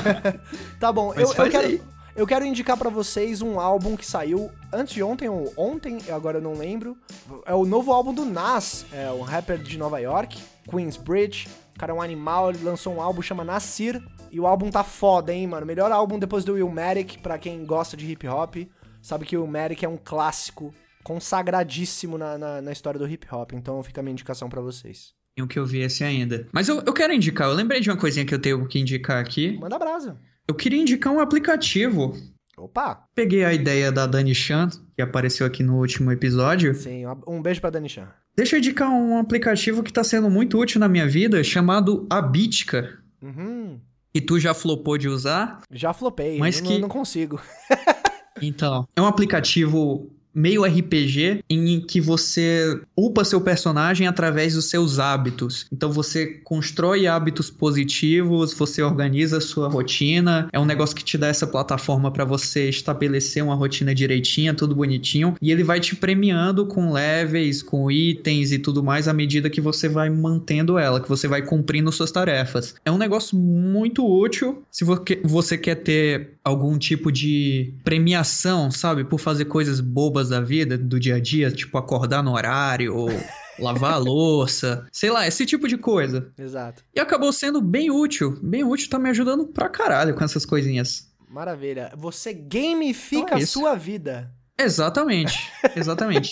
tá 0.80 0.90
bom, 0.90 1.14
eu, 1.14 1.32
eu, 1.32 1.50
quero, 1.50 1.80
eu 2.16 2.26
quero 2.26 2.44
indicar 2.44 2.76
para 2.76 2.90
vocês 2.90 3.42
um 3.42 3.58
álbum 3.58 3.96
que 3.96 4.06
saiu 4.06 4.50
antes 4.72 4.94
de 4.94 5.02
ontem 5.02 5.28
ou 5.28 5.52
ontem, 5.56 5.98
agora 6.10 6.38
eu 6.38 6.42
não 6.42 6.54
lembro. 6.54 6.96
É 7.44 7.54
o 7.54 7.64
novo 7.64 7.92
álbum 7.92 8.14
do 8.14 8.24
Nas, 8.24 8.86
é 8.92 9.10
um 9.10 9.22
rapper 9.22 9.58
de 9.58 9.76
Nova 9.76 9.98
York, 9.98 10.40
Queensbridge. 10.70 11.48
O 11.74 11.78
cara 11.78 11.92
é 11.92 11.94
um 11.94 12.00
animal, 12.00 12.50
ele 12.50 12.62
lançou 12.62 12.94
um 12.94 13.00
álbum 13.02 13.20
chama 13.20 13.42
Nasir. 13.42 14.00
E 14.30 14.38
o 14.38 14.46
álbum 14.46 14.70
tá 14.70 14.82
foda, 14.84 15.32
hein, 15.32 15.46
mano? 15.46 15.66
Melhor 15.66 15.90
álbum 15.92 16.18
depois 16.18 16.44
do 16.44 16.58
Illmatic, 16.58 17.18
pra 17.20 17.38
quem 17.38 17.64
gosta 17.64 17.96
de 17.96 18.10
hip 18.10 18.26
hop. 18.28 18.56
Sabe 19.02 19.24
que 19.24 19.36
o 19.36 19.42
Illmatic 19.42 19.82
é 19.82 19.88
um 19.88 19.96
clássico 19.96 20.72
consagradíssimo 21.02 22.16
na, 22.16 22.38
na, 22.38 22.62
na 22.62 22.72
história 22.72 22.98
do 22.98 23.08
hip 23.08 23.26
hop. 23.32 23.52
Então 23.52 23.82
fica 23.82 24.00
a 24.00 24.02
minha 24.02 24.12
indicação 24.12 24.48
para 24.48 24.60
vocês. 24.60 25.12
o 25.42 25.46
que 25.48 25.58
eu 25.58 25.66
vi 25.66 25.80
esse 25.80 26.02
ainda. 26.04 26.48
Mas 26.52 26.68
eu, 26.68 26.80
eu 26.86 26.92
quero 26.92 27.12
indicar, 27.12 27.48
eu 27.48 27.54
lembrei 27.54 27.80
de 27.80 27.90
uma 27.90 27.96
coisinha 27.96 28.24
que 28.24 28.34
eu 28.34 28.40
tenho 28.40 28.66
que 28.66 28.78
indicar 28.78 29.20
aqui. 29.20 29.58
Manda 29.58 29.78
brasa. 29.78 30.18
Eu 30.46 30.54
queria 30.54 30.80
indicar 30.80 31.12
um 31.12 31.20
aplicativo. 31.20 32.14
Opa! 32.56 33.06
Peguei 33.14 33.44
a 33.44 33.52
ideia 33.52 33.90
da 33.90 34.06
Dani 34.06 34.34
Chan, 34.34 34.68
que 34.94 35.02
apareceu 35.02 35.46
aqui 35.46 35.62
no 35.62 35.78
último 35.78 36.12
episódio. 36.12 36.74
Sim, 36.74 37.04
um 37.26 37.40
beijo 37.40 37.60
pra 37.60 37.70
Dani 37.70 37.88
Chan. 37.88 38.08
Deixa 38.36 38.56
eu 38.56 38.58
indicar 38.58 38.90
um 38.90 39.18
aplicativo 39.18 39.82
que 39.82 39.92
tá 39.92 40.04
sendo 40.04 40.28
muito 40.28 40.58
útil 40.58 40.80
na 40.80 40.88
minha 40.88 41.08
vida, 41.08 41.42
chamado 41.42 42.06
Abitica. 42.10 42.98
Uhum. 43.22 43.80
E 44.14 44.20
tu 44.20 44.38
já 44.38 44.52
flopou 44.52 44.98
de 44.98 45.08
usar? 45.08 45.62
Já 45.70 45.92
flopei, 45.92 46.38
mas 46.38 46.60
não, 46.60 46.70
que... 46.70 46.78
não 46.78 46.88
consigo. 46.88 47.40
então, 48.40 48.86
é 48.94 49.00
um 49.00 49.06
aplicativo 49.06 50.13
meio 50.34 50.64
RPG 50.64 51.44
em 51.48 51.80
que 51.80 52.00
você 52.00 52.80
upa 52.96 53.24
seu 53.24 53.40
personagem 53.40 54.06
através 54.06 54.54
dos 54.54 54.66
seus 54.66 54.98
hábitos. 54.98 55.66
Então 55.72 55.92
você 55.92 56.26
constrói 56.42 57.06
hábitos 57.06 57.50
positivos, 57.50 58.52
você 58.54 58.82
organiza 58.82 59.40
sua 59.40 59.68
rotina. 59.68 60.48
É 60.52 60.58
um 60.58 60.64
negócio 60.64 60.96
que 60.96 61.04
te 61.04 61.16
dá 61.16 61.28
essa 61.28 61.46
plataforma 61.46 62.10
para 62.10 62.24
você 62.24 62.68
estabelecer 62.68 63.42
uma 63.42 63.54
rotina 63.54 63.94
direitinha, 63.94 64.54
tudo 64.54 64.74
bonitinho, 64.74 65.36
e 65.40 65.52
ele 65.52 65.62
vai 65.62 65.80
te 65.80 65.94
premiando 65.94 66.66
com 66.66 66.92
levels, 66.92 67.62
com 67.62 67.90
itens 67.90 68.52
e 68.52 68.58
tudo 68.58 68.82
mais 68.82 69.08
à 69.08 69.12
medida 69.12 69.50
que 69.50 69.60
você 69.60 69.88
vai 69.88 70.10
mantendo 70.10 70.78
ela, 70.78 71.00
que 71.00 71.08
você 71.08 71.28
vai 71.28 71.42
cumprindo 71.42 71.92
suas 71.92 72.10
tarefas. 72.10 72.74
É 72.84 72.90
um 72.90 72.98
negócio 72.98 73.38
muito 73.38 74.06
útil 74.06 74.62
se 74.70 74.84
você 75.22 75.56
quer 75.58 75.76
ter 75.76 76.34
algum 76.42 76.78
tipo 76.78 77.10
de 77.10 77.72
premiação, 77.82 78.70
sabe, 78.70 79.04
por 79.04 79.18
fazer 79.18 79.46
coisas 79.46 79.80
bobas 79.80 80.23
da 80.28 80.40
vida, 80.40 80.76
do 80.76 80.98
dia 80.98 81.16
a 81.16 81.20
dia, 81.20 81.50
tipo 81.50 81.76
acordar 81.78 82.22
no 82.22 82.32
horário 82.32 82.94
ou 82.96 83.08
lavar 83.58 83.94
a 83.94 83.98
louça, 83.98 84.86
sei 84.92 85.10
lá, 85.10 85.26
esse 85.26 85.46
tipo 85.46 85.68
de 85.68 85.76
coisa. 85.76 86.32
Exato. 86.38 86.84
E 86.94 87.00
acabou 87.00 87.32
sendo 87.32 87.60
bem 87.60 87.90
útil, 87.90 88.38
bem 88.42 88.64
útil, 88.64 88.90
tá 88.90 88.98
me 88.98 89.10
ajudando 89.10 89.46
pra 89.46 89.68
caralho 89.68 90.14
com 90.14 90.24
essas 90.24 90.44
coisinhas. 90.44 91.12
Maravilha. 91.28 91.92
Você 91.96 92.32
gamifica 92.32 93.22
então 93.22 93.38
é 93.38 93.42
a 93.42 93.46
sua 93.46 93.74
vida. 93.74 94.32
Exatamente, 94.58 95.50
exatamente. 95.74 96.30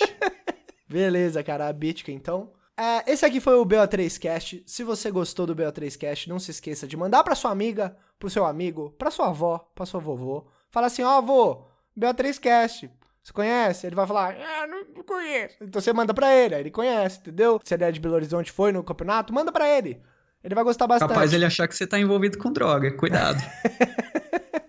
Beleza, 0.89 1.43
cara, 1.43 1.69
a 1.69 1.73
Bitka 1.73 2.13
então. 2.13 2.53
É, 2.77 3.13
esse 3.13 3.25
aqui 3.25 3.41
foi 3.41 3.55
o 3.55 3.67
BO3Cast. 3.67 4.63
Se 4.67 4.83
você 4.85 5.11
gostou 5.11 5.47
do 5.47 5.55
BO3Cast, 5.55 6.27
não 6.27 6.39
se 6.39 6.51
esqueça 6.51 6.87
de 6.87 6.97
mandar 6.97 7.23
pra 7.23 7.35
sua 7.35 7.51
amiga, 7.51 7.97
pro 8.19 8.31
seu 8.31 8.45
amigo, 8.45 8.95
pra 8.99 9.11
sua 9.11 9.29
avó, 9.29 9.59
pra 9.75 9.87
sua 9.87 10.01
vovô. 10.01 10.47
Fala 10.71 10.87
assim, 10.87 11.03
ó, 11.03 11.15
oh, 11.15 11.19
avô, 11.19 11.65
BO3Cast. 11.99 12.91
Você 13.23 13.33
conhece? 13.33 13.87
Ele 13.87 13.95
vai 13.95 14.07
falar, 14.07 14.35
ah, 14.35 14.67
não 14.67 15.05
conheço. 15.05 15.57
Então 15.61 15.81
você 15.81 15.93
manda 15.93 16.13
pra 16.13 16.35
ele, 16.35 16.55
aí 16.57 16.63
ele 16.63 16.71
conhece, 16.71 17.21
entendeu? 17.21 17.61
Se 17.63 17.75
ele 17.75 17.85
é 17.85 17.93
de 17.93 18.01
Belo 18.01 18.15
Horizonte 18.15 18.51
foi 18.51 18.73
no 18.73 18.83
campeonato, 18.83 19.33
manda 19.33 19.53
pra 19.53 19.69
ele. 19.69 20.01
Ele 20.43 20.55
vai 20.55 20.65
gostar 20.65 20.89
bastante. 20.89 21.09
Capaz 21.09 21.33
ele 21.33 21.45
achar 21.45 21.69
que 21.69 21.77
você 21.77 21.87
tá 21.87 21.99
envolvido 21.99 22.37
com 22.37 22.53
droga, 22.53 22.91
cuidado. 22.97 23.39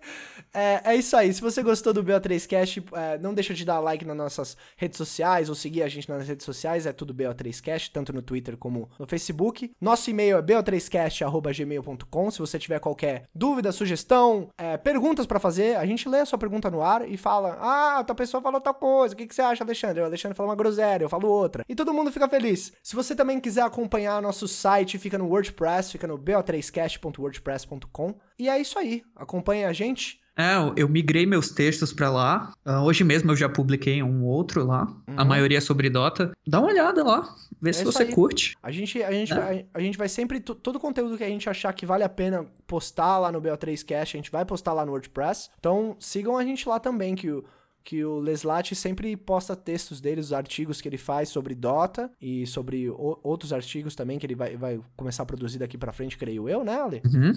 É, 0.54 0.94
é 0.94 0.96
isso 0.96 1.16
aí. 1.18 1.34
Se 1.34 1.42
você 1.42 1.64
gostou 1.64 1.92
do 1.92 2.04
BO3Cast, 2.04 2.84
é, 2.94 3.18
não 3.18 3.34
deixa 3.34 3.54
de 3.54 3.66
dar 3.66 3.80
like 3.80 4.06
nas 4.06 4.16
nossas 4.16 4.56
redes 4.78 4.98
sociais 4.98 5.50
ou 5.50 5.56
seguir 5.56 5.82
a 5.82 5.88
gente 5.88 6.08
nas 6.08 6.28
redes 6.28 6.46
sociais. 6.46 6.86
É 6.86 6.94
tudo 6.94 7.14
BO3Cast, 7.14 7.92
tanto 7.92 8.14
no 8.14 8.22
Twitter 8.22 8.56
como 8.56 8.90
no 9.00 9.08
Facebook. 9.08 9.72
Nosso 9.82 10.10
e-mail 10.10 10.38
é 10.38 10.42
bo3cast.gmail.com. 10.42 12.32
Se 12.32 12.40
você 12.40 12.60
tiver 12.60 12.80
qualquer 12.80 13.24
dúvida, 13.34 13.72
sugestão, 13.72 14.50
é, 14.58 14.78
perguntas 14.78 15.26
para 15.26 15.40
fazer, 15.40 15.76
a 15.78 15.86
gente 15.86 16.08
lê 16.08 16.20
a 16.20 16.26
sua 16.26 16.38
pergunta 16.38 16.70
no 16.70 16.82
ar 16.82 17.10
e 17.10 17.18
fala: 17.18 17.58
Ah, 17.60 18.04
tal 18.04 18.16
pessoa 18.16 18.42
falou 18.42 18.62
tal 18.62 18.76
coisa. 18.76 19.16
O 19.16 19.18
que, 19.18 19.26
que 19.26 19.34
você 19.34 19.42
acha, 19.42 19.64
Alexandre? 19.64 20.02
O 20.02 20.06
Alexandre 20.06 20.38
falou 20.38 20.52
uma 20.52 20.56
groselha, 20.56 21.04
eu 21.04 21.10
falo 21.10 21.28
outra. 21.28 21.66
E 21.68 21.76
todo 21.76 21.94
mundo 21.94 22.12
fica 22.12 22.30
feliz. 22.30 22.72
Se 22.84 22.96
você 22.96 23.16
também 23.16 23.40
quiser 23.40 23.64
acompanhar 23.64 24.22
nosso 24.22 24.48
site, 24.48 25.00
fica 25.00 25.18
no 25.18 25.28
WordPress, 25.28 25.92
fica 25.92 26.06
no 26.08 26.18
bo3cast.wordpress.com. 26.18 28.16
E 28.38 28.50
é 28.50 28.60
isso 28.60 28.78
aí. 28.78 29.04
Acompanhe 29.16 29.66
a 29.66 29.74
gente. 29.74 30.23
É, 30.36 30.54
eu 30.76 30.90
migrei 30.90 31.26
meus 31.26 31.50
textos 31.52 31.94
para 31.94 32.10
lá. 32.10 32.54
Uh, 32.66 32.82
hoje 32.84 33.04
mesmo 33.04 33.32
eu 33.32 33.36
já 33.36 33.48
publiquei 33.48 34.02
um 34.02 34.24
outro 34.24 34.66
lá. 34.66 34.86
Uhum. 35.08 35.16
A 35.18 35.26
maioria 35.26 35.60
é 35.60 35.62
sobre 35.62 35.90
Dota. 35.90 36.32
Dá 36.46 36.60
uma 36.60 36.70
olhada 36.70 37.04
lá, 37.04 37.36
vê 37.62 37.70
é 37.70 37.74
se 37.74 37.84
você 37.84 38.04
aí. 38.04 38.12
curte. 38.12 38.58
A 38.62 38.72
gente, 38.72 39.02
a, 39.04 39.12
gente, 39.12 39.32
é. 39.32 39.36
vai, 39.36 39.66
a 39.74 39.80
gente 39.80 39.98
vai 39.98 40.10
sempre. 40.10 40.40
Todo 40.40 40.80
conteúdo 40.80 41.18
que 41.18 41.24
a 41.24 41.30
gente 41.30 41.50
achar 41.50 41.72
que 41.74 41.86
vale 41.86 42.04
a 42.04 42.10
pena 42.10 42.46
postar 42.66 43.20
lá 43.20 43.32
no 43.32 43.42
BO3Cast, 43.42 44.02
a 44.02 44.06
gente 44.06 44.32
vai 44.32 44.44
postar 44.44 44.74
lá 44.74 44.86
no 44.86 44.92
WordPress. 44.92 45.50
Então 45.60 45.96
sigam 46.00 46.38
a 46.38 46.44
gente 46.44 46.68
lá 46.68 46.80
também, 46.80 47.16
que 47.16 47.30
o 47.30 47.44
que 47.84 48.04
o 48.04 48.20
Leslat 48.20 48.74
sempre 48.74 49.16
posta 49.18 49.56
textos 49.56 50.00
dele, 50.00 50.22
os 50.22 50.32
artigos 50.32 50.80
que 50.80 50.88
ele 50.88 50.98
faz 50.98 51.30
sobre 51.30 51.54
Dota 51.54 52.10
e 52.22 52.48
sobre 52.48 52.90
o, 52.90 53.20
outros 53.22 53.52
artigos 53.52 53.94
também 53.94 54.18
que 54.18 54.26
ele 54.26 54.36
vai, 54.36 54.56
vai 54.56 54.80
começar 54.96 55.24
a 55.24 55.26
produzir 55.26 55.60
daqui 55.60 55.78
para 55.78 55.92
frente, 55.92 56.18
creio 56.18 56.48
eu, 56.48 56.64
né, 56.64 56.80
Ale? 56.80 57.02
Uhum. 57.06 57.34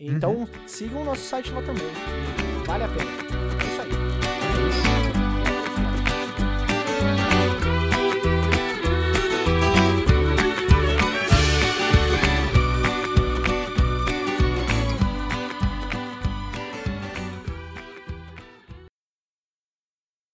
Então 0.00 0.34
uhum. 0.34 0.48
sigam 0.66 1.02
o 1.02 1.04
nosso 1.04 1.22
site 1.22 1.50
lá 1.52 1.60
também. 1.60 1.86
Vale 2.66 2.84
a 2.84 2.88
pena. 2.88 3.19